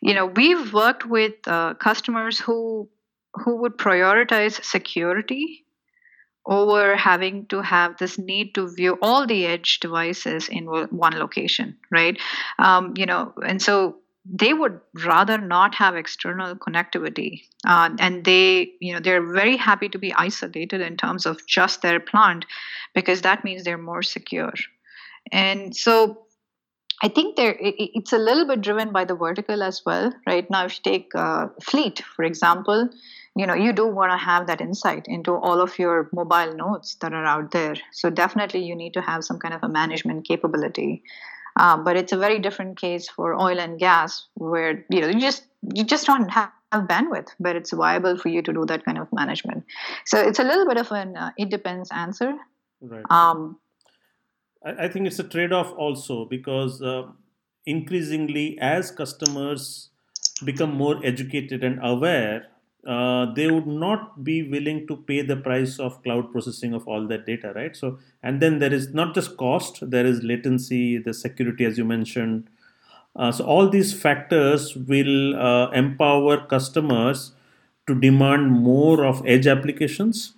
you 0.00 0.14
know, 0.14 0.26
we've 0.26 0.72
worked 0.72 1.06
with 1.06 1.34
uh, 1.46 1.74
customers 1.74 2.38
who 2.38 2.88
who 3.34 3.56
would 3.62 3.76
prioritize 3.78 4.62
security 4.64 5.64
over 6.46 6.96
having 6.96 7.46
to 7.46 7.60
have 7.60 7.96
this 7.98 8.18
need 8.18 8.54
to 8.54 8.72
view 8.74 8.98
all 9.02 9.26
the 9.26 9.46
edge 9.46 9.78
devices 9.78 10.48
in 10.48 10.64
one 10.64 11.18
location, 11.18 11.76
right? 11.92 12.18
Um, 12.58 12.94
you 12.96 13.06
know, 13.06 13.32
and 13.46 13.62
so 13.62 13.98
they 14.32 14.54
would 14.54 14.80
rather 15.04 15.38
not 15.38 15.74
have 15.74 15.96
external 15.96 16.54
connectivity, 16.54 17.42
uh, 17.66 17.90
and 17.98 18.24
they, 18.24 18.72
you 18.80 18.92
know, 18.92 19.00
they're 19.00 19.32
very 19.32 19.56
happy 19.56 19.88
to 19.88 19.98
be 19.98 20.14
isolated 20.14 20.80
in 20.80 20.96
terms 20.96 21.26
of 21.26 21.44
just 21.48 21.82
their 21.82 21.98
plant, 21.98 22.46
because 22.94 23.22
that 23.22 23.42
means 23.42 23.64
they're 23.64 23.78
more 23.78 24.02
secure. 24.02 24.54
And 25.32 25.74
so 25.74 26.26
I 27.02 27.08
think 27.08 27.36
there 27.36 27.56
it's 27.58 28.12
a 28.12 28.18
little 28.18 28.46
bit 28.46 28.60
driven 28.60 28.92
by 28.92 29.04
the 29.04 29.16
vertical 29.16 29.62
as 29.62 29.82
well. 29.84 30.12
Right 30.26 30.48
now, 30.50 30.66
if 30.66 30.74
you 30.76 30.82
take 30.92 31.10
uh, 31.14 31.48
fleet, 31.62 32.02
for 32.14 32.24
example, 32.24 32.88
you 33.34 33.46
know 33.46 33.54
you 33.54 33.72
do 33.72 33.86
want 33.86 34.12
to 34.12 34.18
have 34.18 34.46
that 34.46 34.60
insight 34.60 35.06
into 35.08 35.32
all 35.34 35.60
of 35.60 35.78
your 35.78 36.08
mobile 36.12 36.54
nodes 36.54 36.96
that 37.00 37.12
are 37.12 37.24
out 37.24 37.50
there. 37.50 37.74
So 37.92 38.10
definitely, 38.10 38.64
you 38.64 38.76
need 38.76 38.94
to 38.94 39.00
have 39.00 39.24
some 39.24 39.38
kind 39.38 39.54
of 39.54 39.62
a 39.62 39.68
management 39.68 40.28
capability. 40.28 41.02
Uh, 41.56 41.76
but 41.76 41.96
it's 41.96 42.12
a 42.12 42.16
very 42.16 42.38
different 42.38 42.78
case 42.78 43.08
for 43.08 43.34
oil 43.34 43.58
and 43.58 43.78
gas, 43.78 44.26
where 44.34 44.84
you 44.90 45.00
know 45.00 45.08
you 45.08 45.20
just 45.20 45.44
you 45.74 45.84
just 45.84 46.06
don't 46.06 46.28
have 46.28 46.50
have 46.72 46.84
bandwidth, 46.84 47.28
but 47.40 47.56
it's 47.56 47.72
viable 47.72 48.16
for 48.16 48.28
you 48.28 48.42
to 48.42 48.52
do 48.52 48.64
that 48.66 48.84
kind 48.84 48.98
of 48.98 49.08
management. 49.12 49.64
So 50.06 50.20
it's 50.20 50.38
a 50.38 50.44
little 50.44 50.66
bit 50.66 50.76
of 50.76 50.90
an 50.92 51.16
uh, 51.16 51.30
it 51.36 51.50
depends 51.50 51.90
answer. 51.90 52.34
Right. 52.80 53.04
Um, 53.10 53.58
I, 54.64 54.84
I 54.84 54.88
think 54.88 55.06
it's 55.06 55.18
a 55.18 55.24
trade-off 55.24 55.72
also 55.76 56.24
because 56.24 56.80
uh, 56.82 57.02
increasingly, 57.66 58.58
as 58.60 58.90
customers 58.90 59.90
become 60.44 60.74
more 60.74 61.04
educated 61.04 61.64
and 61.64 61.78
aware, 61.82 62.46
uh, 62.86 63.32
they 63.34 63.50
would 63.50 63.66
not 63.66 64.24
be 64.24 64.42
willing 64.42 64.86
to 64.86 64.96
pay 64.96 65.22
the 65.22 65.36
price 65.36 65.78
of 65.78 66.02
cloud 66.02 66.32
processing 66.32 66.72
of 66.72 66.86
all 66.88 67.06
that 67.06 67.26
data, 67.26 67.52
right? 67.54 67.76
So, 67.76 67.98
and 68.22 68.40
then 68.40 68.58
there 68.58 68.72
is 68.72 68.94
not 68.94 69.14
just 69.14 69.36
cost, 69.36 69.90
there 69.90 70.06
is 70.06 70.22
latency, 70.22 70.98
the 70.98 71.12
security, 71.12 71.64
as 71.64 71.76
you 71.76 71.84
mentioned. 71.84 72.48
Uh, 73.14 73.32
so, 73.32 73.44
all 73.44 73.68
these 73.68 73.92
factors 73.92 74.76
will 74.76 75.36
uh, 75.36 75.70
empower 75.72 76.38
customers 76.46 77.32
to 77.86 77.94
demand 77.94 78.50
more 78.50 79.04
of 79.04 79.22
edge 79.26 79.46
applications 79.46 80.34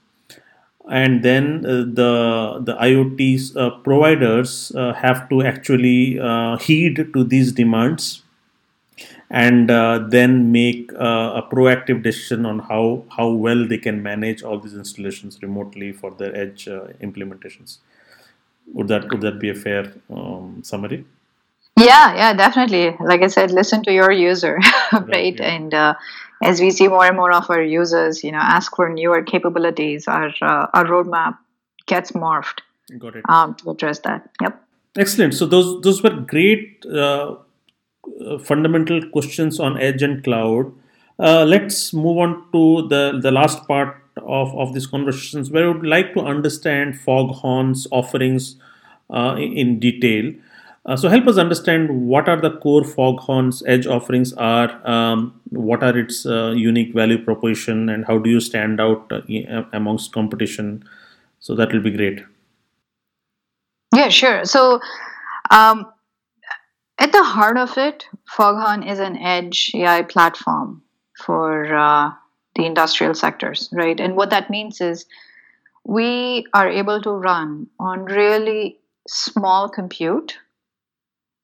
and 0.90 1.22
then 1.22 1.64
uh, 1.64 1.84
the 1.86 2.61
the 2.64 2.74
IoT 2.74 3.57
uh, 3.57 3.70
providers 3.84 4.72
uh, 4.74 4.93
have 4.95 5.28
to 5.28 5.43
actually 5.43 6.18
heed 6.61 7.12
to 7.12 7.22
these 7.22 7.53
demands 7.53 8.22
and 9.33 9.70
uh, 9.70 9.99
then 10.09 10.53
make 10.53 10.93
uh, 10.93 11.41
a 11.41 11.49
proactive 11.51 12.03
decision 12.03 12.45
on 12.45 12.59
how 12.59 13.03
how 13.16 13.28
well 13.30 13.66
they 13.66 13.78
can 13.78 14.03
manage 14.03 14.43
all 14.43 14.59
these 14.61 14.74
installations 14.74 15.43
remotely 15.43 15.91
for 15.91 16.11
their 16.11 16.37
edge 16.37 16.68
uh, 16.68 16.89
implementations. 17.01 17.78
Would 18.74 18.89
that 18.89 19.11
would 19.11 19.22
that 19.22 19.41
be 19.41 19.49
a 19.49 19.55
fair 19.55 19.93
um, 20.11 20.61
summary? 20.62 21.07
Yeah, 21.78 22.14
yeah, 22.14 22.33
definitely. 22.35 22.95
Like 23.01 23.22
I 23.22 23.28
said, 23.28 23.51
listen 23.51 23.83
to 23.85 23.93
your 23.93 24.12
user, 24.12 24.59
right? 24.93 25.35
yeah. 25.35 25.55
And 25.55 25.72
uh, 25.72 25.95
as 26.43 26.61
we 26.61 26.70
see 26.70 26.89
more 26.89 27.07
and 27.07 27.16
more 27.16 27.33
of 27.33 27.49
our 27.49 27.62
users, 27.62 28.22
you 28.22 28.33
know, 28.33 28.39
ask 28.39 28.76
for 28.76 28.91
newer 28.91 29.22
capabilities, 29.22 30.09
our 30.09 30.28
uh, 30.43 30.66
our 30.74 30.85
roadmap 30.85 31.39
gets 31.87 32.12
morphed 32.12 32.61
Got 32.99 33.16
it. 33.16 33.24
um, 33.30 33.55
to 33.55 33.70
address 33.70 34.01
that. 34.01 34.28
Yep. 34.43 34.62
Excellent. 34.99 35.33
So 35.33 35.47
those 35.47 35.80
those 35.80 36.03
were 36.03 36.11
great 36.11 36.85
uh, 36.85 37.37
fundamental 38.45 39.07
questions 39.11 39.61
on 39.61 39.81
edge 39.81 40.03
and 40.03 40.23
cloud. 40.25 40.73
Uh, 41.19 41.45
let's 41.45 41.93
move 41.93 42.19
on 42.19 42.51
to 42.53 42.89
the 42.89 43.19
the 43.23 43.31
last 43.31 43.67
part 43.67 43.97
of 44.17 44.55
of 44.57 44.75
these 44.75 44.87
conversations, 44.87 45.51
where 45.51 45.65
I 45.65 45.73
would 45.73 45.87
like 45.87 46.15
to 46.15 46.21
understand 46.21 46.99
Foghorn's 46.99 47.87
offerings 47.91 48.57
uh, 49.11 49.37
in, 49.39 49.53
in 49.53 49.79
detail. 49.79 50.33
Uh, 50.85 50.97
so 50.97 51.09
help 51.09 51.29
us 51.29 51.39
understand 51.39 52.09
what 52.09 52.29
are 52.29 52.41
the 52.41 52.51
core 52.59 52.83
Foghorn's 52.83 53.63
edge 53.67 53.87
offerings 53.87 54.33
are, 54.33 54.85
um, 54.85 55.41
what 55.51 55.81
are 55.81 55.97
its 55.97 56.27
uh, 56.27 56.53
unique 56.57 56.93
value 56.93 57.23
proposition, 57.23 57.89
and 57.89 58.05
how 58.07 58.19
do 58.19 58.29
you 58.29 58.41
stand 58.41 58.81
out 58.81 59.13
uh, 59.13 59.63
amongst 59.73 60.13
competition. 60.13 60.83
So 61.39 61.55
that 61.55 61.73
will 61.73 61.83
be 61.83 61.93
great. 61.93 62.25
Yeah, 63.95 64.09
sure. 64.09 64.45
So, 64.45 64.81
um, 65.51 65.91
at 67.03 67.11
the 67.11 67.25
heart 67.25 67.59
of 67.59 67.77
it, 67.77 68.07
Foghorn 68.29 68.85
is 68.85 69.01
an 69.01 69.17
edge 69.17 69.73
AI 69.75 70.03
platform 70.03 70.83
for 71.19 71.75
uh, 71.75 72.13
the 72.55 72.65
industrial 72.65 73.15
sectors, 73.15 73.69
right? 73.73 73.99
And 73.99 74.15
what 74.15 74.31
that 74.31 74.51
means 74.51 74.81
is 74.81 75.07
we 75.85 76.47
are 76.55 76.69
able 76.69 77.03
to 77.03 77.11
run 77.11 77.67
on 77.81 78.05
really 78.05 78.79
small 79.09 79.69
compute 79.69 80.39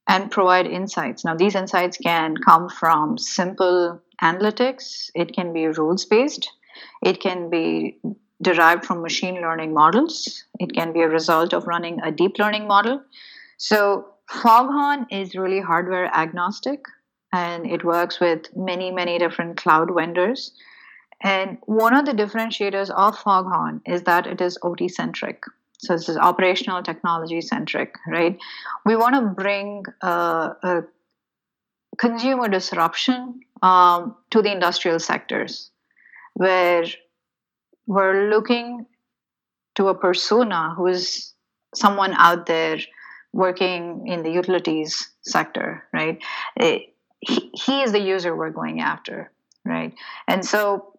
and 0.06 0.30
provide 0.30 0.68
insights. 0.68 1.24
Now, 1.24 1.34
these 1.34 1.56
insights 1.56 1.96
can 1.96 2.36
come 2.36 2.68
from 2.68 3.18
simple 3.18 4.00
analytics, 4.22 5.10
it 5.16 5.34
can 5.34 5.52
be 5.52 5.66
rules 5.66 6.04
based, 6.04 6.52
it 7.02 7.20
can 7.20 7.50
be 7.50 7.98
derived 8.40 8.84
from 8.84 9.02
machine 9.02 9.40
learning 9.40 9.74
models, 9.74 10.44
it 10.60 10.72
can 10.72 10.92
be 10.92 11.00
a 11.00 11.08
result 11.08 11.52
of 11.52 11.66
running 11.66 12.00
a 12.04 12.12
deep 12.12 12.38
learning 12.38 12.68
model. 12.68 13.02
So, 13.56 14.06
Foghorn 14.28 15.06
is 15.10 15.34
really 15.34 15.60
hardware 15.60 16.06
agnostic 16.14 16.84
and 17.32 17.66
it 17.66 17.84
works 17.84 18.20
with 18.20 18.54
many, 18.56 18.90
many 18.90 19.18
different 19.18 19.56
cloud 19.56 19.88
vendors. 19.94 20.52
And 21.22 21.58
one 21.66 21.94
of 21.94 22.04
the 22.06 22.12
differentiators 22.12 22.90
of 22.90 23.18
Foghorn 23.18 23.80
is 23.86 24.02
that 24.02 24.26
it 24.26 24.40
is 24.40 24.58
OT 24.62 24.88
centric. 24.88 25.42
So 25.78 25.94
this 25.94 26.08
is 26.08 26.16
operational 26.16 26.82
technology 26.82 27.40
centric, 27.40 27.94
right? 28.06 28.38
We 28.84 28.96
want 28.96 29.14
to 29.14 29.22
bring 29.22 29.84
uh, 30.02 30.50
a 30.62 30.82
consumer 31.98 32.48
disruption 32.48 33.40
um, 33.62 34.16
to 34.30 34.42
the 34.42 34.52
industrial 34.52 34.98
sectors 34.98 35.70
where 36.34 36.84
we're 37.86 38.30
looking 38.30 38.86
to 39.76 39.88
a 39.88 39.94
persona 39.94 40.74
who 40.76 40.86
is 40.86 41.32
someone 41.74 42.12
out 42.14 42.46
there 42.46 42.78
working 43.32 44.06
in 44.06 44.22
the 44.22 44.30
utilities 44.30 45.08
sector, 45.22 45.84
right? 45.92 46.18
Eh, 46.58 46.78
He, 47.20 47.50
he 47.52 47.82
is 47.82 47.90
the 47.92 48.00
user 48.00 48.34
we're 48.34 48.50
going 48.50 48.80
after, 48.80 49.32
right? 49.64 49.92
And 50.28 50.44
so 50.44 50.98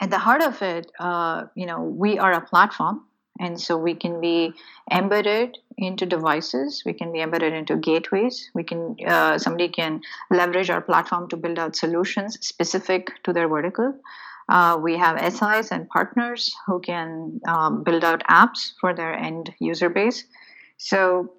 at 0.00 0.10
the 0.10 0.18
heart 0.18 0.42
of 0.42 0.60
it, 0.62 0.90
uh, 0.98 1.44
you 1.54 1.66
know, 1.66 1.82
we 1.82 2.18
are 2.18 2.32
a 2.32 2.40
platform, 2.40 3.04
and 3.38 3.60
so 3.60 3.76
we 3.76 3.94
can 3.94 4.20
be 4.20 4.52
embedded 4.90 5.56
into 5.78 6.04
devices. 6.04 6.82
We 6.84 6.92
can 6.92 7.12
be 7.12 7.20
embedded 7.20 7.52
into 7.52 7.76
gateways. 7.76 8.50
We 8.54 8.64
can 8.64 8.96
uh, 9.06 9.38
somebody 9.38 9.68
can 9.68 10.00
leverage 10.30 10.68
our 10.68 10.82
platform 10.82 11.28
to 11.28 11.36
build 11.36 11.58
out 11.58 11.76
solutions 11.76 12.38
specific 12.40 13.10
to 13.24 13.32
their 13.32 13.48
vertical. 13.48 13.94
Uh, 14.48 14.76
we 14.82 14.96
have 14.98 15.16
SIs 15.32 15.70
and 15.70 15.88
partners 15.88 16.52
who 16.66 16.80
can 16.80 17.40
um, 17.46 17.84
build 17.84 18.04
out 18.04 18.22
apps 18.28 18.72
for 18.80 18.92
their 18.94 19.14
end 19.14 19.54
user 19.60 19.88
base. 19.88 20.24
So 20.82 21.34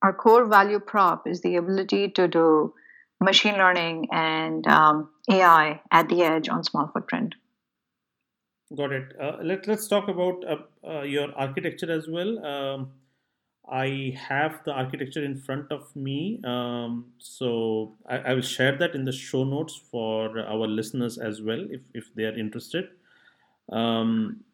our 0.00 0.14
core 0.14 0.46
value 0.46 0.80
prop 0.80 1.26
is 1.26 1.42
the 1.42 1.56
ability 1.56 2.08
to 2.12 2.26
do 2.26 2.72
machine 3.20 3.56
learning 3.56 4.08
and 4.10 4.66
um, 4.66 5.10
AI 5.30 5.82
at 5.90 6.08
the 6.08 6.22
edge 6.22 6.48
on 6.48 6.64
small 6.64 6.86
footprint. 6.86 7.34
Got 8.74 8.92
it. 8.92 9.12
Uh, 9.20 9.36
let, 9.42 9.66
let's 9.66 9.86
talk 9.86 10.08
about 10.08 10.42
uh, 10.48 10.56
uh, 10.88 11.02
your 11.02 11.30
architecture 11.36 11.92
as 11.92 12.08
well. 12.08 12.42
Um, 12.42 12.92
I 13.70 14.16
have 14.16 14.62
the 14.64 14.72
architecture 14.72 15.22
in 15.22 15.36
front 15.36 15.70
of 15.70 15.94
me, 15.94 16.40
um, 16.44 17.12
so 17.18 17.96
I, 18.08 18.18
I 18.18 18.34
will 18.34 18.40
share 18.40 18.78
that 18.78 18.94
in 18.94 19.04
the 19.04 19.12
show 19.12 19.44
notes 19.44 19.78
for 19.90 20.40
our 20.40 20.66
listeners 20.66 21.18
as 21.18 21.42
well 21.42 21.66
if, 21.68 21.82
if 21.92 22.14
they 22.14 22.24
are 22.24 22.38
interested. 22.38 22.88
Um, 23.70 24.44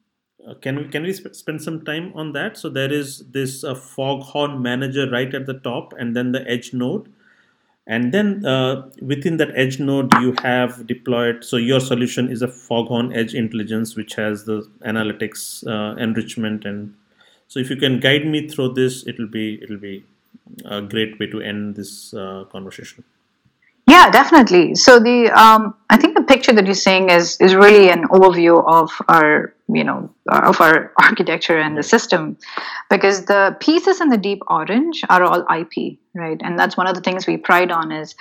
uh, 0.45 0.55
can 0.55 0.77
we 0.77 0.89
can 0.89 1.03
we 1.03 1.13
sp- 1.15 1.35
spend 1.35 1.63
some 1.63 1.85
time 1.85 2.13
on 2.15 2.33
that? 2.33 2.57
So 2.57 2.69
there 2.69 2.93
is 2.93 3.25
this 3.31 3.65
uh, 3.65 3.75
Foghorn 3.75 4.63
manager 4.63 5.09
right 5.11 5.33
at 5.35 5.47
the 5.47 5.55
top, 5.55 5.93
and 5.99 6.17
then 6.17 6.33
the 6.33 6.49
edge 6.49 6.73
node, 6.73 7.13
and 7.87 8.13
then 8.13 8.45
uh, 8.45 8.91
within 9.01 9.37
that 9.39 9.51
edge 9.55 9.79
node 9.79 10.13
you 10.21 10.35
have 10.43 10.87
deployed. 10.87 11.45
So 11.45 11.57
your 11.57 11.81
solution 11.81 12.31
is 12.31 12.43
a 12.43 12.49
Foghorn 12.49 13.13
Edge 13.13 13.35
Intelligence, 13.35 13.97
which 13.97 14.15
has 14.15 14.45
the 14.45 14.69
analytics 14.85 15.67
uh, 15.67 15.97
enrichment, 15.97 16.65
and 16.65 16.95
so 17.49 17.61
if 17.61 17.71
you 17.71 17.77
can 17.77 18.01
guide 18.01 18.27
me 18.27 18.49
through 18.49 18.75
this, 18.75 19.07
it'll 19.07 19.29
be 19.29 19.63
it'll 19.63 19.79
be 19.79 20.05
a 20.65 20.83
great 20.83 21.19
way 21.19 21.27
to 21.27 21.41
end 21.41 21.77
this 21.77 22.15
uh, 22.15 22.45
conversation. 22.51 23.05
Yeah, 23.89 24.11
definitely. 24.11 24.75
So 24.75 24.99
the 24.99 25.31
um, 25.31 25.75
I 25.91 25.97
think 25.97 26.17
the 26.17 26.25
picture 26.25 26.53
that 26.53 26.65
you're 26.67 26.75
seeing 26.75 27.09
is 27.09 27.41
is 27.41 27.55
really 27.55 27.89
an 27.89 28.09
overview 28.09 28.65
of 28.67 28.91
our 29.09 29.55
you 29.69 29.85
know 29.85 30.11
of 30.29 30.61
our 30.61 30.93
architecture 31.01 31.59
and 31.59 31.77
the 31.77 31.85
system, 31.85 32.37
because 32.91 33.27
the 33.27 33.57
pieces 33.61 34.01
in 34.01 34.09
the 34.09 34.17
deep 34.17 34.43
orange 34.49 35.03
are 35.09 35.23
all 35.23 35.47
IP, 35.57 35.99
right? 36.15 36.41
And 36.43 36.59
that's 36.59 36.77
one 36.77 36.89
of 36.89 36.97
the 36.97 37.01
things 37.01 37.29
we 37.29 37.37
pride 37.37 37.71
on 37.71 37.93
is 37.93 38.17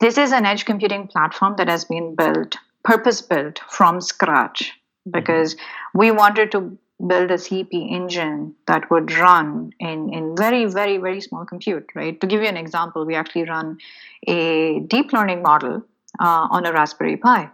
this 0.00 0.18
is 0.18 0.32
an 0.32 0.44
edge 0.44 0.66
computing 0.66 1.08
platform 1.08 1.54
that 1.56 1.68
has 1.68 1.86
been 1.86 2.14
built 2.14 2.56
purpose 2.84 3.22
built 3.22 3.58
from 3.70 4.00
scratch 4.00 4.72
because 5.10 5.56
we 5.94 6.10
wanted 6.10 6.52
to 6.52 6.78
build 7.04 7.30
a 7.30 7.34
CP 7.34 7.92
engine 7.92 8.54
that 8.66 8.90
would 8.90 9.12
run 9.12 9.72
in, 9.78 10.12
in 10.12 10.34
very, 10.36 10.64
very, 10.64 10.96
very 10.96 11.20
small 11.20 11.44
compute, 11.44 11.86
right? 11.94 12.18
To 12.20 12.26
give 12.26 12.40
you 12.40 12.48
an 12.48 12.56
example, 12.56 13.04
we 13.04 13.14
actually 13.14 13.44
run 13.44 13.78
a 14.26 14.80
deep 14.80 15.12
learning 15.12 15.42
model 15.42 15.84
uh, 16.18 16.48
on 16.50 16.64
a 16.64 16.72
Raspberry 16.72 17.16
Pi. 17.16 17.50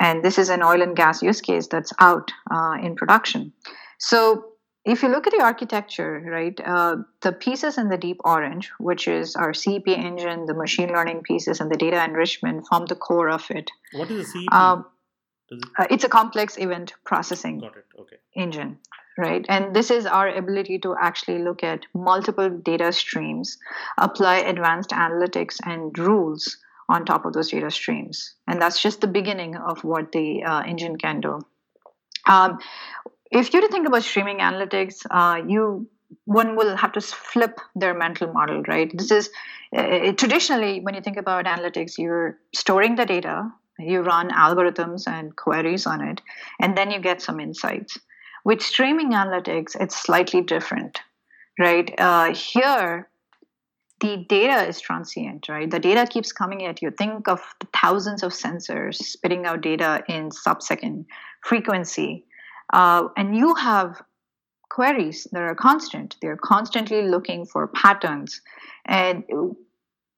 And 0.00 0.22
this 0.22 0.38
is 0.38 0.48
an 0.48 0.62
oil 0.62 0.82
and 0.82 0.96
gas 0.96 1.22
use 1.22 1.40
case 1.40 1.68
that's 1.68 1.92
out 2.00 2.32
uh, 2.50 2.76
in 2.82 2.96
production. 2.96 3.52
So 3.98 4.46
if 4.84 5.02
you 5.02 5.08
look 5.08 5.26
at 5.26 5.32
the 5.32 5.42
architecture, 5.42 6.22
right, 6.24 6.58
uh, 6.64 6.96
the 7.22 7.32
pieces 7.32 7.78
in 7.78 7.88
the 7.88 7.96
deep 7.96 8.20
orange, 8.24 8.70
which 8.78 9.08
is 9.08 9.34
our 9.36 9.52
CP 9.52 9.88
engine, 9.88 10.46
the 10.46 10.54
machine 10.54 10.90
learning 10.90 11.22
pieces, 11.22 11.60
and 11.60 11.70
the 11.70 11.76
data 11.76 12.02
enrichment 12.04 12.66
form 12.68 12.86
the 12.86 12.94
core 12.94 13.28
of 13.28 13.44
it. 13.50 13.70
What 13.92 14.10
is 14.10 14.34
a 14.34 14.38
CP? 14.38 14.52
Um, 14.52 14.86
it... 15.50 15.64
Uh, 15.78 15.86
it's 15.90 16.04
a 16.04 16.08
complex 16.08 16.58
event 16.58 16.94
processing. 17.04 17.58
Got 17.58 17.76
it. 17.76 17.84
Okay 17.98 18.16
engine 18.36 18.78
right 19.18 19.46
and 19.48 19.74
this 19.74 19.90
is 19.90 20.06
our 20.06 20.28
ability 20.28 20.78
to 20.78 20.94
actually 21.00 21.38
look 21.38 21.64
at 21.64 21.86
multiple 21.94 22.50
data 22.50 22.92
streams 22.92 23.58
apply 23.98 24.36
advanced 24.36 24.90
analytics 24.90 25.56
and 25.64 25.98
rules 25.98 26.58
on 26.88 27.04
top 27.04 27.24
of 27.24 27.32
those 27.32 27.50
data 27.50 27.70
streams 27.70 28.34
and 28.46 28.60
that's 28.60 28.80
just 28.80 29.00
the 29.00 29.06
beginning 29.06 29.56
of 29.56 29.82
what 29.82 30.12
the 30.12 30.44
uh, 30.44 30.62
engine 30.62 30.96
can 30.96 31.20
do 31.20 31.40
um, 32.28 32.58
if 33.30 33.52
you 33.52 33.60
to 33.60 33.68
think 33.68 33.86
about 33.88 34.04
streaming 34.04 34.38
analytics 34.38 35.06
uh, 35.10 35.42
you 35.46 35.88
one 36.24 36.54
will 36.54 36.76
have 36.76 36.92
to 36.92 37.00
flip 37.00 37.58
their 37.74 37.94
mental 37.94 38.32
model 38.32 38.62
right 38.68 38.92
this 38.96 39.10
is 39.10 39.30
uh, 39.76 40.12
traditionally 40.12 40.80
when 40.80 40.94
you 40.94 41.00
think 41.00 41.16
about 41.16 41.46
analytics 41.46 41.96
you're 41.98 42.38
storing 42.54 42.96
the 42.96 43.06
data 43.06 43.50
you 43.78 44.00
run 44.00 44.30
algorithms 44.30 45.06
and 45.06 45.36
queries 45.36 45.86
on 45.86 46.00
it 46.00 46.20
and 46.60 46.76
then 46.76 46.90
you 46.90 47.00
get 47.00 47.22
some 47.22 47.40
insights 47.40 47.98
with 48.46 48.62
streaming 48.62 49.10
analytics, 49.10 49.74
it's 49.80 50.00
slightly 50.00 50.40
different, 50.40 51.00
right? 51.58 51.92
Uh, 51.98 52.32
here, 52.32 53.08
the 53.98 54.24
data 54.28 54.68
is 54.68 54.80
transient, 54.80 55.48
right? 55.48 55.68
The 55.68 55.80
data 55.80 56.06
keeps 56.08 56.30
coming 56.30 56.64
at 56.64 56.80
you. 56.80 56.92
Think 56.92 57.26
of 57.26 57.40
thousands 57.74 58.22
of 58.22 58.30
sensors 58.30 58.94
spitting 58.94 59.46
out 59.46 59.62
data 59.62 60.04
in 60.08 60.30
sub-second 60.30 61.06
frequency. 61.42 62.24
Uh, 62.72 63.08
and 63.16 63.36
you 63.36 63.56
have 63.56 64.00
queries 64.70 65.26
that 65.32 65.42
are 65.42 65.56
constant. 65.56 66.14
They're 66.22 66.36
constantly 66.36 67.02
looking 67.02 67.46
for 67.46 67.66
patterns. 67.66 68.40
And 68.84 69.24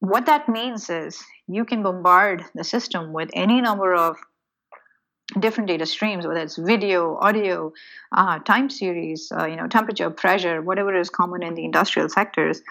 what 0.00 0.26
that 0.26 0.48
means 0.48 0.90
is 0.90 1.22
you 1.46 1.64
can 1.64 1.82
bombard 1.82 2.44
the 2.54 2.64
system 2.64 3.12
with 3.12 3.30
any 3.32 3.60
number 3.60 3.94
of 3.94 4.16
different 5.38 5.68
data 5.68 5.84
streams, 5.84 6.26
whether 6.26 6.40
it's 6.40 6.56
video, 6.56 7.16
audio, 7.16 7.70
uh, 8.12 8.38
time 8.40 8.70
series, 8.70 9.30
uh, 9.36 9.44
you 9.44 9.56
know, 9.56 9.66
temperature, 9.66 10.08
pressure, 10.08 10.62
whatever 10.62 10.94
is 10.98 11.10
common 11.10 11.42
in 11.42 11.54
the 11.54 11.64
industrial 11.64 12.08
sectors. 12.08 12.62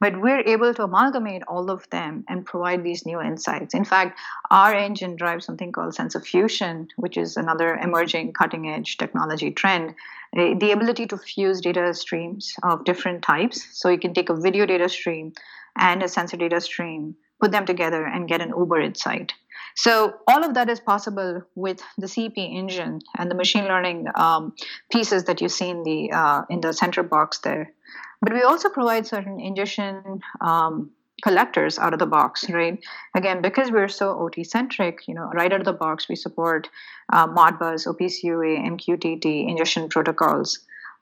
But 0.00 0.20
we're 0.20 0.40
able 0.40 0.72
to 0.74 0.84
amalgamate 0.84 1.42
all 1.48 1.70
of 1.70 1.88
them 1.90 2.24
and 2.28 2.44
provide 2.44 2.84
these 2.84 3.04
new 3.04 3.20
insights. 3.20 3.74
In 3.74 3.84
fact, 3.84 4.18
our 4.50 4.72
engine 4.72 5.16
drives 5.16 5.44
something 5.44 5.72
called 5.72 5.94
sensor 5.94 6.20
fusion, 6.20 6.88
which 6.96 7.16
is 7.16 7.36
another 7.36 7.74
emerging 7.76 8.32
cutting 8.34 8.68
edge 8.68 8.96
technology 8.96 9.50
trend. 9.50 9.94
The 10.32 10.70
ability 10.72 11.06
to 11.06 11.16
fuse 11.16 11.60
data 11.60 11.94
streams 11.94 12.54
of 12.62 12.84
different 12.84 13.22
types. 13.22 13.66
So 13.72 13.88
you 13.88 13.98
can 13.98 14.14
take 14.14 14.28
a 14.28 14.36
video 14.36 14.66
data 14.66 14.88
stream 14.88 15.32
and 15.76 16.02
a 16.02 16.08
sensor 16.08 16.36
data 16.36 16.60
stream, 16.60 17.16
put 17.40 17.52
them 17.52 17.66
together, 17.66 18.04
and 18.04 18.28
get 18.28 18.40
an 18.40 18.52
Uber 18.56 18.80
insight. 18.80 19.32
So 19.76 20.14
all 20.28 20.44
of 20.44 20.54
that 20.54 20.70
is 20.70 20.78
possible 20.78 21.42
with 21.54 21.82
the 21.98 22.06
CP 22.06 22.36
engine 22.36 23.00
and 23.18 23.30
the 23.30 23.34
machine 23.34 23.64
learning 23.64 24.06
um, 24.14 24.54
pieces 24.90 25.24
that 25.24 25.40
you 25.40 25.48
see 25.48 25.68
in 25.68 25.82
the 25.82 26.12
uh, 26.12 26.42
in 26.48 26.60
the 26.60 26.72
center 26.72 27.02
box 27.02 27.38
there. 27.38 27.72
But 28.20 28.32
we 28.32 28.42
also 28.42 28.68
provide 28.68 29.06
certain 29.06 29.40
ingestion 29.40 30.20
um, 30.40 30.90
collectors 31.22 31.78
out 31.78 31.92
of 31.92 31.98
the 31.98 32.06
box, 32.06 32.48
right? 32.50 32.78
Again, 33.14 33.42
because 33.42 33.70
we're 33.70 33.88
so 33.88 34.18
OT 34.18 34.44
centric, 34.44 35.06
you 35.08 35.14
know, 35.14 35.30
right 35.34 35.52
out 35.52 35.60
of 35.60 35.66
the 35.66 35.72
box, 35.72 36.08
we 36.08 36.16
support 36.16 36.68
uh, 37.12 37.26
Modbus, 37.26 37.86
OPC 37.86 38.22
UA, 38.24 38.58
MQTT 38.70 39.48
ingestion 39.48 39.88
protocols, 39.88 40.60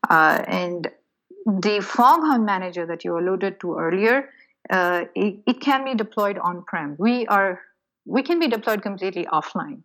uh, 0.08 0.42
and 0.46 0.90
the 1.46 1.80
Foghorn 1.80 2.44
manager 2.44 2.86
that 2.86 3.04
you 3.04 3.18
alluded 3.18 3.60
to 3.60 3.76
earlier. 3.78 4.28
Uh, 4.72 5.04
it, 5.14 5.38
it, 5.46 5.60
can 5.60 5.84
be 5.84 5.94
deployed 5.94 6.38
on-prem. 6.38 6.96
We 6.98 7.26
are 7.26 7.60
we 8.06 8.22
can 8.22 8.38
be 8.40 8.48
deployed 8.48 8.80
completely 8.82 9.26
offline 9.26 9.82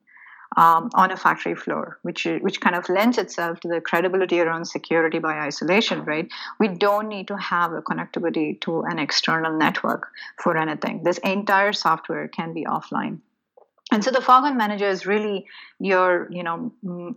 um, 0.55 0.89
on 0.95 1.11
a 1.11 1.17
factory 1.17 1.55
floor, 1.55 1.99
which 2.03 2.25
which 2.39 2.61
kind 2.61 2.73
of 2.73 2.87
lends 2.87 3.17
itself 3.17 3.59
to 3.59 3.67
the 3.67 3.81
credibility 3.81 4.39
around 4.39 4.63
security 4.65 5.19
by 5.19 5.39
isolation, 5.39 6.05
right? 6.05 6.29
We 6.57 6.69
don't 6.69 7.09
need 7.09 7.27
to 7.27 7.37
have 7.37 7.73
a 7.73 7.81
connectivity 7.81 8.61
to 8.61 8.83
an 8.83 8.97
external 8.97 9.51
network 9.57 10.07
for 10.41 10.55
anything. 10.57 11.03
This 11.03 11.17
entire 11.17 11.73
software 11.73 12.29
can 12.29 12.53
be 12.53 12.63
offline. 12.63 13.19
And 13.91 14.03
so 14.03 14.11
the 14.11 14.21
Foghorn 14.21 14.57
Manager 14.57 14.87
is 14.87 15.05
really 15.05 15.47
your, 15.79 16.27
you 16.29 16.43
know, 16.43 16.73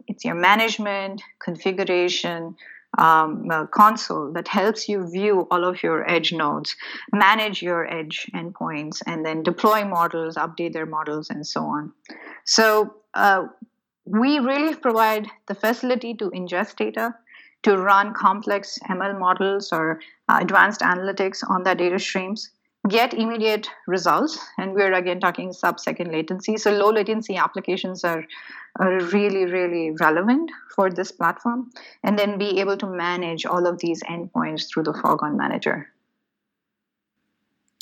it's 0.06 0.24
your 0.24 0.36
management, 0.36 1.22
configuration, 1.40 2.56
um, 2.98 3.48
console 3.72 4.32
that 4.32 4.48
helps 4.48 4.88
you 4.88 5.08
view 5.08 5.46
all 5.50 5.64
of 5.64 5.82
your 5.82 6.08
edge 6.10 6.32
nodes, 6.32 6.74
manage 7.12 7.62
your 7.62 7.90
edge 7.92 8.28
endpoints, 8.34 9.00
and 9.06 9.24
then 9.24 9.42
deploy 9.42 9.84
models, 9.84 10.36
update 10.36 10.72
their 10.72 10.86
models, 10.86 11.30
and 11.30 11.46
so 11.46 11.62
on. 11.62 11.92
So 12.44 12.94
uh, 13.14 13.46
we 14.04 14.38
really 14.38 14.74
provide 14.74 15.28
the 15.46 15.54
facility 15.54 16.14
to 16.14 16.30
ingest 16.30 16.76
data, 16.76 17.14
to 17.62 17.76
run 17.76 18.14
complex 18.14 18.78
ML 18.88 19.18
models 19.18 19.72
or 19.72 20.00
uh, 20.28 20.38
advanced 20.40 20.80
analytics 20.80 21.48
on 21.48 21.62
that 21.64 21.78
data 21.78 21.98
streams, 21.98 22.50
get 22.88 23.14
immediate 23.14 23.68
results. 23.86 24.38
And 24.58 24.74
we're 24.74 24.92
again 24.92 25.20
talking 25.20 25.52
sub 25.52 25.78
second 25.78 26.12
latency. 26.12 26.56
So 26.56 26.72
low 26.72 26.90
latency 26.90 27.36
applications 27.36 28.04
are, 28.04 28.24
are 28.78 29.00
really, 29.06 29.44
really 29.44 29.90
relevant 30.00 30.50
for 30.74 30.90
this 30.90 31.12
platform. 31.12 31.70
And 32.02 32.18
then 32.18 32.38
be 32.38 32.60
able 32.60 32.76
to 32.78 32.86
manage 32.86 33.44
all 33.44 33.66
of 33.66 33.78
these 33.78 34.02
endpoints 34.04 34.68
through 34.68 34.84
the 34.84 34.94
Foghorn 34.94 35.36
Manager. 35.36 35.88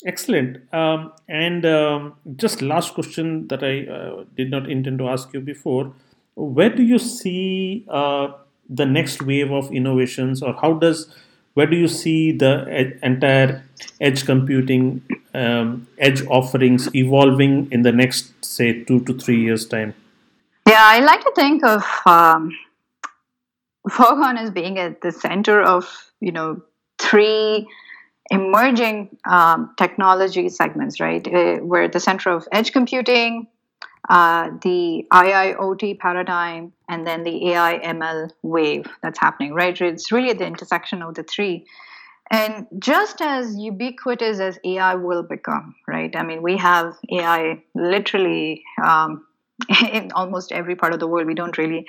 Excellent. 0.05 0.73
Um, 0.73 1.11
and 1.27 1.65
um, 1.65 2.15
just 2.37 2.61
last 2.61 2.93
question 2.93 3.47
that 3.49 3.63
I 3.63 3.91
uh, 3.91 4.23
did 4.35 4.49
not 4.49 4.69
intend 4.69 4.99
to 4.99 5.09
ask 5.09 5.33
you 5.33 5.41
before. 5.41 5.93
Where 6.35 6.69
do 6.69 6.83
you 6.83 6.99
see 6.99 7.85
uh, 7.89 8.29
the 8.69 8.85
next 8.85 9.21
wave 9.21 9.51
of 9.51 9.71
innovations, 9.73 10.41
or 10.41 10.53
how 10.53 10.73
does 10.73 11.13
where 11.55 11.65
do 11.65 11.75
you 11.75 11.89
see 11.89 12.31
the 12.31 12.97
entire 13.03 13.65
edge 14.01 14.25
computing 14.25 15.01
um, 15.33 15.87
edge 15.97 16.25
offerings 16.27 16.93
evolving 16.95 17.67
in 17.71 17.81
the 17.81 17.91
next 17.91 18.33
say 18.43 18.83
two 18.83 18.99
to 19.01 19.13
three 19.13 19.41
years 19.41 19.65
time 19.65 19.93
yeah 20.67 20.83
i 20.85 20.99
like 20.99 21.21
to 21.21 21.31
think 21.35 21.63
of 21.63 21.83
um, 22.05 22.51
foghorn 23.89 24.37
as 24.37 24.51
being 24.51 24.77
at 24.77 25.01
the 25.01 25.11
center 25.11 25.61
of 25.61 26.11
you 26.19 26.31
know 26.31 26.61
three 26.99 27.67
emerging 28.31 29.09
um, 29.27 29.73
technology 29.77 30.49
segments 30.49 30.99
right 30.99 31.27
uh, 31.27 31.57
we're 31.61 31.83
at 31.83 31.93
the 31.93 31.99
center 31.99 32.29
of 32.29 32.47
edge 32.51 32.71
computing 32.71 33.47
uh, 34.09 34.49
the 34.63 35.05
IIoT 35.13 35.99
paradigm 35.99 36.73
and 36.87 37.05
then 37.05 37.23
the 37.23 37.51
AI 37.51 37.79
ML 37.79 38.31
wave 38.41 38.87
that's 39.03 39.19
happening, 39.19 39.53
right? 39.53 39.79
It's 39.79 40.11
really 40.11 40.31
at 40.31 40.39
the 40.39 40.47
intersection 40.47 41.03
of 41.03 41.13
the 41.13 41.23
three. 41.23 41.65
And 42.31 42.67
just 42.77 43.21
as 43.21 43.55
ubiquitous 43.57 44.39
as 44.39 44.59
AI 44.63 44.95
will 44.95 45.23
become, 45.23 45.75
right? 45.87 46.15
I 46.15 46.23
mean, 46.23 46.43
we 46.43 46.57
have 46.57 46.95
AI 47.11 47.63
literally 47.73 48.63
um, 48.83 49.25
in 49.91 50.11
almost 50.11 50.51
every 50.51 50.75
part 50.75 50.93
of 50.93 50.99
the 50.99 51.07
world. 51.07 51.25
We 51.25 51.33
don't 51.33 51.57
really 51.57 51.87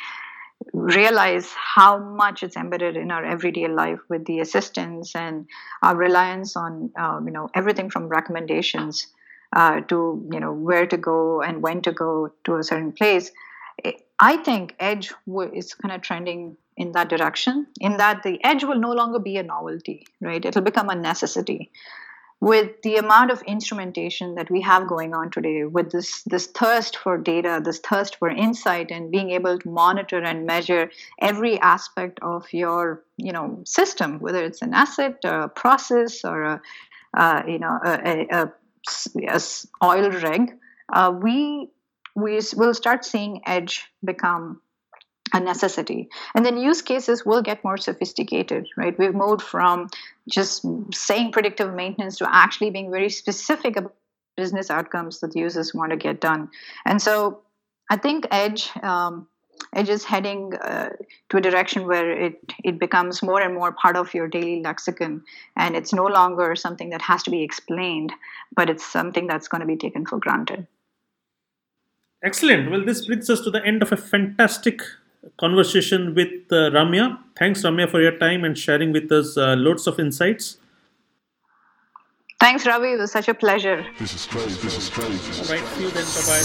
realize 0.72 1.50
how 1.52 1.98
much 1.98 2.42
it's 2.42 2.56
embedded 2.56 2.96
in 2.96 3.10
our 3.10 3.24
everyday 3.24 3.66
life 3.68 3.98
with 4.08 4.24
the 4.26 4.40
assistance 4.40 5.14
and 5.14 5.46
our 5.82 5.96
reliance 5.96 6.56
on 6.56 6.90
um, 6.98 7.26
you 7.26 7.32
know 7.32 7.48
everything 7.54 7.88
from 7.90 8.08
recommendations 8.08 9.06
uh, 9.56 9.80
to 9.80 10.26
you 10.30 10.38
know 10.38 10.52
where 10.52 10.86
to 10.86 10.96
go 10.96 11.40
and 11.40 11.62
when 11.62 11.80
to 11.82 11.92
go 11.92 12.30
to 12.44 12.56
a 12.56 12.62
certain 12.62 12.92
place 12.92 13.30
i 14.18 14.36
think 14.36 14.74
edge 14.78 15.12
is 15.54 15.74
kind 15.74 15.94
of 15.94 16.02
trending 16.02 16.56
in 16.80 16.92
that 16.92 17.10
direction 17.10 17.66
in 17.80 17.98
that 17.98 18.22
the 18.22 18.42
edge 18.42 18.64
will 18.64 18.80
no 18.88 18.92
longer 18.92 19.18
be 19.18 19.36
a 19.36 19.42
novelty 19.42 20.06
right? 20.20 20.44
It'll 20.44 20.62
become 20.62 20.88
a 20.88 20.94
necessity. 20.94 21.70
With 22.40 22.80
the 22.82 22.96
amount 22.96 23.30
of 23.30 23.42
instrumentation 23.42 24.36
that 24.36 24.50
we 24.50 24.62
have 24.62 24.88
going 24.88 25.12
on 25.12 25.30
today 25.30 25.64
with 25.64 25.90
this 25.92 26.22
this 26.22 26.46
thirst 26.46 26.96
for 26.96 27.18
data 27.18 27.60
this 27.62 27.80
thirst 27.80 28.16
for 28.16 28.30
insight 28.30 28.90
and 28.90 29.10
being 29.10 29.30
able 29.32 29.58
to 29.58 29.68
monitor 29.68 30.22
and 30.22 30.46
measure 30.46 30.90
every 31.20 31.60
aspect 31.60 32.18
of 32.22 32.46
your 32.50 33.04
you 33.18 33.32
know 33.32 33.60
system 33.66 34.20
whether 34.20 34.42
it's 34.42 34.62
an 34.62 34.72
asset 34.72 35.18
or 35.24 35.40
a 35.40 35.48
process 35.50 36.24
or 36.24 36.42
a 36.44 36.62
uh, 37.14 37.42
you 37.46 37.58
know 37.58 37.78
a, 37.84 37.92
a, 38.12 38.14
a, 38.38 38.52
a 39.36 39.40
oil 39.84 40.10
rig 40.10 40.52
uh, 40.94 41.12
we 41.22 41.68
we 42.16 42.40
will 42.56 42.72
start 42.72 43.04
seeing 43.04 43.42
edge 43.44 43.84
become 44.02 44.62
a 45.32 45.40
necessity. 45.40 46.08
And 46.34 46.44
then 46.44 46.58
use 46.58 46.82
cases 46.82 47.24
will 47.24 47.42
get 47.42 47.62
more 47.64 47.76
sophisticated, 47.76 48.68
right? 48.76 48.98
We've 48.98 49.14
moved 49.14 49.42
from 49.42 49.88
just 50.28 50.64
saying 50.92 51.32
predictive 51.32 51.74
maintenance 51.74 52.18
to 52.18 52.28
actually 52.28 52.70
being 52.70 52.90
very 52.90 53.10
specific 53.10 53.76
about 53.76 53.94
business 54.36 54.70
outcomes 54.70 55.20
that 55.20 55.36
users 55.36 55.74
want 55.74 55.90
to 55.90 55.96
get 55.96 56.20
done. 56.20 56.50
And 56.86 57.00
so 57.00 57.42
I 57.90 57.96
think 57.96 58.26
Edge. 58.30 58.70
Um, 58.82 59.26
Edge 59.74 59.90
is 59.90 60.04
heading 60.04 60.54
uh, 60.54 60.88
to 61.28 61.36
a 61.36 61.40
direction 61.40 61.86
where 61.86 62.10
it, 62.10 62.40
it 62.64 62.78
becomes 62.78 63.22
more 63.22 63.40
and 63.40 63.54
more 63.54 63.72
part 63.72 63.94
of 63.94 64.14
your 64.14 64.26
daily 64.26 64.62
lexicon, 64.62 65.22
and 65.54 65.76
it's 65.76 65.92
no 65.92 66.06
longer 66.06 66.56
something 66.56 66.90
that 66.90 67.02
has 67.02 67.22
to 67.24 67.30
be 67.30 67.42
explained, 67.42 68.10
but 68.56 68.70
it's 68.70 68.84
something 68.84 69.26
that's 69.26 69.48
going 69.48 69.60
to 69.60 69.66
be 69.66 69.76
taken 69.76 70.06
for 70.06 70.18
granted. 70.18 70.66
Excellent. 72.24 72.70
Well, 72.70 72.84
this 72.84 73.06
brings 73.06 73.30
us 73.30 73.42
to 73.42 73.50
the 73.50 73.64
end 73.64 73.82
of 73.82 73.92
a 73.92 73.96
fantastic 73.96 74.80
conversation 75.38 76.14
with 76.14 76.30
uh, 76.50 76.70
Ramya. 76.70 77.18
Thanks, 77.38 77.62
Ramya, 77.62 77.90
for 77.90 78.00
your 78.00 78.18
time 78.18 78.44
and 78.44 78.56
sharing 78.56 78.92
with 78.92 79.10
us 79.12 79.36
uh, 79.36 79.54
loads 79.54 79.86
of 79.86 79.98
insights. 79.98 80.58
Thanks, 82.38 82.66
Ravi. 82.66 82.92
It 82.92 82.98
was 82.98 83.12
such 83.12 83.28
a 83.28 83.34
pleasure. 83.34 83.84
This 83.98 84.14
is 84.14 84.26
crazy. 84.26 84.60
This 84.62 84.78
is 84.78 84.88
crazy. 84.88 85.42
All 85.42 85.58
right. 85.58 85.68
See 85.74 85.82
you 85.82 85.90
then. 85.90 86.04
Bye 86.04 86.22
bye. 86.26 86.40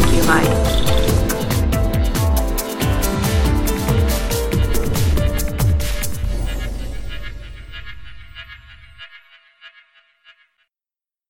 Thank 0.00 0.16
you. 0.16 1.18
Bye. 1.18 1.20